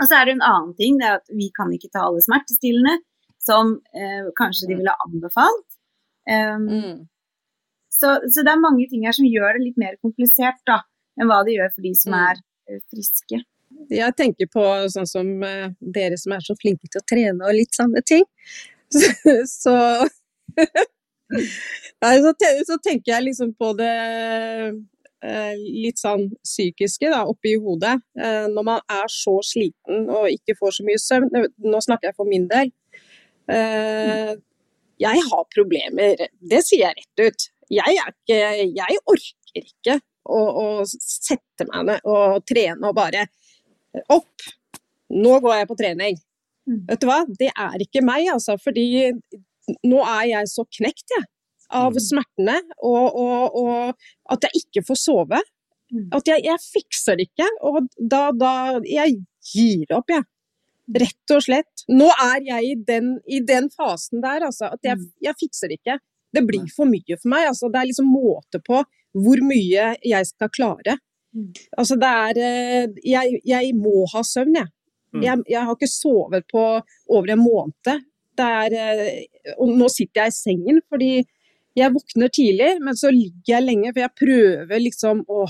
Og 0.00 0.08
så 0.08 0.16
er 0.16 0.24
det 0.30 0.32
en 0.38 0.46
annen 0.48 0.74
ting, 0.78 0.96
det 0.98 1.06
er 1.10 1.18
at 1.18 1.28
vi 1.36 1.50
kan 1.52 1.68
ikke 1.76 1.90
ta 1.92 2.06
alle 2.06 2.22
smertestillende 2.24 2.94
som 3.40 3.74
eh, 3.92 4.30
kanskje 4.38 4.68
de 4.70 4.78
ville 4.80 4.94
anbefalt. 5.06 5.66
Um, 6.30 6.66
Mm. 6.68 6.98
så, 7.90 8.14
så 8.32 8.44
det 8.44 8.52
er 8.52 8.60
mange 8.60 8.86
ting 8.88 9.04
her 9.04 9.12
som 9.16 9.24
gjør 9.28 9.56
det 9.58 9.62
litt 9.66 9.78
mer 9.80 9.96
komplisert 10.00 10.60
da, 10.68 10.78
enn 11.20 11.28
hva 11.28 11.40
det 11.44 11.56
gjør 11.58 11.72
for 11.74 11.82
de 11.84 11.92
som 11.96 12.12
Mm. 12.12 12.20
er 12.30 12.40
eh, 12.70 12.80
friske. 12.92 13.40
Jeg 13.90 14.16
tenker 14.16 14.46
på 14.52 14.64
sånn 14.92 15.06
som 15.08 15.42
eh, 15.44 15.68
dere 15.80 16.16
som 16.20 16.32
er 16.32 16.40
så 16.44 16.56
flinke 16.60 16.88
til 16.88 17.00
å 17.00 17.06
trene 17.08 17.44
og 17.44 17.54
litt 17.56 17.76
sånne 17.76 18.00
ting. 18.06 18.24
Så, 18.90 19.06
så 19.46 19.74
Nei, 22.02 22.14
så, 22.66 22.76
tenker 22.82 23.12
jeg 23.12 23.22
liksom 23.28 23.52
på 23.54 23.68
det 23.78 23.92
litt 25.20 26.00
sånn 26.00 26.28
psykiske 26.44 27.10
da, 27.12 27.24
oppi 27.28 27.56
hodet. 27.60 27.96
Eh, 28.18 28.46
når 28.52 28.66
man 28.66 28.84
er 28.90 29.10
så 29.12 29.36
sliten 29.44 30.06
og 30.08 30.30
ikke 30.32 30.56
får 30.58 30.78
så 30.78 30.86
mye 30.86 31.00
søvn. 31.02 31.50
Nå 31.66 31.82
snakker 31.84 32.10
jeg 32.10 32.18
for 32.18 32.30
min 32.30 32.46
del. 32.50 32.72
Eh, 33.50 34.32
jeg 35.00 35.26
har 35.30 35.44
problemer, 35.54 36.26
det 36.52 36.62
sier 36.66 36.90
jeg 36.90 36.98
rett 36.98 37.26
ut. 37.26 37.50
Jeg, 37.70 38.00
ikke, 38.10 38.38
jeg 38.76 39.02
orker 39.08 39.62
ikke 39.62 40.00
å, 40.28 40.40
å 40.40 40.64
sette 40.90 41.66
meg 41.70 41.86
ned 41.88 42.08
og 42.10 42.42
trene 42.48 42.90
og 42.90 42.96
bare 42.98 43.28
opp. 44.12 44.50
Nå 45.10 45.38
går 45.42 45.60
jeg 45.60 45.70
på 45.70 45.78
trening. 45.78 46.18
Mm. 46.68 46.82
Vet 46.90 47.02
du 47.02 47.08
hva, 47.08 47.20
det 47.40 47.50
er 47.50 47.82
ikke 47.82 48.02
meg, 48.04 48.28
altså. 48.34 48.58
Fordi 48.60 48.86
nå 49.86 50.02
er 50.04 50.26
jeg 50.34 50.50
så 50.52 50.66
knekt, 50.78 51.06
jeg. 51.16 51.26
Av 51.70 51.92
Mm. 51.94 52.00
smertene, 52.02 52.56
og, 52.82 53.14
og, 53.14 53.54
og 53.54 54.32
at 54.34 54.42
jeg 54.48 54.62
ikke 54.64 54.82
får 54.88 54.98
sove. 54.98 55.38
Mm. 55.92 56.08
At 56.14 56.26
jeg, 56.30 56.42
jeg 56.44 56.58
fikser 56.64 57.16
det 57.18 57.28
ikke. 57.30 57.46
Og 57.66 57.86
da, 57.98 58.30
da 58.32 58.52
Jeg 58.86 59.20
gir 59.54 59.86
opp, 59.96 60.10
jeg. 60.10 60.24
Rett 61.00 61.30
og 61.36 61.42
slett. 61.46 61.84
Nå 61.88 62.08
er 62.10 62.40
jeg 62.46 62.64
i 62.72 62.74
den, 62.86 63.12
i 63.30 63.38
den 63.46 63.68
fasen 63.70 64.22
der, 64.22 64.42
altså. 64.48 64.72
At 64.74 64.80
jeg, 64.82 64.96
Mm. 64.98 65.12
jeg 65.22 65.34
fikser 65.40 65.68
det 65.70 65.78
ikke. 65.80 65.98
Det 66.34 66.42
blir 66.46 66.66
for 66.74 66.86
mye 66.86 67.16
for 67.22 67.28
meg. 67.30 67.46
Altså, 67.50 67.70
det 67.70 67.80
er 67.80 67.86
liksom 67.90 68.10
måte 68.10 68.60
på 68.66 68.82
hvor 69.14 69.40
mye 69.42 69.96
jeg 70.06 70.26
skal 70.26 70.48
klare. 70.54 70.98
Mm. 71.34 71.52
Altså, 71.78 71.96
det 71.98 72.10
er 72.10 72.38
eh, 72.42 72.86
Jeg, 73.04 73.40
jeg 73.46 73.74
må 73.78 74.04
ha 74.12 74.22
søvn, 74.22 74.54
jeg. 74.58 74.66
Mm. 75.14 75.22
Jeg, 75.22 75.42
jeg 75.50 75.64
har 75.66 75.74
ikke 75.74 75.90
sovet 75.90 76.44
på 76.50 76.62
over 77.10 77.30
en 77.34 77.42
måned. 77.42 78.04
Det 78.38 78.46
er, 78.46 78.74
eh, 78.78 79.54
og 79.58 79.68
nå 79.78 79.88
sitter 79.90 80.22
jeg 80.24 80.30
i 80.34 80.38
sengen 80.38 80.78
fordi 80.88 81.12
jeg 81.80 81.94
våkner 81.96 82.32
tidlig, 82.32 82.70
men 82.84 82.96
så 82.98 83.10
ligger 83.14 83.54
jeg 83.54 83.66
lenge, 83.66 83.92
for 83.92 84.02
jeg 84.04 84.16
prøver 84.20 84.82
liksom 84.86 85.22
å 85.28 85.44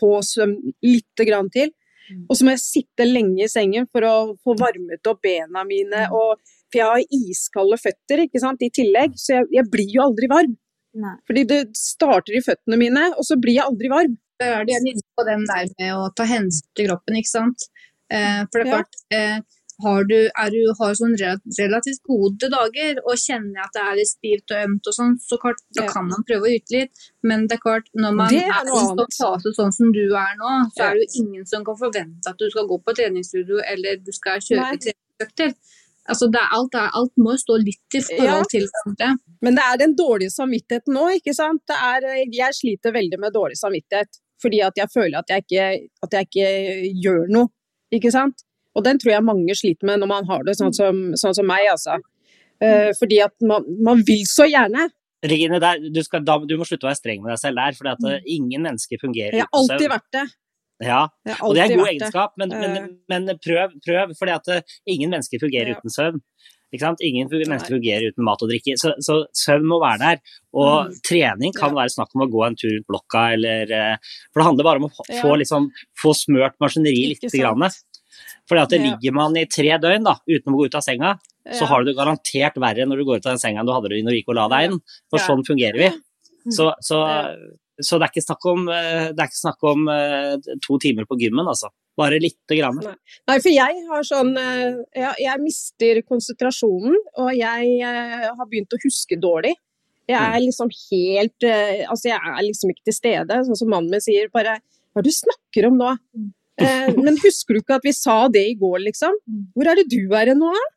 få 0.00 0.14
søvn 0.24 0.56
lite 0.84 1.26
grann 1.28 1.50
til. 1.52 1.72
Mm. 2.10 2.24
Og 2.28 2.36
så 2.36 2.46
må 2.46 2.54
jeg 2.54 2.62
sitte 2.64 3.06
lenge 3.06 3.44
i 3.44 3.50
sengen 3.50 3.86
for 3.92 4.06
å 4.06 4.14
få 4.44 4.56
varmet 4.58 5.10
opp 5.10 5.20
bena 5.26 5.64
mine. 5.68 6.06
Mm. 6.08 6.16
Og, 6.16 6.40
for 6.70 6.80
jeg 6.80 6.88
har 6.90 7.14
iskalde 7.20 7.78
føtter 7.82 8.24
ikke 8.26 8.42
sant, 8.42 8.62
i 8.62 8.72
tillegg, 8.74 9.14
så 9.18 9.38
jeg, 9.40 9.50
jeg 9.58 9.70
blir 9.72 9.92
jo 9.94 10.04
aldri 10.06 10.30
varm. 10.30 10.56
Nei. 11.00 11.14
Fordi 11.28 11.44
det 11.46 11.60
starter 11.78 12.34
i 12.34 12.42
føttene 12.42 12.78
mine, 12.80 13.04
og 13.14 13.26
så 13.26 13.38
blir 13.38 13.58
jeg 13.60 13.66
aldri 13.66 13.90
varm. 13.92 14.16
Da 14.40 14.54
er 14.60 14.66
det 14.66 14.78
jeg 14.78 15.02
på 15.18 15.26
den 15.28 15.44
der 15.46 15.68
med 15.78 15.94
å 15.94 16.08
ta 16.16 16.26
hensyn 16.26 16.66
til 16.78 16.88
kroppen, 16.88 17.18
ikke 17.20 17.30
sant. 17.30 17.66
Eh, 18.10 18.42
for 18.50 18.64
det 18.64 18.72
er 18.72 18.78
Ja. 18.80 19.18
eh, 19.18 19.40
har 19.82 20.06
du, 20.10 20.16
du 20.54 20.60
har 20.78 20.94
sånn 20.98 21.16
relativt 21.18 22.02
gode 22.08 22.50
dager 22.52 23.00
og 23.04 23.18
kjenner 23.20 23.64
at 23.64 23.74
det 23.76 23.82
er 23.82 23.98
litt 23.98 24.12
stivt 24.12 24.54
og 24.54 24.64
ømt 24.68 24.90
og 24.90 24.96
sånn, 24.96 25.16
så 25.24 25.38
klart, 25.42 25.60
da 25.76 25.86
kan 25.90 26.08
man 26.08 26.24
prøve 26.28 26.48
å 26.48 26.54
yte 26.54 26.76
litt. 26.76 27.04
Men 27.26 27.46
det 27.50 27.58
er 27.58 27.64
klart, 27.64 27.90
når 27.94 28.16
man 28.20 28.32
Det 28.32 28.44
er, 28.44 28.54
er 28.54 28.70
i 28.70 28.78
en 28.84 29.04
fase 29.16 29.54
sånn 29.56 29.74
som 29.76 29.92
du 29.96 30.04
er 30.06 30.32
nå, 30.40 30.54
så 30.76 30.88
er 30.88 30.96
det 30.98 31.06
jo 31.06 31.24
ingen 31.24 31.50
som 31.50 31.66
kan 31.66 31.78
forvente 31.80 32.32
at 32.32 32.40
du 32.40 32.48
skal 32.52 32.68
gå 32.70 32.80
på 32.84 32.96
treningsstudio 33.00 33.60
eller 33.74 34.00
du 34.04 34.12
skal 34.16 34.42
kjøpe 34.44 34.80
treningsøkter. 34.86 35.54
Altså, 36.10 36.26
det 36.32 36.40
er 36.40 36.54
alt, 36.56 36.72
det 36.72 36.80
er, 36.80 36.90
alt 36.98 37.20
må 37.22 37.34
jo 37.36 37.40
stå 37.42 37.56
litt 37.60 37.96
i 37.98 38.00
forhold 38.02 38.48
til 38.50 38.64
det 38.66 39.04
Ja. 39.04 39.12
Men 39.44 39.56
det 39.56 39.64
er 39.66 39.76
den 39.78 39.94
dårlige 39.96 40.32
samvittigheten 40.34 40.96
nå, 40.96 41.06
ikke 41.20 41.34
sant. 41.36 41.62
Det 41.68 41.76
er, 41.76 42.08
jeg 42.34 42.56
sliter 42.56 42.94
veldig 42.96 43.20
med 43.20 43.36
dårlig 43.36 43.58
samvittighet. 43.60 44.18
Fordi 44.40 44.60
at 44.64 44.78
jeg 44.80 44.88
føler 44.94 45.20
at 45.20 45.30
jeg 45.30 45.44
ikke, 45.44 45.64
at 46.04 46.16
jeg 46.16 46.28
ikke 46.28 46.50
gjør 47.04 47.26
noe, 47.34 47.52
ikke 47.92 48.12
sant. 48.14 48.44
Og 48.78 48.84
den 48.86 49.00
tror 49.02 49.14
jeg 49.16 49.26
mange 49.26 49.56
sliter 49.58 49.88
med 49.88 50.02
når 50.02 50.10
man 50.12 50.28
har 50.30 50.44
det 50.46 50.56
sånn 50.58 50.74
som, 50.76 51.00
sånn 51.18 51.36
som 51.36 51.48
meg, 51.48 51.66
altså. 51.72 51.98
Uh, 52.60 52.90
fordi 52.98 53.22
at 53.24 53.34
man, 53.40 53.64
man 53.82 54.02
vil 54.06 54.26
så 54.28 54.44
gjerne. 54.46 54.90
Regine, 55.24 55.58
der, 55.60 55.80
du, 55.92 56.00
skal, 56.04 56.22
da, 56.24 56.38
du 56.44 56.54
må 56.60 56.66
slutte 56.68 56.86
å 56.86 56.90
være 56.90 57.00
streng 57.00 57.24
med 57.24 57.32
deg 57.34 57.40
selv 57.42 57.60
der, 57.60 57.76
for 57.76 57.88
mm. 57.92 58.28
ingen 58.36 58.62
mennesker 58.64 59.00
fungerer 59.02 59.36
Jeg 59.36 59.46
har 59.46 59.58
alltid 59.58 59.90
vært 59.92 60.08
det. 60.16 60.26
Ja, 60.80 61.00
og 61.44 61.52
det 61.52 61.60
er 61.60 61.74
en 61.74 61.82
god 61.82 61.90
egenskap, 61.90 62.36
men, 62.40 62.54
men, 62.56 62.76
Eh. 62.78 62.86
men 63.12 63.28
prøv, 63.44 63.74
prøv, 63.84 64.14
for 64.16 64.62
ingen 64.88 65.10
mennesker 65.12 65.42
fungerer 65.42 65.74
Ja. 65.74 65.76
uten 65.76 65.92
søvn. 65.92 66.22
Ingen 66.72 67.28
mennesker 67.28 67.74
fungerer 67.74 68.12
uten 68.12 68.24
mat 68.24 68.40
og 68.40 68.48
drikke, 68.48 68.76
så, 68.78 68.94
så 69.02 69.26
søvn 69.34 69.66
må 69.66 69.80
være 69.82 69.98
der. 69.98 70.20
Og 70.54 70.86
Mm. 70.86 70.94
trening 71.04 71.52
kan 71.52 71.74
være 71.74 71.92
snakk 71.92 72.14
om 72.14 72.22
å 72.24 72.30
gå 72.30 72.46
en 72.46 72.56
tur 72.56 72.70
rundt 72.70 72.86
blokka, 72.88 73.32
eller 73.34 73.98
For 74.32 74.40
det 74.40 74.46
handler 74.46 74.64
bare 74.64 74.80
om 74.80 74.88
å 74.88 75.20
få, 75.20 75.36
liksom, 75.36 75.68
få 76.00 76.14
smørt 76.14 76.56
maskineri 76.62 77.10
Ikke 77.12 77.28
litt. 77.28 77.76
Fordi 78.50 78.62
at 78.64 78.72
det 78.74 78.80
Ja. 78.82 78.90
ligger 78.90 79.12
man 79.14 79.36
i 79.38 79.44
tre 79.46 79.70
døgn 79.78 80.02
da, 80.04 80.16
uten 80.28 80.50
å 80.52 80.58
gå 80.58 80.66
ut 80.66 80.74
av 80.74 80.82
senga, 80.82 81.14
så 81.46 81.60
Ja. 81.62 81.66
har 81.70 81.84
du 81.84 81.92
det 81.92 81.96
garantert 81.96 82.56
verre 82.58 82.82
når 82.84 82.96
du 82.98 83.04
går 83.06 83.16
ut 83.22 83.26
av 83.26 83.32
den 83.38 83.38
senga 83.38 83.60
enn 83.62 83.66
du 83.66 83.72
hadde 83.72 83.88
det 83.92 83.98
i 84.00 84.02
når 84.02 84.10
du 84.10 84.18
gikk 84.18 84.28
og 84.34 84.34
la 84.40 84.48
deg 84.48 84.70
inn. 84.72 84.80
For 85.08 85.18
Ja. 85.20 85.26
sånn 85.28 85.44
fungerer 85.46 85.78
vi. 85.78 85.88
Mm. 86.46 86.52
Så, 86.52 86.74
så, 86.82 86.98
Ja. 87.06 87.36
så 87.80 87.98
det 88.00 88.08
er 88.08 88.12
ikke 88.12 88.26
snakk 88.26 88.44
om, 88.50 88.68
eh, 88.68 89.12
det 89.14 89.20
er 89.20 89.28
ikke 89.30 89.44
snakk 89.46 89.62
om 89.62 89.88
eh, 89.88 90.36
to 90.66 90.78
timer 90.78 91.04
på 91.06 91.16
gymmen, 91.20 91.46
altså. 91.46 91.68
Bare 91.96 92.18
lite 92.18 92.56
grann. 92.58 92.76
Nei. 92.82 92.94
Nei, 93.28 93.38
for 93.38 93.50
jeg 93.50 93.86
har 93.86 94.02
sånn 94.02 94.36
eh, 94.36 94.74
jeg, 94.96 95.14
jeg 95.20 95.38
mister 95.40 96.02
konsentrasjonen, 96.02 96.94
og 97.18 97.30
jeg 97.36 97.80
har 97.84 98.46
begynt 98.46 98.72
å 98.74 98.80
huske 98.84 99.20
dårlig. 99.20 99.54
Jeg 100.08 100.18
Mm. 100.18 100.34
er 100.34 100.40
liksom 100.40 100.70
helt 100.90 101.86
Altså, 101.88 102.04
jeg 102.10 102.18
er 102.18 102.42
liksom 102.42 102.70
ikke 102.70 102.84
til 102.84 102.94
stede, 102.94 103.28
sånn 103.46 103.56
som 103.56 103.68
mannen 103.68 103.90
min 103.90 104.00
sier. 104.00 104.28
Bare 104.32 104.58
Hva 104.90 104.98
er 104.98 105.02
det 105.02 105.04
du 105.04 105.10
snakker 105.22 105.66
om 105.68 105.78
nå? 105.78 105.96
Eh, 106.60 106.92
men 107.04 107.18
husker 107.22 107.56
du 107.56 107.62
ikke 107.62 107.80
at 107.80 107.86
vi 107.88 107.94
sa 107.96 108.22
det 108.32 108.44
i 108.52 108.56
går, 108.60 108.78
liksom? 108.88 109.16
Mm. 109.28 109.42
Hvor 109.56 109.70
er 109.70 109.80
det 109.80 109.88
du 109.92 110.14
er 110.16 110.34
nå, 110.36 110.52
da? 110.56 110.68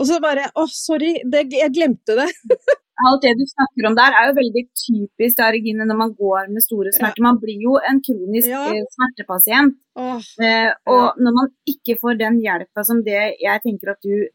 Og 0.00 0.06
så 0.08 0.16
bare 0.22 0.46
Å, 0.56 0.64
sorry, 0.72 1.18
det, 1.28 1.46
jeg 1.52 1.74
glemte 1.76 2.16
det. 2.18 2.28
Alt 3.08 3.22
det 3.24 3.32
du 3.38 3.46
snakker 3.48 3.86
om 3.88 3.94
der 3.96 4.12
er 4.12 4.26
jo 4.28 4.36
veldig 4.36 4.62
typisk 4.76 5.38
da, 5.38 5.46
Regine, 5.54 5.86
når 5.88 5.96
man 5.96 6.10
går 6.18 6.50
med 6.52 6.64
store 6.64 6.90
smerter. 6.92 7.22
Man 7.24 7.38
blir 7.40 7.62
jo 7.64 7.78
en 7.88 8.00
kronisk 8.04 8.50
Ja. 8.50 8.66
eh, 8.68 8.82
smertepasient. 8.96 9.78
Oh. 9.96 10.20
Eh, 10.44 10.68
og 10.92 11.20
når 11.20 11.36
man 11.38 11.48
ikke 11.72 11.96
får 12.00 12.18
den 12.20 12.40
hjelpa 12.44 12.84
som 12.84 13.00
det 13.06 13.22
jeg 13.40 13.62
tenker 13.64 13.94
at 13.94 14.04
du 14.04 14.28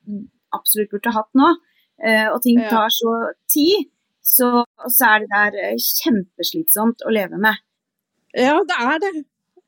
absolutt 0.56 0.90
burde 0.94 1.14
hatt 1.14 1.30
nå, 1.38 1.52
eh, 2.02 2.26
og 2.32 2.42
ting 2.46 2.62
tar 2.72 2.90
så 2.94 3.14
tid, 3.54 3.86
så, 4.26 4.50
så 4.90 5.12
er 5.12 5.24
det 5.26 5.30
der 5.36 5.60
eh, 5.62 5.78
kjempeslitsomt 6.02 7.06
å 7.06 7.14
leve 7.14 7.38
med. 7.42 7.62
ja, 8.34 8.58
det 8.66 8.82
er 8.82 9.02
det. 9.04 9.14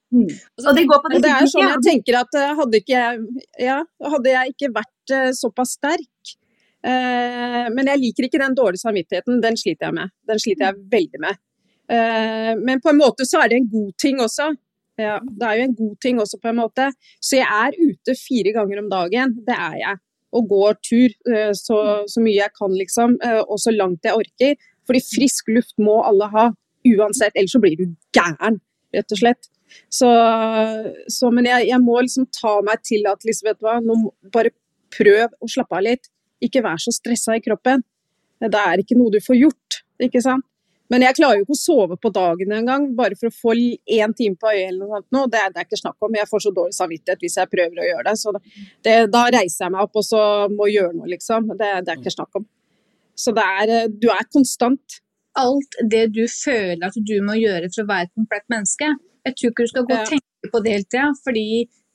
Mm. 0.07 0.29
Og 0.63 0.75
det 0.75 0.85
går 0.87 0.99
på 1.03 1.09
det 1.11 1.19
det 1.25 1.31
er 1.35 1.49
sånn 1.51 1.65
jeg 1.65 1.83
tenker 1.83 2.15
at 2.21 2.35
eh, 2.39 2.51
hadde 2.55 2.79
ikke 2.79 2.99
ja, 3.59 3.81
hadde 4.13 4.31
jeg 4.31 4.53
ikke 4.53 4.69
vært 4.77 5.11
eh, 5.11 5.31
såpass 5.35 5.73
sterk 5.75 6.31
eh, 6.87 7.65
Men 7.75 7.89
jeg 7.91 7.99
liker 8.05 8.27
ikke 8.29 8.39
den 8.39 8.55
dårlige 8.55 8.85
samvittigheten, 8.85 9.41
den 9.43 9.59
sliter 9.59 9.89
jeg 9.89 9.97
med. 9.97 10.13
Den 10.29 10.39
sliter 10.39 10.69
jeg 10.69 10.79
veldig 10.93 11.21
med. 11.25 11.41
Eh, 11.91 12.53
men 12.61 12.79
på 12.83 12.93
en 12.93 13.01
måte 13.01 13.27
så 13.27 13.41
er 13.43 13.51
det 13.51 13.59
en 13.59 13.67
god 13.73 13.89
ting 13.99 14.21
også. 14.23 14.47
Ja, 14.97 15.17
det 15.19 15.49
er 15.49 15.59
jo 15.59 15.65
en 15.67 15.75
god 15.81 15.97
ting 16.01 16.21
også, 16.23 16.39
på 16.41 16.53
en 16.53 16.61
måte. 16.61 16.87
Så 17.19 17.41
jeg 17.41 17.67
er 17.67 17.75
ute 17.75 18.15
fire 18.17 18.55
ganger 18.55 18.79
om 18.81 18.87
dagen. 18.93 19.35
Det 19.45 19.59
er 19.67 19.75
jeg. 19.81 20.01
Og 20.37 20.47
går 20.49 20.79
tur 20.87 21.13
så, 21.55 21.77
så 22.09 22.23
mye 22.23 22.39
jeg 22.39 22.55
kan, 22.57 22.73
liksom. 22.73 23.13
og 23.45 23.59
så 23.61 23.75
langt 23.75 24.07
jeg 24.07 24.17
orker. 24.17 24.55
Fordi 24.89 25.03
frisk 25.05 25.51
luft 25.53 25.77
må 25.77 25.99
alle 26.07 26.31
ha. 26.33 26.47
Uansett. 26.87 27.35
Ellers 27.35 27.53
så 27.53 27.61
blir 27.61 27.77
du 27.77 27.85
gæren, 28.15 28.57
rett 28.95 29.13
og 29.13 29.21
slett. 29.21 29.51
Så, 29.89 30.09
så 31.11 31.31
men 31.33 31.49
jeg, 31.49 31.67
jeg 31.71 31.81
må 31.83 31.99
liksom 32.01 32.27
ta 32.35 32.57
meg 32.65 32.83
til 32.87 33.07
at 33.09 33.23
liksom, 33.27 33.49
vet 33.49 33.59
du 33.59 33.67
hva, 33.67 33.77
nå 33.83 33.97
bare 34.33 34.53
prøv 34.93 35.33
å 35.43 35.49
slappe 35.51 35.77
av 35.77 35.85
litt. 35.85 36.11
Ikke 36.43 36.63
vær 36.65 36.79
så 36.81 36.93
stressa 36.93 37.37
i 37.37 37.43
kroppen. 37.43 37.83
Det 38.43 38.61
er 38.61 38.83
ikke 38.83 38.97
noe 38.97 39.13
du 39.13 39.19
får 39.23 39.39
gjort, 39.39 39.81
ikke 40.03 40.21
sant. 40.23 40.45
Men 40.87 41.03
jeg 41.03 41.17
klarer 41.17 41.39
jo 41.39 41.43
ikke 41.43 41.55
å 41.57 41.59
sove 41.59 41.95
på 41.99 42.11
dagen 42.15 42.53
engang, 42.55 42.85
bare 42.95 43.17
for 43.19 43.27
å 43.27 43.35
få 43.35 43.55
én 43.57 44.13
time 44.15 44.37
på 44.39 44.51
øyet 44.53 44.69
eller 44.69 44.85
noe 44.85 45.01
sånt. 45.01 45.31
Det, 45.33 45.41
det 45.51 45.59
er 45.59 45.67
ikke 45.67 45.79
snakk 45.81 46.05
om. 46.07 46.15
Jeg 46.15 46.29
får 46.29 46.43
så 46.45 46.53
dårlig 46.55 46.77
samvittighet 46.77 47.25
hvis 47.25 47.35
jeg 47.41 47.51
prøver 47.51 47.81
å 47.81 47.87
gjøre 47.89 48.05
det. 48.07 48.13
Så 48.21 48.33
det, 48.37 48.93
da 49.11 49.23
reiser 49.35 49.65
jeg 49.65 49.73
meg 49.73 49.83
opp 49.83 49.99
og 49.99 50.05
så 50.07 50.21
må 50.53 50.69
gjøre 50.71 50.93
noe, 50.95 51.09
liksom. 51.11 51.51
Det, 51.59 51.73
det 51.83 51.91
er 51.91 51.99
ikke 51.99 52.15
snakk 52.15 52.39
om. 52.39 52.47
Så 53.17 53.33
det 53.35 53.43
er 53.43 53.91
Du 53.91 54.07
er 54.13 54.31
konstant. 54.31 55.01
alt 55.37 55.75
det 55.91 56.07
du 56.15 56.23
føler 56.25 56.87
at 56.87 56.95
du 56.97 57.17
må 57.21 57.35
gjøre 57.37 57.67
for 57.69 57.83
å 57.83 57.89
være 57.91 58.07
et 58.07 58.15
komplett 58.15 58.47
menneske. 58.49 58.87
Jeg 59.27 59.35
tror 59.35 59.51
ikke 59.53 59.65
du 59.67 59.73
skal 59.73 59.87
gå 59.89 59.97
og 59.97 60.13
tenke 60.13 60.51
på 60.53 60.63
det 60.63 60.71
hele 60.77 60.87
tida, 60.87 61.09
fordi 61.25 61.47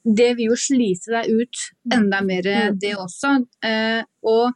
det 0.05 0.33
vil 0.37 0.51
jo 0.53 0.59
slite 0.59 1.13
deg 1.15 1.31
ut 1.31 1.63
enda 1.95 2.21
mer, 2.27 2.43
Mm. 2.43 2.79
det 2.83 2.95
også. 2.99 3.47
Eh, 3.63 4.03
og 4.23 4.53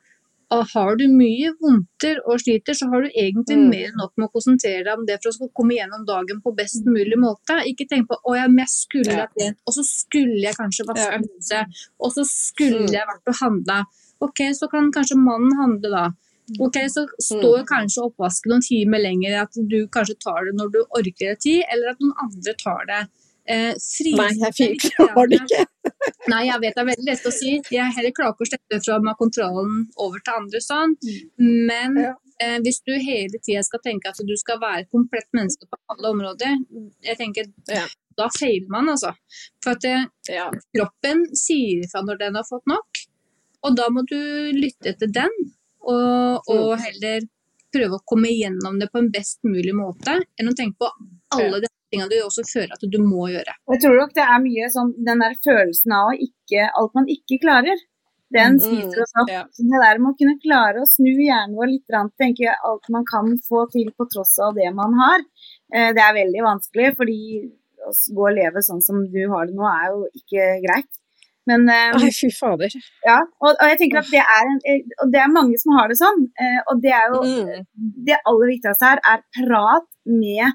Og 0.48 0.62
har 0.76 0.94
du 0.94 1.08
mye 1.10 1.48
vondter 1.58 2.20
og 2.24 2.38
sliter, 2.38 2.70
så 2.78 2.86
har 2.88 3.02
du 3.02 3.08
egentlig 3.18 3.56
Mm. 3.58 3.68
mer 3.68 3.86
enn 3.88 3.96
nok 3.98 4.12
med 4.16 4.28
å 4.28 4.32
konsentrere 4.32 4.84
deg 4.84 4.94
om 4.96 5.04
det 5.04 5.16
for 5.20 5.32
å 5.42 5.50
komme 5.52 5.74
gjennom 5.74 6.06
dagen 6.06 6.40
på 6.40 6.54
best 6.54 6.84
mulig 6.86 7.18
måte. 7.18 7.66
Ikke 7.66 7.88
tenk 7.90 8.06
på 8.06 8.14
'å 8.24 8.36
ja, 8.36 8.46
men 8.46 8.58
jeg 8.62 8.68
skulle 8.68 9.12
ha 9.16 9.26
trent', 9.26 9.58
og 9.66 9.74
så 9.74 9.82
skulle 9.82 10.40
jeg 10.40 10.54
kanskje 10.54 10.86
vaske 10.86 11.18
huset, 11.18 11.66
og 11.98 12.12
så 12.12 12.22
skulle 12.24 12.86
Mm. 12.86 12.92
jeg 12.92 13.06
vært 13.10 13.26
og 13.26 13.34
handla. 13.42 13.84
Ok, 14.20 14.38
så 14.54 14.70
kan 14.70 14.92
kanskje 14.92 15.16
mannen 15.18 15.50
handle 15.58 15.90
da. 15.90 16.10
Ok, 16.62 16.76
så 16.92 17.02
står 17.22 17.64
kanskje 17.66 18.04
oppvasken 18.06 18.52
noen 18.52 18.62
timer 18.62 19.02
lenger, 19.02 19.40
at 19.42 19.56
du 19.70 19.78
kanskje 19.92 20.14
tar 20.22 20.44
det 20.46 20.52
når 20.58 20.68
du 20.76 20.80
orker 20.84 21.32
det 21.32 21.40
tid, 21.42 21.62
eller 21.72 21.90
at 21.94 22.02
noen 22.04 22.14
andre 22.26 22.54
tar 22.60 22.84
det. 22.90 23.00
Eh, 23.48 23.72
fri- 23.78 24.14
Nei, 24.18 24.30
jeg 24.58 24.78
klarer 24.84 25.28
det 25.30 25.40
ikke. 25.42 25.64
Nei, 26.32 26.44
jeg 26.48 26.60
vet 26.62 26.74
det 26.78 26.82
er 26.82 26.88
veldig 26.92 27.06
lett 27.08 27.26
å 27.26 27.32
si. 27.34 27.52
Jeg 27.74 27.94
heller 27.98 28.14
klarer 28.14 28.34
ikke 28.34 28.46
å 28.46 28.50
slette 28.52 28.80
fra 28.84 28.96
meg 29.02 29.18
kontrollen 29.20 29.84
over 30.02 30.22
til 30.26 30.38
andre 30.40 30.62
sånn. 30.62 30.96
Men 31.38 31.98
eh, 32.02 32.56
hvis 32.64 32.80
du 32.86 32.94
hele 32.94 33.38
tida 33.42 33.62
skal 33.66 33.82
tenke 33.84 34.10
at 34.10 34.18
du 34.26 34.34
skal 34.38 34.58
være 34.62 34.84
et 34.86 34.90
komplett 34.94 35.28
menneske 35.36 35.66
på 35.70 35.78
alle 35.94 36.10
områder, 36.14 36.56
jeg 37.06 37.18
tenker 37.20 37.50
Ja. 37.70 37.84
da 38.18 38.26
feiler 38.34 38.66
man, 38.72 38.90
altså. 38.94 39.12
For 39.62 39.74
at 39.76 39.86
eh, 39.86 40.06
Ja. 40.34 40.48
kroppen 40.74 41.26
sier 41.38 41.84
ifra 41.86 42.02
når 42.06 42.18
den 42.24 42.38
har 42.40 42.46
fått 42.50 42.66
nok, 42.70 43.02
og 43.66 43.78
da 43.78 43.86
må 43.90 44.02
du 44.10 44.18
lytte 44.58 44.94
til 44.98 45.10
den, 45.14 45.30
og, 45.92 46.52
og 46.52 46.76
heller 46.82 47.26
prøve 47.76 47.98
å 47.98 48.04
komme 48.08 48.30
igjennom 48.32 48.78
det 48.80 48.88
på 48.92 49.02
en 49.02 49.10
best 49.12 49.42
mulig 49.46 49.74
måte, 49.76 50.18
enn 50.38 50.50
å 50.50 50.54
tenke 50.56 50.78
på 50.84 50.90
alle 51.36 51.60
de 51.64 51.70
tingene 51.90 52.10
du 52.10 52.16
også 52.22 52.44
føler 52.46 52.74
at 52.76 52.86
du 52.92 52.98
må 53.02 53.28
gjøre. 53.32 53.56
Jeg 53.74 53.82
tror 53.82 54.00
nok 54.00 54.14
det 54.16 54.24
er 54.24 54.40
mye 54.42 54.70
sånn 54.72 54.94
den 55.06 55.22
der 55.22 55.36
følelsen 55.44 55.94
av 55.96 56.14
ikke 56.16 56.70
Alt 56.78 56.96
man 56.98 57.08
ikke 57.10 57.40
klarer. 57.42 57.84
Den 58.34 58.56
sliter 58.58 58.88
spiser 58.90 59.02
oss 59.04 59.14
opp. 59.22 59.30
Så 59.54 59.66
det 59.70 59.82
der 59.82 60.00
med 60.02 60.12
å 60.12 60.18
kunne 60.18 60.40
klare 60.42 60.82
å 60.82 60.88
snu 60.90 61.12
hjernen 61.12 61.54
vår 61.58 61.70
litt, 61.70 61.94
tenke 62.18 62.54
alt 62.68 62.90
man 62.90 63.06
kan 63.06 63.36
få 63.46 63.66
til 63.70 63.92
på 63.94 64.08
tross 64.10 64.34
av 64.42 64.56
det 64.58 64.66
man 64.74 64.96
har, 64.98 65.22
eh, 65.74 65.92
det 65.94 66.02
er 66.02 66.16
veldig 66.16 66.42
vanskelig. 66.46 66.90
Fordi 66.98 67.20
å 67.86 67.92
gå 68.18 68.26
og 68.26 68.34
leve 68.34 68.62
sånn 68.66 68.82
som 68.82 69.04
du 69.12 69.20
har 69.30 69.46
det 69.46 69.54
nå, 69.54 69.66
er 69.70 69.92
jo 69.94 70.08
ikke 70.18 70.48
greit. 70.64 70.90
Men 71.46 71.68
eh, 71.70 71.92
Nei, 71.94 72.10
fy 72.10 72.28
fader. 72.34 72.72
ja, 73.06 73.20
og, 73.40 73.50
og 73.54 73.64
jeg 73.70 73.78
tenker 73.82 74.00
at 74.02 74.08
det 74.10 74.22
er, 74.22 74.46
en, 74.50 74.60
eh, 74.66 74.80
og 75.04 75.12
det 75.14 75.20
er 75.22 75.30
mange 75.34 75.58
som 75.62 75.76
har 75.78 75.88
det 75.92 75.98
sånn. 76.00 76.24
eh, 76.42 76.60
Og 76.72 76.80
det 76.82 76.92
er 76.92 77.06
jo 77.14 77.20
Mm. 77.26 77.66
det 78.08 78.16
aller 78.26 78.50
viktigste 78.54 78.88
her 78.90 79.02
er 79.12 79.22
prat 79.38 79.86
med 80.06 80.46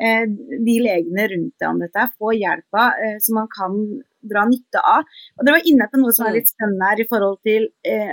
eh, 0.00 0.24
de 0.66 0.74
legene 0.84 1.24
rundt 1.32 1.54
deg 1.60 1.68
om 1.70 1.80
dette. 1.80 2.08
Få 2.18 2.32
hjelpa 2.36 2.90
eh, 3.04 3.16
som 3.24 3.38
man 3.40 3.48
kan 3.48 3.78
dra 4.24 4.44
nytte 4.48 4.80
av. 4.80 5.04
Og 5.38 5.44
Dere 5.46 5.56
var 5.58 5.68
inne 5.70 5.88
på 5.92 6.00
noe 6.02 6.12
som 6.16 6.26
er 6.28 6.36
litt 6.38 6.48
spennende 6.52 6.90
her 6.90 7.00
i 7.04 7.08
forhold 7.08 7.40
til 7.46 7.68
eh, 7.86 8.12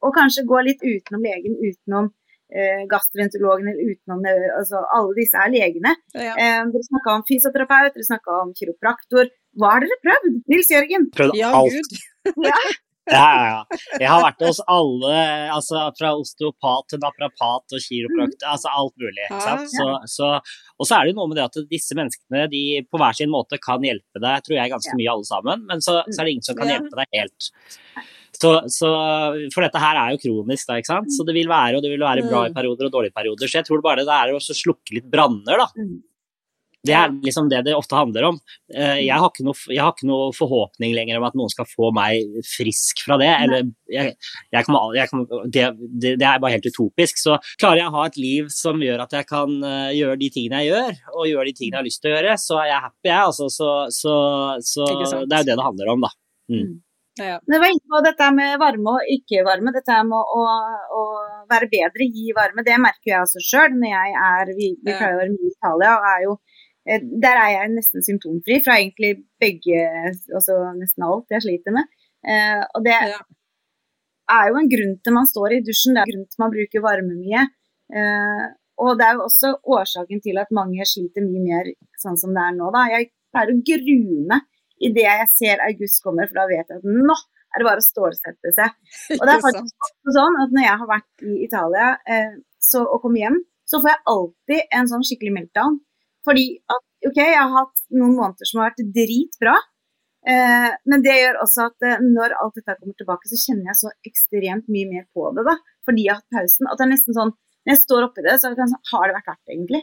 å 0.00 0.12
kanskje 0.16 0.46
gå 0.48 0.62
litt 0.64 0.80
utenom 0.80 1.24
legen, 1.28 1.56
utenom 1.60 2.06
eh, 2.52 2.86
gastroenterologen 2.88 3.68
eller 3.72 3.90
utenom 3.92 4.24
eh, 4.28 4.48
altså 4.56 4.80
Alle 4.96 5.12
disse 5.18 5.36
er 5.36 5.50
legene. 5.52 5.92
Ja. 6.14 6.32
Eh, 6.36 6.62
dere 6.72 6.86
snakka 6.88 7.16
om 7.18 7.24
fysioterapeut, 7.28 7.92
dere 7.98 8.06
snakka 8.08 8.38
om 8.46 8.54
kiropraktor. 8.56 9.28
Hva 9.58 9.72
har 9.74 9.82
dere 9.86 9.98
prøvd? 10.04 10.38
Nils 10.52 10.70
Jørgen? 10.70 11.08
Prøvd 11.16 11.34
ja, 11.40 11.50
alt. 11.58 11.74
gud. 11.74 11.98
Ja, 13.10 13.18
ja, 13.34 13.46
ja. 13.48 13.78
Jeg 13.98 14.06
har 14.06 14.20
vært 14.22 14.42
hos 14.44 14.58
alle, 14.70 15.14
altså 15.50 15.80
fra 15.98 16.12
osteopat 16.14 16.92
til 16.92 17.00
naprapat 17.02 17.74
og 17.74 17.80
kiropraktor, 17.82 18.44
altså 18.52 18.70
alt 18.70 18.92
mulig. 19.02 19.24
Ja, 19.24 19.40
sant? 19.42 19.72
Så, 19.72 19.86
så, 20.12 20.28
og 20.78 20.86
så 20.86 20.94
er 20.94 21.08
det 21.08 21.14
jo 21.14 21.16
noe 21.18 21.30
med 21.32 21.40
det 21.40 21.46
at 21.48 21.58
disse 21.72 21.96
menneskene 21.98 22.44
de 22.52 22.60
på 22.86 23.00
hver 23.00 23.16
sin 23.18 23.32
måte 23.32 23.58
kan 23.58 23.82
hjelpe 23.82 24.22
deg, 24.22 24.44
tror 24.46 24.54
jeg, 24.60 24.70
ganske 24.76 24.94
mye 25.00 25.10
alle 25.16 25.26
sammen, 25.26 25.64
men 25.72 25.82
så, 25.82 25.96
så 26.06 26.20
er 26.22 26.28
det 26.28 26.36
ingen 26.36 26.46
som 26.52 26.58
kan 26.60 26.70
hjelpe 26.70 27.00
deg 27.00 27.18
helt. 27.18 27.50
Så, 28.40 28.52
så, 28.76 28.92
for 29.56 29.66
dette 29.66 29.82
her 29.82 29.98
er 30.04 30.14
jo 30.14 30.22
kronisk, 30.28 30.68
da, 30.70 30.78
ikke 30.78 30.92
sant? 30.92 31.10
så 31.16 31.26
det 31.26 31.34
vil 31.40 31.50
være 31.50 31.80
og 31.80 31.82
det 31.82 31.90
vil 31.96 32.06
være 32.06 32.28
bra 32.28 32.44
i 32.46 32.52
Mm. 32.52 32.58
perioder 32.60 32.86
og 32.92 32.94
dårlige 32.94 33.16
perioder. 33.16 33.50
Så 33.50 33.58
jeg 33.58 33.66
tror 33.66 33.82
bare 33.84 34.06
det 34.06 34.20
er 34.20 34.36
å 34.36 34.44
slukke 34.44 34.94
litt 35.00 35.10
branner, 35.10 35.64
da. 35.64 35.66
Mm. 36.80 36.88
Det 36.88 36.94
er 36.96 37.10
liksom 37.26 37.48
det 37.52 37.58
det 37.66 37.74
ofte 37.76 37.96
handler 37.98 38.24
om. 38.30 38.38
Eh, 38.74 39.02
Jeg 39.04 39.12
har, 39.20 39.28
ikke 39.28 39.44
noe, 39.44 39.56
jeg 39.68 39.82
har 39.84 39.92
ikke 39.92 40.08
noe 40.08 40.30
forhåpning 40.32 40.94
lenger 40.96 41.18
om 41.18 41.26
at 41.28 41.36
noen 41.36 41.52
skal 41.52 41.68
få 41.68 41.90
meg 41.92 42.40
frisk 42.48 43.04
fra 43.04 43.18
det. 43.20 43.28
Eller 43.28 43.68
jeg, 43.92 44.16
jeg 44.52 44.64
kan, 44.64 44.78
jeg 44.96 45.12
kan, 45.12 45.26
det, 45.44 45.66
det, 45.76 46.14
det 46.22 46.26
er 46.26 46.40
bare 46.40 46.56
helt 46.56 46.70
utopisk. 46.72 47.20
Så 47.20 47.36
klarer 47.60 47.82
jeg 47.82 47.92
å 47.92 47.96
ha 47.98 48.06
et 48.08 48.20
liv 48.20 48.48
som 48.54 48.80
gjør 48.80 49.04
at 49.04 49.12
jeg 49.12 49.28
kan 49.28 49.56
eh, 49.60 49.92
gjøre 50.00 50.20
de 50.24 50.30
tingene 50.32 50.64
jeg 50.64 50.72
gjør, 50.72 51.00
og 51.14 51.28
gjøre 51.28 51.48
de 51.50 51.56
tingene 51.58 51.76
jeg 51.76 51.82
har 51.82 51.90
lyst 51.90 52.00
til 52.04 52.12
å 52.12 52.16
gjøre, 52.16 52.36
så 52.40 52.60
er 52.64 52.70
jeg 52.72 52.84
happy, 52.88 53.08
jeg. 53.12 53.24
Altså, 53.30 53.50
så 53.52 53.72
så, 53.92 54.14
så 54.64 54.86
det 54.88 55.10
er 55.10 55.18
jo 55.20 55.26
det 55.50 55.58
det 55.58 55.64
handler 55.66 55.92
om, 55.92 56.06
da. 56.08 56.16
Ja. 57.20 57.36
Dere 57.44 57.58
var 57.60 57.72
inne 57.74 57.90
på 57.90 57.98
dette 58.06 58.26
med 58.32 58.54
varme 58.62 58.92
og 58.96 59.08
ikke 59.12 59.42
varme. 59.44 59.72
Dette 59.74 59.96
med 60.08 60.16
å, 60.16 60.44
å 60.96 61.00
være 61.50 61.68
bedre, 61.72 62.06
gi 62.14 62.30
varme. 62.36 62.64
Det 62.64 62.78
merker 62.80 63.12
jeg 63.12 63.24
også 63.26 63.42
sjøl 63.44 63.74
når 63.76 63.90
jeg 63.92 64.14
er 64.24 64.52
Vi, 64.56 64.68
vi 64.80 64.94
pleier 64.94 65.16
å 65.16 65.20
være 65.20 65.34
mye 65.34 65.50
i 65.50 65.52
Italia, 65.52 65.90
og 65.98 66.06
er 66.14 66.24
jo 66.24 66.36
Der 66.86 67.36
er 67.36 67.50
jeg 67.52 67.72
nesten 67.74 68.02
symptomfri 68.02 68.56
fra 68.64 68.78
egentlig 68.80 69.24
begge 69.40 69.82
Altså 70.32 70.54
nesten 70.78 71.04
alt 71.04 71.26
jeg 71.30 71.42
sliter 71.44 71.74
med. 71.76 71.84
Eh, 72.24 72.62
og 72.74 72.84
det 72.84 72.94
Ja. 72.96 73.18
er 74.30 74.48
jo 74.48 74.56
en 74.60 74.70
grunn 74.70 74.94
til 75.02 75.12
man 75.12 75.26
står 75.26 75.56
i 75.56 75.60
dusjen, 75.66 75.94
det 75.94 76.00
er 76.02 76.06
en 76.08 76.12
grunn 76.14 76.28
til 76.30 76.40
man 76.42 76.54
bruker 76.54 76.84
varme 76.84 77.14
mye. 77.18 77.42
Eh, 77.92 78.46
og 78.80 78.96
det 78.98 79.06
er 79.06 79.14
jo 79.18 79.26
også 79.26 79.50
årsaken 79.76 80.22
til 80.24 80.38
at 80.40 80.50
mange 80.56 80.84
sliter 80.88 81.20
mye 81.26 81.42
mer 81.44 81.72
sånn 82.00 82.16
som 82.16 82.32
det 82.32 82.42
er 82.46 82.56
nå. 82.56 82.70
Da. 82.72 82.86
Jeg 82.96 83.10
pleier 83.32 83.52
å 83.52 83.60
grue 83.66 84.24
meg 84.30 84.46
idet 84.80 85.04
jeg 85.04 85.28
ser 85.36 85.60
august 85.66 86.00
kommer, 86.02 86.26
for 86.30 86.40
da 86.40 86.46
vet 86.48 86.64
jeg 86.70 86.78
at 86.80 86.86
nå 86.88 87.12
er 87.50 87.58
det 87.60 87.66
bare 87.66 87.82
å 87.82 87.84
stålsette 87.84 88.52
seg. 88.56 88.70
Og 89.18 89.24
det 89.26 89.34
er 89.34 89.44
faktisk 89.46 89.90
sånn 90.16 90.38
at 90.40 90.54
når 90.54 90.64
jeg 90.64 90.78
har 90.80 90.88
vært 90.88 91.24
i 91.28 91.36
Italia 91.44 91.88
eh, 92.08 92.32
så, 92.62 92.86
og 92.86 93.02
kommer 93.02 93.20
hjem, 93.26 93.38
så 93.68 93.80
får 93.82 93.90
jeg 93.92 94.04
alltid 94.14 94.60
en 94.78 94.88
sånn 94.94 95.04
skikkelig 95.06 95.34
meltdown. 95.36 95.80
Fordi 96.26 96.46
at 96.68 97.08
OK, 97.08 97.16
jeg 97.16 97.36
har 97.40 97.52
hatt 97.54 97.84
noen 97.96 98.16
måneder 98.18 98.48
som 98.48 98.60
har 98.60 98.70
vært 98.72 98.90
dritbra. 98.96 99.54
Eh, 100.28 100.70
men 100.92 101.00
det 101.04 101.14
gjør 101.16 101.38
også 101.40 101.68
at 101.70 101.86
eh, 101.88 102.02
når 102.04 102.34
alt 102.36 102.58
dette 102.58 102.74
kommer 102.76 102.96
tilbake, 102.98 103.30
så 103.30 103.38
kjenner 103.40 103.70
jeg 103.70 103.78
så 103.80 103.92
ekstremt 104.10 104.66
mye 104.68 104.88
mer 104.90 105.06
på 105.16 105.30
det. 105.36 105.46
da, 105.48 105.54
Fordi 105.88 106.04
jeg 106.04 106.12
har 106.12 106.20
hatt 106.20 106.36
pausen. 106.36 106.68
At 106.68 106.76
det 106.80 106.84
er 106.86 106.92
nesten 106.92 107.16
sånn 107.16 107.32
Når 107.32 107.72
jeg 107.74 107.80
står 107.84 108.04
oppi 108.08 108.22
det, 108.24 108.34
så 108.40 108.50
det 108.52 108.66
sånn, 108.68 108.84
har 108.92 109.06
det 109.08 109.16
vært 109.18 109.30
verdt 109.32 109.40
det, 109.46 109.54
egentlig? 109.56 109.80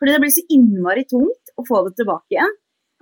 Fordi 0.00 0.12
det 0.14 0.20
blir 0.22 0.32
så 0.36 0.44
innmari 0.54 1.02
tungt 1.10 1.50
å 1.60 1.64
få 1.68 1.80
det 1.88 1.94
tilbake 1.98 2.36
igjen. 2.36 2.54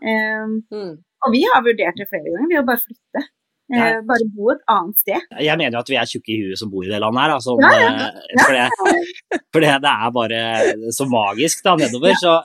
Eh, 0.03 0.47
Mm. 0.74 0.95
og 1.26 1.32
vi 1.32 1.43
har 1.51 1.62
vurdert 1.66 1.97
det 2.01 2.07
flere 2.11 2.26
ganger, 2.30 2.49
vi 2.51 2.57
har 2.59 2.64
bare 2.66 2.82
flytte. 2.82 3.22
Eh, 3.67 3.79
Ja. 3.79 4.01
bare 4.07 4.23
bo 4.31 4.51
et 4.53 4.61
annet 4.71 4.95
sted. 5.01 5.21
Jeg 5.43 5.59
mener 5.59 5.73
jo 5.75 5.81
at 5.83 5.89
vi 5.91 5.97
er 5.99 6.07
tjukke 6.07 6.31
i 6.31 6.37
huet 6.45 6.59
som 6.61 6.71
bor 6.71 6.85
i 6.85 6.89
det 6.93 7.01
landet 7.03 7.19
her. 7.25 7.33
Altså, 7.35 7.57
Ja, 7.59 7.71
ja. 7.83 7.89
eh, 8.07 8.45
For, 8.45 8.53
det, 8.55 9.41
for 9.53 9.61
det, 9.64 9.73
det 9.83 9.91
er 9.91 10.12
bare 10.14 10.41
så 10.95 11.07
magisk 11.11 11.64
da, 11.67 11.75
nedover. 11.81 12.14
Så, 12.21 12.37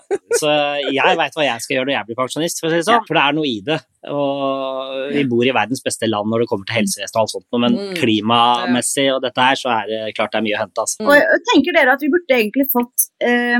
så 0.41 0.49
jeg 0.89 1.17
veit 1.19 1.37
hva 1.37 1.45
jeg 1.45 1.61
skal 1.61 1.75
gjøre 1.77 1.85
når 1.91 1.97
jeg 1.99 2.07
blir 2.09 2.19
pensjonist, 2.23 2.59
for 2.63 2.73
si 2.73 2.79
det 2.81 2.87
sånn. 2.89 3.05
For 3.05 3.13
det 3.19 3.23
er 3.27 3.37
noe 3.37 3.45
i 3.51 3.61
det. 3.69 3.77
Og 4.09 5.13
vi 5.13 5.23
bor 5.29 5.45
i 5.45 5.53
verdens 5.53 5.83
beste 5.85 6.09
land 6.09 6.31
når 6.33 6.41
det 6.43 6.49
kommer 6.49 6.65
til 6.65 6.79
helsevesen 6.79 7.13
og 7.19 7.21
alt 7.21 7.35
sånt, 7.35 7.47
men 7.61 7.77
Mm. 7.77 7.93
klimamessig 8.01 9.07
og 9.13 9.21
dette 9.21 9.45
her, 9.45 9.55
så 9.61 9.69
er 9.77 9.85
det 9.93 10.15
klart 10.17 10.31
det 10.33 10.41
er 10.41 10.47
mye 10.49 10.57
å 10.57 10.63
hente. 10.65 10.81
Altså. 10.81 11.05
Og 11.05 11.45
tenker 11.53 11.77
dere 11.77 11.93
at 11.93 12.01
vi 12.01 12.09
burde 12.09 12.33
egentlig 12.37 12.65
fått 12.73 13.09
eh, 13.21 13.59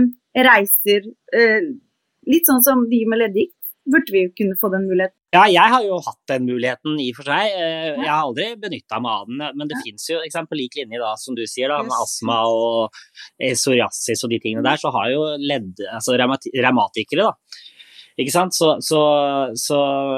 reiser 0.50 1.06
eh, 1.38 1.70
litt 2.26 2.46
sånn 2.50 2.62
som 2.66 2.88
de 2.90 3.06
med 3.06 3.22
leddgikt? 3.22 3.54
Burde 3.92 4.14
vi 4.16 4.24
jo 4.26 4.32
kunne 4.38 4.58
få 4.62 4.70
den 4.74 4.86
muligheten? 4.90 5.18
Ja, 5.32 5.46
jeg 5.48 5.72
har 5.74 5.84
jo 5.86 5.98
hatt 6.04 6.20
den 6.28 6.46
muligheten 6.48 6.98
i 7.00 7.10
og 7.14 7.20
for 7.22 7.30
seg. 7.32 7.54
Eh, 7.56 7.90
Jeg 8.02 8.10
har 8.10 8.24
aldri 8.26 8.48
benytta 8.60 9.00
meg 9.04 9.12
av 9.22 9.28
den, 9.30 9.44
men 9.60 9.70
det 9.72 9.80
fins 9.86 10.10
jo 10.12 10.20
på 10.20 10.58
lik 10.60 10.76
linje, 10.80 11.00
da, 11.00 11.14
som 11.16 11.36
du 11.36 11.44
sier, 11.48 11.72
da, 11.72 11.78
med 11.84 11.92
Yes. 11.94 12.02
astma 12.04 12.40
og 12.52 12.90
eh, 13.40 13.54
psoriasis 13.56 14.24
og 14.26 14.30
de 14.34 14.40
tingene 14.44 14.64
der, 14.66 14.78
så 14.82 14.92
har 14.92 15.12
jo 15.14 15.24
ledd, 15.40 15.72
altså 15.92 16.18
revmatikere, 16.20 17.30
da. 17.30 17.34
Ikke 18.20 18.34
sant? 18.34 18.54
Så, 18.54 18.74
så, 18.84 19.00
så, 19.56 19.78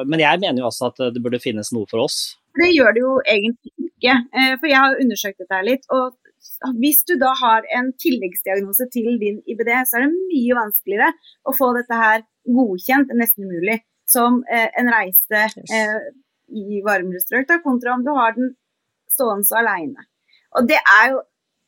men 0.10 0.20
jeg 0.20 0.42
mener 0.42 0.64
jo 0.64 0.70
også 0.72 0.90
at 0.90 1.04
det 1.14 1.22
burde 1.24 1.40
finnes 1.44 1.70
noe 1.76 1.86
for 1.90 2.02
oss. 2.08 2.40
Det 2.58 2.72
gjør 2.74 2.94
det 2.96 3.02
jo 3.06 3.14
egentlig 3.30 3.74
ikke. 3.90 4.18
Eh, 4.34 4.54
for 4.60 4.68
jeg 4.70 4.82
har 4.82 4.98
undersøkt 5.02 5.40
dette 5.42 5.56
her 5.60 5.68
litt. 5.70 5.86
Og 5.94 6.18
hvis 6.82 7.04
du 7.08 7.16
da 7.22 7.32
har 7.40 7.66
en 7.78 7.94
tilleggsdiagnose 8.02 8.90
til 8.94 9.14
din 9.22 9.40
IBD, 9.50 9.72
så 9.88 10.00
er 10.02 10.08
det 10.08 10.18
mye 10.18 10.58
vanskeligere 10.58 11.14
å 11.50 11.54
få 11.56 11.70
dette 11.78 12.02
her 12.02 12.26
godkjent, 12.46 13.14
nesten 13.18 13.48
umulig, 13.48 13.80
som 14.10 14.42
eh, 14.52 14.70
en 14.80 14.90
reise 14.92 15.44
eh, 15.64 16.00
i 16.54 16.82
varmere 16.86 17.22
strøk, 17.24 17.52
kontra 17.64 17.96
om 17.96 18.04
du 18.06 18.12
har 18.16 18.36
den 18.38 18.54
stående 19.12 19.60
alene. 19.60 20.08
Og 20.58 20.68
det 20.70 20.80
er 20.82 21.14
jo, 21.14 21.22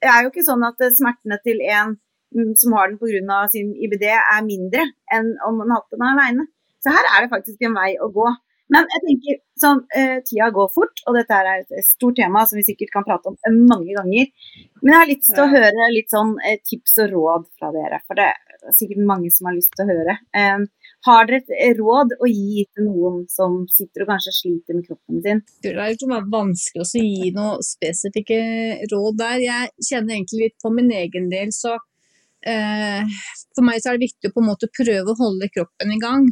det 0.03 0.11
er 0.11 0.23
jo 0.23 0.31
ikke 0.33 0.47
sånn 0.47 0.65
at 0.67 0.81
eh, 0.83 0.93
smertene 0.93 1.39
til 1.45 1.61
en 1.65 1.95
mm, 2.35 2.53
som 2.59 2.75
har 2.77 2.91
den 2.91 2.99
pga. 3.01 3.45
sin 3.51 3.73
IBD, 3.73 4.07
er 4.11 4.45
mindre 4.45 4.85
enn 5.13 5.33
om 5.47 5.61
man 5.61 5.73
har 5.73 5.83
hatt 5.83 5.95
den 5.95 6.07
alene. 6.11 6.47
Så 6.83 6.93
her 6.93 7.07
er 7.11 7.23
det 7.23 7.33
faktisk 7.33 7.61
en 7.65 7.77
vei 7.77 7.95
å 7.97 8.11
gå. 8.13 8.27
Men 8.73 8.87
jeg 8.89 9.01
tenker 9.03 9.37
sånn, 9.61 9.81
eh, 9.93 10.15
tida 10.25 10.47
går 10.53 10.71
fort, 10.73 11.01
og 11.05 11.17
dette 11.17 11.37
er 11.37 11.61
et 11.61 11.85
stort 11.85 12.17
tema 12.17 12.45
som 12.49 12.57
vi 12.57 12.65
sikkert 12.65 12.93
kan 12.95 13.05
prate 13.05 13.29
om 13.29 13.37
eh, 13.45 13.53
mange 13.53 13.93
ganger. 13.93 14.31
Men 14.81 14.91
jeg 14.91 15.01
har 15.01 15.11
lyst 15.11 15.29
til 15.29 15.43
å 15.43 15.51
høre 15.51 15.91
litt 15.93 16.13
sånn 16.13 16.33
eh, 16.41 16.57
tips 16.65 16.97
og 17.05 17.13
råd 17.13 17.45
fra 17.59 17.69
dere, 17.75 18.01
for 18.07 18.17
det 18.17 18.31
er 18.31 18.73
sikkert 18.73 19.05
mange 19.05 19.29
som 19.33 19.51
har 19.51 19.57
lyst 19.57 19.75
til 19.75 19.85
å 19.85 19.93
høre. 19.93 20.17
Eh, 20.41 20.65
Har 21.05 21.27
dere 21.29 21.43
et 21.61 21.77
råd 21.77 22.15
å 22.17 22.27
gi 22.31 22.63
til 22.73 22.87
noen 22.87 23.19
som 23.29 23.59
sitter 23.69 24.01
og 24.01 24.09
kanskje 24.09 24.31
sliter 24.33 24.73
med 24.73 24.87
kroppen 24.87 25.21
sin? 25.21 25.43
Det 25.61 25.75
er 25.75 26.31
vanskelig 26.33 26.81
å 26.81 27.03
gi 27.05 27.29
noe 27.35 27.61
spesifikke 27.61 28.39
råd 28.89 29.19
der. 29.21 29.37
Jeg 29.45 29.69
kjenner 29.91 30.17
egentlig 30.17 30.47
litt 30.47 30.57
på 30.65 30.73
min 30.73 30.89
egen 31.03 31.29
del, 31.29 31.53
så 31.53 31.77
eh, 32.41 33.05
for 33.53 33.69
meg 33.69 33.77
så 33.83 33.91
er 33.91 33.99
det 33.99 34.07
viktig 34.07 34.33
å 34.33 34.33
på 34.33 34.41
en 34.41 34.49
måte 34.49 34.73
prøve 34.73 35.13
å 35.13 35.19
holde 35.21 35.53
kroppen 35.53 35.93
i 35.93 36.01
gang 36.01 36.31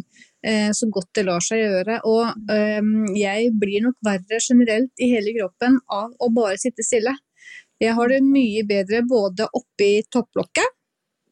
så 0.75 0.89
godt 0.91 1.09
det 1.15 1.25
lar 1.25 1.39
seg 1.43 1.61
gjøre. 1.63 1.99
Og 2.09 2.51
eh, 2.51 2.81
jeg 3.15 3.51
blir 3.59 3.85
nok 3.85 3.95
verre 4.03 4.39
generelt 4.43 4.91
i 4.99 5.11
hele 5.13 5.33
kroppen 5.37 5.79
av 5.89 6.11
å 6.19 6.29
bare 6.35 6.57
sitte 6.61 6.83
stille. 6.83 7.15
Jeg 7.81 7.95
har 7.97 8.07
det 8.11 8.21
mye 8.23 8.63
bedre 8.67 9.01
både 9.07 9.47
oppi 9.57 10.03
topplokket 10.13 10.69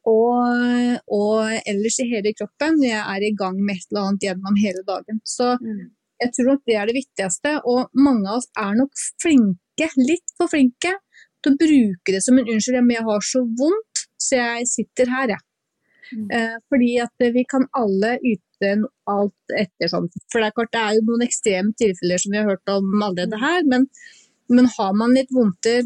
og, 0.09 0.97
og, 1.14 1.51
ellers 1.70 1.99
i 2.01 2.07
hele 2.09 2.34
kroppen 2.34 2.80
når 2.80 2.88
jeg 2.89 3.01
er 3.14 3.26
i 3.28 3.34
gang 3.38 3.59
med 3.62 3.78
et 3.78 3.91
eller 3.91 4.07
annet 4.07 4.26
gjennom 4.26 4.57
hele 4.57 4.82
dagen. 4.88 5.22
Så 5.24 5.57
Mm. 5.62 5.91
jeg 6.22 6.32
tror 6.34 6.45
nok 6.51 6.64
det 6.66 6.76
er 6.76 6.86
det 6.88 6.95
viktigste. 6.97 7.62
Og 7.66 7.89
mange 7.93 8.28
av 8.30 8.38
oss 8.41 8.49
er 8.57 8.74
nok 8.76 8.91
flinke, 9.22 9.88
litt 9.97 10.34
for 10.38 10.47
flinke, 10.47 10.95
til 11.43 11.53
å 11.53 11.57
bruke 11.57 12.14
det 12.14 12.22
som 12.24 12.38
en 12.38 12.45
unnskyldning. 12.45 12.88
Men 12.88 12.95
jeg 12.97 13.03
har 13.05 13.22
så 13.22 13.41
vondt, 13.45 14.05
så 14.18 14.36
jeg 14.38 14.68
sitter 14.68 15.05
her, 15.09 15.28
jeg. 15.36 15.43
Mm. 16.12 16.28
Eh, 16.32 16.57
fordi 16.70 16.91
at 17.01 17.34
vi 17.34 17.43
kan 17.45 17.68
alle 17.74 18.18
yte 18.20 18.68
en- 18.74 18.86
alt 19.12 19.55
etter 19.59 19.91
sånn. 19.91 20.09
For 20.32 20.41
det 20.41 20.49
er 20.49 20.57
klart 20.57 20.74
det 20.76 20.82
er 20.84 20.97
jo 20.97 21.07
noen 21.09 21.26
ekstreme 21.28 21.74
tilfeller 21.80 22.22
som 22.24 22.34
vi 22.36 22.39
har 22.41 22.49
hørt 22.51 22.72
om 22.74 22.91
allerede 23.07 23.39
her, 23.41 23.66
men, 23.68 23.88
men 24.49 24.70
har 24.78 24.93
man 24.97 25.16
litt 25.18 25.32
vondter 25.36 25.84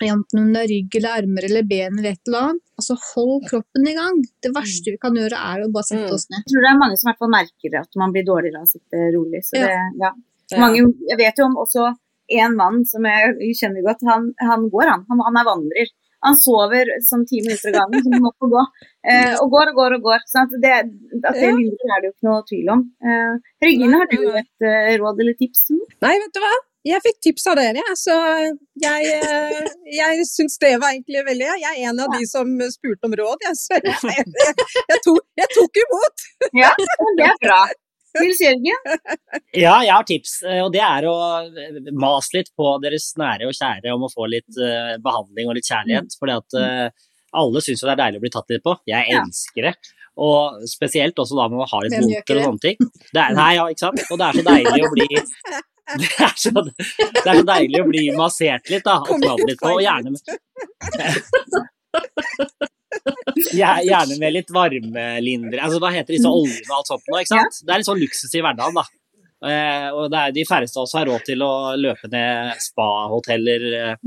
enten 0.00 0.38
om 0.40 0.52
det 0.54 0.60
er 0.62 0.70
rygg 0.70 0.94
eller 0.96 1.18
armer 1.20 1.44
eller 1.44 1.66
ben 1.68 1.98
eller 1.98 2.14
et 2.14 2.28
eller 2.28 2.44
annet, 2.46 2.62
altså 2.80 2.94
hold 3.10 3.42
kroppen 3.50 3.88
i 3.90 3.92
gang. 3.98 4.22
Det 4.40 4.52
verste 4.56 4.94
vi 4.94 5.00
kan 5.02 5.18
gjøre 5.18 5.36
er 5.50 5.64
å 5.66 5.72
bare 5.74 5.88
sette 5.90 6.06
Mm. 6.08 6.14
oss 6.16 6.24
ned. 6.30 6.38
Jeg 6.40 6.48
tror 6.52 6.64
det 6.64 6.70
er 6.70 6.78
mange 6.80 6.96
som 6.96 7.04
i 7.04 7.10
hvert 7.10 7.20
fall 7.24 7.34
merker 7.34 7.76
at 7.82 7.98
man 8.00 8.14
blir 8.14 8.24
dårligere 8.24 8.62
av 8.62 8.64
å 8.64 8.72
sitte 8.72 9.02
rolig. 9.16 9.42
Så 9.44 9.60
det, 9.60 9.74
ja. 10.00 10.12
Ja. 10.50 10.58
Mange, 10.58 10.86
jeg 11.10 11.18
vet 11.20 11.36
jo 11.36 11.44
om 11.50 11.58
også 11.60 11.90
en 12.40 12.56
mann 12.56 12.80
som 12.88 13.04
jeg 13.04 13.52
kjenner 13.60 13.84
godt, 13.84 14.00
han, 14.08 14.30
han 14.40 14.64
går 14.72 14.88
han. 14.88 15.04
han. 15.10 15.20
Han 15.26 15.36
er 15.36 15.48
vandrer. 15.50 15.92
Han 16.26 16.36
sover 16.36 16.90
sånn 17.06 17.26
ti 17.28 17.40
minutter 17.44 17.72
av 17.72 17.86
gangen, 17.88 18.02
som 18.04 18.16
han 18.16 18.24
må 18.26 18.32
få 18.36 18.48
gå. 18.52 18.64
Eh, 19.08 19.34
og 19.40 19.52
går 19.54 19.70
og 19.72 19.78
går 19.80 19.94
og 19.96 20.08
går. 20.08 20.24
Så 20.28 20.42
at 20.44 20.56
det, 20.64 20.72
at 20.80 21.36
det 21.36 21.46
Ja. 21.46 21.52
er 21.52 22.00
det 22.00 22.10
jo 22.10 22.14
ikke 22.14 22.28
noe 22.28 22.42
tvil 22.50 22.72
om. 22.74 22.82
Eh, 23.04 23.32
Regine, 23.64 23.94
har 23.96 24.10
du 24.10 24.18
et 24.42 24.66
eh, 24.72 24.96
råd 25.00 25.22
eller 25.24 25.38
tips? 25.40 25.70
Nei, 26.04 26.16
vet 26.20 26.34
du 26.36 26.40
hva? 26.44 26.52
Jeg 26.88 27.02
fikk 27.04 27.18
tips 27.20 27.46
av 27.52 27.58
dere, 27.60 27.76
ja. 27.76 27.92
så 27.92 28.14
jeg, 28.80 29.10
eh, 29.12 29.66
jeg 29.92 30.22
syns 30.24 30.56
det 30.62 30.70
var 30.80 30.94
egentlig 30.94 31.20
veldig 31.26 31.48
Jeg 31.60 31.74
er 31.74 31.90
en 31.90 32.00
av 32.00 32.14
de 32.16 32.24
som 32.24 32.54
spurte 32.72 33.04
om 33.04 33.16
råd, 33.20 33.44
jeg. 33.44 33.58
Så 33.60 33.76
jeg, 33.76 33.96
jeg, 34.16 34.54
jeg, 34.88 35.00
tok, 35.04 35.20
tok 35.58 35.80
imot. 35.84 36.26
Ja, 36.56 36.72
det 37.18 37.28
er 37.28 37.36
bra. 37.44 37.60
Nils 38.18 38.40
Jørgen? 38.42 38.80
Ja, 39.54 39.76
jeg 39.84 39.92
har 39.92 40.06
tips, 40.08 40.40
eh, 40.46 40.60
og 40.64 40.72
det 40.74 40.82
er 40.82 41.06
å 41.06 41.14
eh, 41.46 41.78
mase 41.94 42.38
litt 42.38 42.50
på 42.58 42.72
deres 42.82 43.12
nære 43.20 43.50
og 43.50 43.56
kjære 43.56 43.94
om 43.94 44.08
å 44.08 44.12
få 44.12 44.26
litt 44.32 44.58
eh, 44.58 44.96
behandling 45.04 45.50
og 45.50 45.58
litt 45.58 45.70
kjærlighet. 45.70 46.18
fordi 46.18 46.38
at 46.40 46.58
alle 47.30 47.62
syns 47.62 47.84
jo 47.84 47.86
det 47.86 47.94
er 47.94 48.02
deilig 48.02 48.18
å 48.18 48.24
bli 48.24 48.32
tatt 48.34 48.48
litt 48.50 48.64
på. 48.66 48.74
Jeg 48.90 49.14
elsker 49.14 49.68
det. 49.68 49.74
Og 50.20 50.64
spesielt 50.68 51.20
også 51.22 51.36
da 51.38 51.44
med 51.48 51.60
man 51.60 51.70
har 51.70 51.84
litt 51.86 51.94
Hvem 51.94 52.40
og 52.40 52.46
sånne 52.48 52.64
ting. 52.64 52.88
Det 53.14 53.22
er, 53.22 53.36
nei, 53.38 53.52
ja, 53.56 53.68
ikke 53.70 53.86
sant? 53.86 54.02
Og 54.10 54.18
det 54.18 54.26
er 54.26 54.40
så 54.40 54.46
deilig 54.50 54.88
å 54.88 54.94
bli 54.96 55.06
det 56.00 56.10
er, 56.22 56.34
så, 56.38 56.50
det 56.62 57.26
er 57.26 57.36
så 57.40 57.46
deilig 57.46 57.80
å 57.82 57.86
bli 57.88 58.02
massert 58.18 58.70
litt, 58.70 58.84
da. 58.86 59.00
Og 59.02 59.40
litt 59.46 59.60
på. 59.62 59.68
Og 59.74 59.82
gjerne 59.82 60.10
Gjer- 60.14 60.38
Gjerne 63.54 64.16
med 64.20 64.34
litt 64.34 64.50
varmelindre 64.54 65.60
altså, 65.62 65.78
Hva 65.82 65.92
heter 65.94 66.16
disse 66.16 66.30
oljene 66.30 66.66
og 66.68 66.80
alt 66.80 66.90
sånt 66.90 67.06
nå, 67.06 67.20
ikke 67.22 67.36
sant? 67.36 67.60
Det 67.62 67.74
er 67.74 67.82
litt 67.82 67.90
sånn 67.90 68.02
luksus 68.02 68.34
i 68.34 68.42
hverdagen, 68.44 68.80
da. 68.80 68.86
Eh, 69.40 69.86
og 69.96 70.10
det 70.12 70.18
er 70.20 70.32
de 70.36 70.42
færreste 70.44 70.76
av 70.76 70.84
oss 70.84 70.92
har 70.98 71.06
råd 71.08 71.22
til 71.24 71.40
å 71.40 71.52
løpe 71.80 72.10
ned 72.12 72.58
spahoteller 72.60 73.62
eh, 73.78 74.02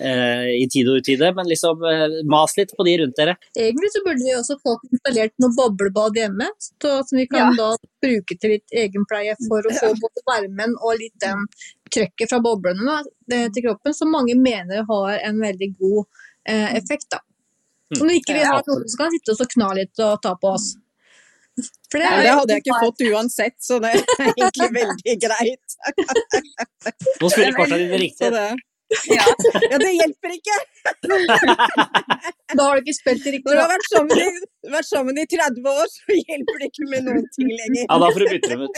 eh, 0.00 0.46
i 0.62 0.64
tide 0.72 0.94
og 0.94 1.02
utide, 1.04 1.28
men 1.36 1.50
liksom 1.50 1.84
eh, 1.84 2.16
mas 2.32 2.56
litt 2.56 2.72
på 2.78 2.86
de 2.88 2.94
rundt 3.02 3.20
dere. 3.20 3.36
Egentlig 3.52 3.90
så 3.92 4.02
burde 4.06 4.24
vi 4.24 4.32
også 4.38 4.56
få 4.62 4.78
installert 4.88 5.36
noe 5.44 5.52
boblebad 5.58 6.16
hjemme, 6.22 6.48
så, 6.64 6.94
som 7.04 7.20
vi 7.20 7.26
kan 7.28 7.52
da 7.58 7.74
bruke 8.04 8.38
til 8.40 8.56
litt 8.56 8.78
egenpleie 8.84 9.36
for 9.44 9.60
å 9.60 9.76
få 9.76 9.92
både 10.00 10.24
varmen 10.30 10.72
og 10.80 11.02
litt 11.02 11.16
den 11.20 11.44
trøkket 11.92 12.32
fra 12.32 12.40
boblene 12.44 12.88
da, 12.88 13.44
til 13.52 13.68
kroppen, 13.68 13.94
som 13.96 14.14
mange 14.14 14.38
mener 14.40 14.88
har 14.88 15.20
en 15.20 15.44
veldig 15.44 15.74
god 15.76 16.04
eh, 16.48 16.78
effekt. 16.80 17.10
da. 17.12 17.20
Om 17.94 18.08
vi 18.10 18.18
ikke 18.20 18.34
vi 18.34 18.42
har 18.42 18.64
noen 18.66 18.88
som 18.90 19.00
kan 19.04 19.14
sitte 19.14 19.36
og 19.36 19.52
kna 19.52 19.70
litt 19.78 20.02
og 20.02 20.18
ta 20.24 20.34
på 20.40 20.52
oss. 20.56 20.72
For 21.90 22.02
Ja, 22.02 22.10
er 22.16 22.24
det 22.26 22.32
hadde 22.36 22.56
jeg 22.56 22.64
ikke 22.64 22.80
fått 22.82 23.04
uansett, 23.06 23.56
så 23.64 23.78
det 23.80 23.92
er 23.94 24.32
egentlig 24.34 24.70
veldig 24.74 25.14
greit. 25.24 25.76
Nå 27.22 27.30
spiller 27.32 27.54
kortene 27.56 27.78
dine 27.84 28.00
riktig. 28.02 28.32
Ja. 29.10 29.24
ja, 29.70 29.78
det 29.82 29.88
hjelper 29.96 30.30
ikke! 30.36 30.56
Da 32.54 32.62
har 32.62 32.78
du 32.78 32.80
ikke 32.84 32.94
spilt 32.94 33.24
Når 33.24 33.32
riktig. 33.34 33.50
du 33.50 33.58
har 33.58 33.70
vært 33.72 33.88
sammen, 33.90 34.20
i, 34.22 34.28
vært 34.70 34.88
sammen 34.88 35.18
i 35.18 35.24
30 35.32 35.66
år, 35.72 35.86
så 35.90 36.18
hjelper 36.20 36.60
det 36.60 36.68
ikke 36.70 36.86
med 36.92 37.00
noen 37.08 37.26
ting 37.34 37.48
lenger. 37.50 37.82
Ja, 37.82 37.96
da 38.02 38.06
får 38.14 38.20
du 38.22 38.26
bytte 38.30 38.50
dem 38.52 38.62
ut. 38.66 38.76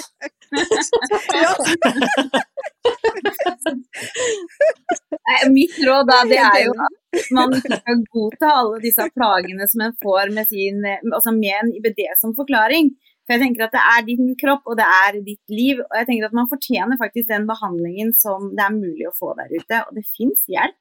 Ja, 5.29 5.45
Mitt 5.53 5.77
råd 5.85 6.09
da, 6.09 6.23
det 6.29 6.41
er 6.41 6.61
jo 6.65 6.73
at 6.87 6.95
man 7.37 7.53
skal 7.61 8.01
godta 8.15 8.49
alle 8.63 8.79
disse 8.81 9.05
plagene 9.13 9.69
som 9.69 9.85
en 9.85 9.95
får 10.01 10.33
med, 10.33 10.49
sin, 10.49 10.81
altså 11.13 11.31
med 11.37 11.55
en 11.59 11.71
IBD 11.77 12.01
som 12.21 12.33
forklaring. 12.39 12.87
For 13.29 13.37
jeg 13.37 13.43
tenker 13.45 13.67
at 13.67 13.75
Det 13.77 13.83
er 13.85 14.05
din 14.09 14.31
kropp 14.41 14.65
og 14.73 14.79
det 14.81 14.87
er 14.89 15.19
ditt 15.21 15.53
liv. 15.53 15.83
og 15.85 15.97
jeg 16.01 16.07
tenker 16.09 16.31
at 16.31 16.37
Man 16.39 16.49
fortjener 16.49 16.97
faktisk 16.97 17.29
den 17.29 17.45
behandlingen 17.47 18.15
som 18.17 18.49
det 18.57 18.65
er 18.65 18.73
mulig 18.73 19.05
å 19.11 19.13
få 19.19 19.35
der 19.37 19.53
ute. 19.53 19.83
Og 19.85 19.95
det 19.99 20.07
fins 20.09 20.47
hjelp. 20.49 20.79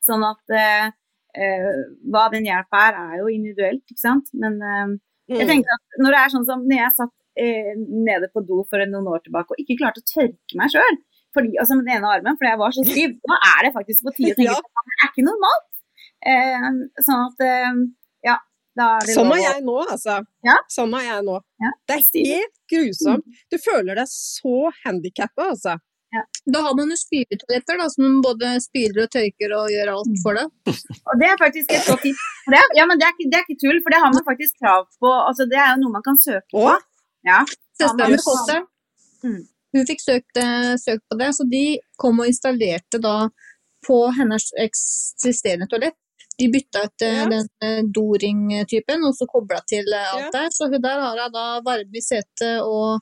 Sånn 0.00 0.24
at 0.24 0.54
uh, 0.56 0.88
Hva 2.10 2.24
den 2.32 2.48
hjelpa 2.48 2.80
er, 2.88 2.96
er 3.12 3.20
jo 3.20 3.28
individuelt. 3.30 3.84
ikke 3.92 4.00
sant? 4.02 4.32
Men 4.32 4.56
uh, 4.64 4.96
jeg 5.30 5.44
Mm. 5.46 5.50
tenker 5.52 5.70
at 5.76 6.00
når 6.02 6.10
det 6.16 6.20
er 6.24 6.30
sånn 6.32 6.46
som 6.48 6.62
når 6.66 6.78
jeg 6.80 6.94
satt 6.96 7.12
uh, 7.38 7.72
nede 8.08 8.26
på 8.34 8.40
do 8.48 8.64
for 8.66 8.82
noen 8.90 9.06
år 9.12 9.20
tilbake 9.22 9.54
og 9.54 9.60
ikke 9.62 9.76
klarte 9.78 10.00
å 10.02 10.08
tørke 10.10 10.56
meg 10.58 10.72
sjøl, 10.72 10.96
altså 11.60 11.76
med 11.78 11.84
den 11.86 11.92
ene 12.00 12.10
armen 12.16 12.34
fordi 12.40 12.50
jeg 12.50 12.58
var 12.58 12.74
så 12.74 12.82
stiv, 12.88 13.12
da 13.30 13.36
er 13.52 13.60
det 13.68 13.70
faktisk 13.76 14.08
på 14.08 14.14
tide 14.16 14.32
å 14.32 14.38
tenke 14.40 14.56
at 14.80 14.88
det 14.90 14.96
er 15.04 15.12
ikke 15.12 15.26
normalt. 15.28 15.68
Eh, 16.26 16.66
sånn 17.06 17.22
at 17.28 17.44
Sånn 19.10 19.32
er 19.34 19.42
jeg 19.42 19.62
nå, 19.66 19.76
altså. 19.82 20.20
Ja. 20.46 20.56
Sånn 20.70 20.94
er 20.96 21.06
jeg 21.08 21.26
nå. 21.26 21.36
Ja. 21.62 21.70
Det 21.90 21.96
er 21.98 22.26
helt 22.30 22.58
grusomt. 22.70 23.38
Du 23.50 23.58
føler 23.60 23.98
deg 23.98 24.10
så 24.12 24.70
handikappa, 24.84 25.50
altså. 25.54 25.76
Da 26.50 26.60
har 26.64 26.74
man 26.74 26.90
jo 26.90 26.96
spyletoaletter 26.98 27.78
da, 27.78 27.86
som 27.92 28.16
både 28.24 28.56
spyler 28.64 29.04
og 29.04 29.12
tørker 29.14 29.52
og 29.54 29.70
gjør 29.70 29.92
alt 29.92 30.16
for 30.24 30.38
deg. 30.38 30.48
Og 31.10 31.20
det 31.20 31.28
er 31.28 31.38
faktisk 31.38 31.70
et 31.74 31.86
godt 31.86 32.02
tips. 32.02 32.24
Det 32.50 32.62
ja, 32.78 32.86
men 32.88 32.98
det 32.98 33.06
er, 33.06 33.14
ikke, 33.14 33.28
det 33.30 33.38
er 33.38 33.46
ikke 33.46 33.60
tull, 33.62 33.78
for 33.84 33.94
det 33.94 34.00
har 34.02 34.14
man 34.14 34.26
faktisk 34.26 34.58
krav 34.58 34.88
på. 34.98 35.12
Altså, 35.12 35.46
det 35.50 35.60
er 35.60 35.70
jo 35.74 35.84
noe 35.84 35.94
man 35.98 36.06
kan 36.06 36.18
søke 36.18 36.46
på. 36.50 36.66
Å, 36.66 36.76
Ja. 37.26 37.44
Søstera 37.78 38.08
mi 38.10 38.18
det. 38.48 38.60
Mm. 39.22 39.40
Hun 39.76 39.86
fikk 39.86 40.02
søkt, 40.02 40.40
eh, 40.40 40.74
søkt 40.80 41.04
på 41.08 41.18
det, 41.20 41.30
så 41.36 41.46
de 41.48 41.64
kom 42.00 42.18
og 42.20 42.30
installerte 42.30 42.98
da 43.02 43.14
på 43.86 43.98
hennes 44.16 44.50
eksisterende 44.60 45.68
toalett. 45.70 45.96
De 46.40 46.48
bytta 46.54 46.86
ut 46.88 47.04
eh, 47.04 47.18
Ja. 47.20 47.28
den 47.28 47.46
eh, 47.66 47.82
doring-typen, 47.96 49.04
og 49.04 49.12
så 49.18 49.28
kobla 49.28 49.60
til 49.68 49.86
eh, 49.92 50.10
alt 50.14 50.28
Ja. 50.28 50.32
der. 50.38 50.48
Så 50.56 50.70
hun 50.72 50.80
der 50.82 50.98
har 51.04 51.20
hun 51.20 51.36
da 51.36 51.46
varme 51.66 52.00
i 52.00 52.04
setet 52.04 52.64
og 52.64 53.00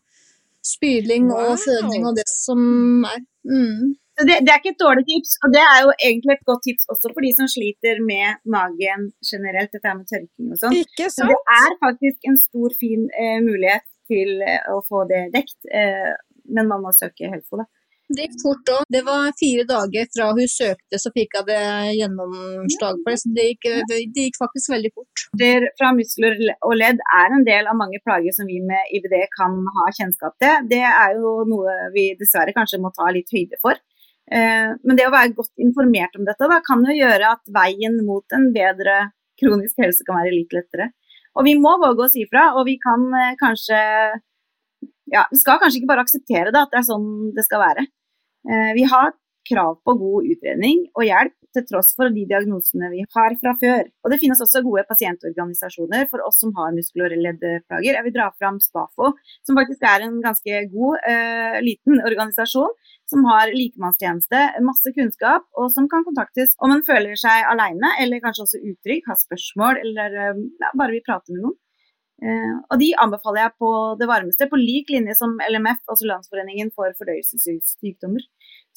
spyling 0.66 1.30
og 1.32 1.54
fødning 1.62 2.06
og 2.08 2.16
det 2.18 2.26
som 2.28 2.60
er. 3.06 3.22
Mm. 3.46 3.94
Så 4.18 4.24
det, 4.26 4.36
det 4.42 4.50
er 4.50 4.58
ikke 4.58 4.72
et 4.74 4.82
dårlig 4.82 5.04
tips, 5.06 5.36
og 5.46 5.52
det 5.54 5.60
er 5.62 5.78
jo 5.84 5.90
egentlig 6.08 6.32
et 6.34 6.46
godt 6.50 6.64
tips 6.66 6.88
også 6.92 7.12
for 7.14 7.22
de 7.22 7.28
som 7.38 7.46
sliter 7.52 8.00
med 8.02 8.40
magen 8.54 9.04
generelt, 9.30 9.70
dette 9.70 9.92
med 9.94 10.08
tørking 10.10 10.48
og 10.50 10.58
sånn. 10.58 10.74
Så 11.14 11.28
det 11.30 11.38
er 11.60 11.76
faktisk 11.84 12.26
en 12.26 12.38
stor, 12.40 12.74
fin 12.80 13.04
eh, 13.14 13.38
mulighet 13.46 13.86
til 14.10 14.42
eh, 14.42 14.64
å 14.74 14.80
få 14.88 15.04
det 15.12 15.22
dekt, 15.36 15.58
eh, 15.70 16.16
men 16.50 16.66
man 16.66 16.82
må 16.82 16.90
søke 16.96 17.30
Helfo, 17.30 17.60
da. 17.62 17.68
Det 18.08 18.24
gikk 18.24 18.36
fort 18.40 18.70
òg. 18.72 18.86
Det 18.88 19.02
var 19.04 19.34
fire 19.36 19.64
dager 19.68 20.06
fra 20.14 20.28
hun 20.32 20.48
søkte, 20.48 21.00
så 21.02 21.10
fikk 21.12 21.36
hun 21.36 21.48
det 21.50 21.60
gjennomslag 21.98 23.02
for 23.02 23.12
det. 23.12 23.18
Så 23.20 23.32
det 23.36 23.44
gikk, 23.50 23.66
det 23.90 23.98
gikk 24.16 24.38
faktisk 24.40 24.72
veldig 24.72 24.90
fort. 24.94 25.24
Der 25.42 25.66
fra 25.80 25.90
muskler 25.96 26.38
og 26.56 26.74
ledd 26.80 27.02
er 27.18 27.36
en 27.36 27.44
del 27.48 27.68
av 27.68 27.76
mange 27.76 28.00
plager 28.04 28.32
som 28.36 28.48
vi 28.48 28.62
med 28.64 28.94
IBD 28.96 29.18
kan 29.36 29.58
ha 29.76 29.90
kjennskap 29.98 30.38
til. 30.40 30.70
Det 30.72 30.80
er 30.88 31.18
jo 31.20 31.34
noe 31.50 31.76
vi 31.92 32.10
dessverre 32.20 32.56
kanskje 32.56 32.80
må 32.80 32.92
ta 32.96 33.10
litt 33.12 33.28
høyde 33.34 33.60
for. 33.60 33.76
Eh, 34.32 34.72
Men 34.84 34.96
det 34.96 35.08
å 35.08 35.12
være 35.12 35.34
godt 35.36 35.52
informert 35.60 36.16
om 36.16 36.24
dette 36.24 36.48
da, 36.48 36.60
kan 36.64 36.84
jo 36.88 36.96
gjøre 36.96 37.34
at 37.34 37.44
veien 37.52 38.00
mot 38.06 38.24
en 38.36 38.48
bedre 38.56 39.10
kronisk 39.40 39.78
helse 39.84 40.04
kan 40.08 40.20
være 40.22 40.34
litt 40.34 40.56
lettere. 40.56 40.90
Og 41.36 41.44
vi 41.46 41.54
må 41.60 41.76
våge 41.80 42.06
å 42.06 42.10
si 42.10 42.24
fra, 42.30 42.54
og 42.56 42.64
vi 42.66 42.78
kan 42.82 43.04
eh, 43.14 43.36
kanskje 43.40 43.78
ja, 45.08 45.22
Vi 45.30 45.38
skal 45.40 45.60
kanskje 45.60 45.80
ikke 45.80 45.88
bare 45.92 46.02
akseptere 46.04 46.50
det, 46.52 46.60
at 46.60 46.72
det 46.72 46.82
er 46.82 46.88
sånn 46.88 47.06
det 47.36 47.44
skal 47.46 47.62
være. 47.62 47.86
Eh, 48.48 48.72
Vi 48.74 48.84
har 48.88 49.12
krav 49.48 49.78
på 49.84 49.94
god 49.98 50.28
utredning 50.32 50.84
og 50.96 51.04
hjelp 51.06 51.34
til 51.56 51.64
tross 51.68 51.94
for 51.96 52.12
de 52.12 52.24
diagnosene 52.28 52.90
vi 52.92 53.04
har 53.14 53.36
fra 53.40 53.54
før. 53.60 53.86
Og 54.04 54.12
det 54.12 54.18
finnes 54.20 54.40
også 54.44 54.62
gode 54.66 54.84
pasientorganisasjoner 54.88 56.08
for 56.10 56.24
oss 56.26 56.40
som 56.42 56.52
har 56.58 56.74
muskel- 56.76 57.06
og 57.06 57.14
leddplager. 57.16 57.96
Jeg 57.96 58.04
vil 58.06 58.14
dra 58.14 58.28
fram 58.36 58.58
Spafo, 58.62 59.14
som 59.46 59.58
faktisk 59.58 59.84
er 59.88 60.04
en 60.06 60.18
ganske 60.24 60.64
god, 60.72 60.98
uh, 61.08 61.58
liten 61.64 62.02
organisasjon 62.04 62.74
som 63.08 63.24
har 63.30 63.54
likemannstjeneste, 63.54 64.42
masse 64.66 64.92
kunnskap, 64.96 65.46
og 65.56 65.70
som 65.72 65.88
kan 65.88 66.04
kontaktes 66.04 66.52
om 66.60 66.74
en 66.74 66.84
føler 66.84 67.16
seg 67.16 67.48
alene, 67.48 67.94
eller 68.02 68.20
kanskje 68.24 68.44
også 68.44 68.60
utrygg, 68.60 69.06
har 69.08 69.16
spørsmål, 69.16 69.80
eller 69.86 70.20
uh, 70.20 70.44
ja, 70.60 70.74
bare 70.74 70.98
vil 70.98 71.06
prate 71.06 71.32
med 71.32 71.46
noen. 71.46 71.56
Uh, 72.18 72.54
og 72.74 72.80
de 72.82 72.90
anbefaler 72.98 73.44
jeg 73.44 73.56
på 73.62 73.72
det 74.00 74.08
varmeste, 74.10 74.50
på 74.50 74.58
lik 74.58 74.88
linje 74.90 75.14
som 75.16 75.36
LMF, 75.38 75.84
altså 75.86 76.08
Landsforeningen 76.10 76.72
for 76.74 76.92
fordøyelsessykdommer. 76.98 78.24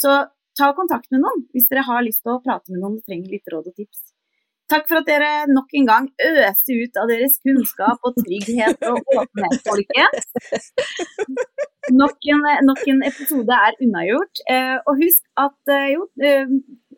Så 0.01 0.15
ta 0.57 0.71
kontakt 0.77 1.11
med 1.13 1.23
noen 1.23 1.45
hvis 1.53 1.69
dere 1.69 1.85
har 1.87 2.03
lyst 2.05 2.23
til 2.25 2.35
å 2.35 2.41
prate 2.43 2.73
med 2.73 2.81
noen 2.81 2.97
og 2.99 3.05
trenger 3.05 3.37
litt 3.37 3.53
råd 3.53 3.69
og 3.71 3.77
tips. 3.77 4.11
Takk 4.71 4.85
for 4.87 5.01
at 5.01 5.07
dere 5.09 5.31
nok 5.51 5.73
en 5.75 5.87
gang 5.89 6.05
øste 6.23 6.75
ut 6.79 6.99
av 7.01 7.09
deres 7.11 7.35
kunnskap 7.43 8.05
og 8.07 8.15
trygghet 8.21 8.85
og 8.87 9.01
åpenhet, 9.19 9.65
folkens. 9.67 10.69
Nok 11.91 12.29
nok 12.63 12.85
en 12.87 13.01
episode 13.03 13.57
er 13.67 13.75
unnagjort. 13.83 14.43
Eh, 14.53 14.77
og 14.87 15.01
husk 15.01 15.25
at 15.43 15.73
eh, 15.75 15.89
jo, 15.95 16.05
eh, 16.23 16.53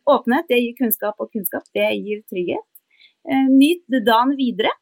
åpenhet 0.05 0.51
det 0.51 0.59
gir 0.59 0.75
kunnskap, 0.77 1.17
og 1.17 1.31
kunnskap 1.33 1.65
det 1.73 1.87
gir 1.97 2.21
trygghet. 2.29 2.67
Nyt 3.49 4.01
dagen 4.03 4.35
videre. 4.37 4.73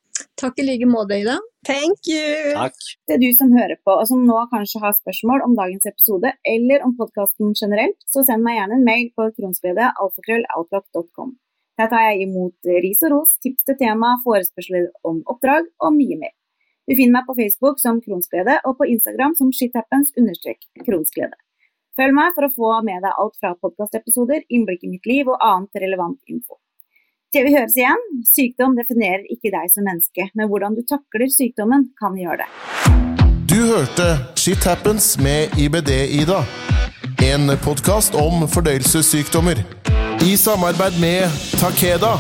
Takk 0.42 0.58
i 0.58 0.64
like 0.66 0.88
måte, 0.89 1.20
Ida. 1.22 1.36
Thank 1.68 2.08
you! 2.10 2.54
Takk. 2.58 2.80
Til 3.06 3.20
du 3.22 3.28
som 3.38 3.52
hører 3.54 3.78
på, 3.86 3.94
og 3.94 4.08
som 4.10 4.24
nå 4.26 4.39
kanskje 4.50 4.82
har 4.82 4.96
spørsmål 4.98 5.44
om 5.46 5.54
dagens 5.60 5.86
episode, 5.86 6.32
eller 6.54 6.82
om 6.88 6.96
podkasten 6.98 7.54
generelt, 7.60 8.00
så 8.10 8.24
send 8.26 8.42
meg 8.48 8.58
gjerne 8.58 8.80
en 8.80 8.88
mail 8.88 9.12
på 9.14 9.28
kronsglede.alfakrølloutlock.com. 9.38 11.36
Der 11.78 11.92
tar 11.94 12.08
jeg 12.08 12.26
imot 12.26 12.72
ris 12.86 13.06
og 13.06 13.14
ros, 13.14 13.36
tips 13.46 13.70
til 13.70 13.78
tema, 13.84 14.16
forespørsler 14.26 14.89
om 15.08 15.22
oppdrag 15.30 15.70
og 15.86 15.94
mye 16.00 16.18
mer. 16.24 16.34
Du 16.89 16.98
finner 16.98 17.20
meg 17.20 17.30
på 17.30 17.38
Facebook 17.38 17.78
som 17.84 18.02
Kronsglede, 18.02 18.58
og 18.66 18.80
på 18.82 18.89
Instagram 18.96 19.38
som 19.38 19.54
shithappens-kronsglede. 19.54 21.38
Følg 22.02 22.18
meg 22.18 22.34
for 22.34 22.48
å 22.48 22.54
få 22.58 22.74
med 22.88 23.06
deg 23.06 23.14
alt 23.14 23.38
fra 23.38 23.54
podkastepisoder, 23.62 24.42
innblikk 24.50 24.89
i 24.89 24.92
mitt 24.96 25.06
liv 25.06 25.30
og 25.30 25.38
annet 25.46 25.86
relevant 25.86 26.18
info. 26.26 26.61
Til 27.32 27.46
vi 27.48 27.54
høres 27.56 27.78
igjen, 27.80 28.02
sykdom 28.28 28.74
definerer 28.76 29.22
ikke 29.32 29.54
deg 29.54 29.70
som 29.72 29.86
menneske, 29.88 30.26
men 30.36 30.50
hvordan 30.52 30.74
du 30.76 30.82
takler 30.84 31.32
sykdommen, 31.32 31.86
kan 31.96 32.18
gjøre 32.20 32.42
det. 32.42 32.48
Du 33.48 33.56
hørte 33.70 34.10
Shit 34.36 34.68
Happens 34.68 35.14
med 35.16 35.56
IBD-Ida. 35.56 36.42
En 37.24 37.56
podkast 37.64 38.20
om 38.20 38.44
fordøyelsessykdommer. 38.52 39.64
I 40.28 40.36
samarbeid 40.36 41.00
med 41.00 41.32
Takeda. 41.56 42.18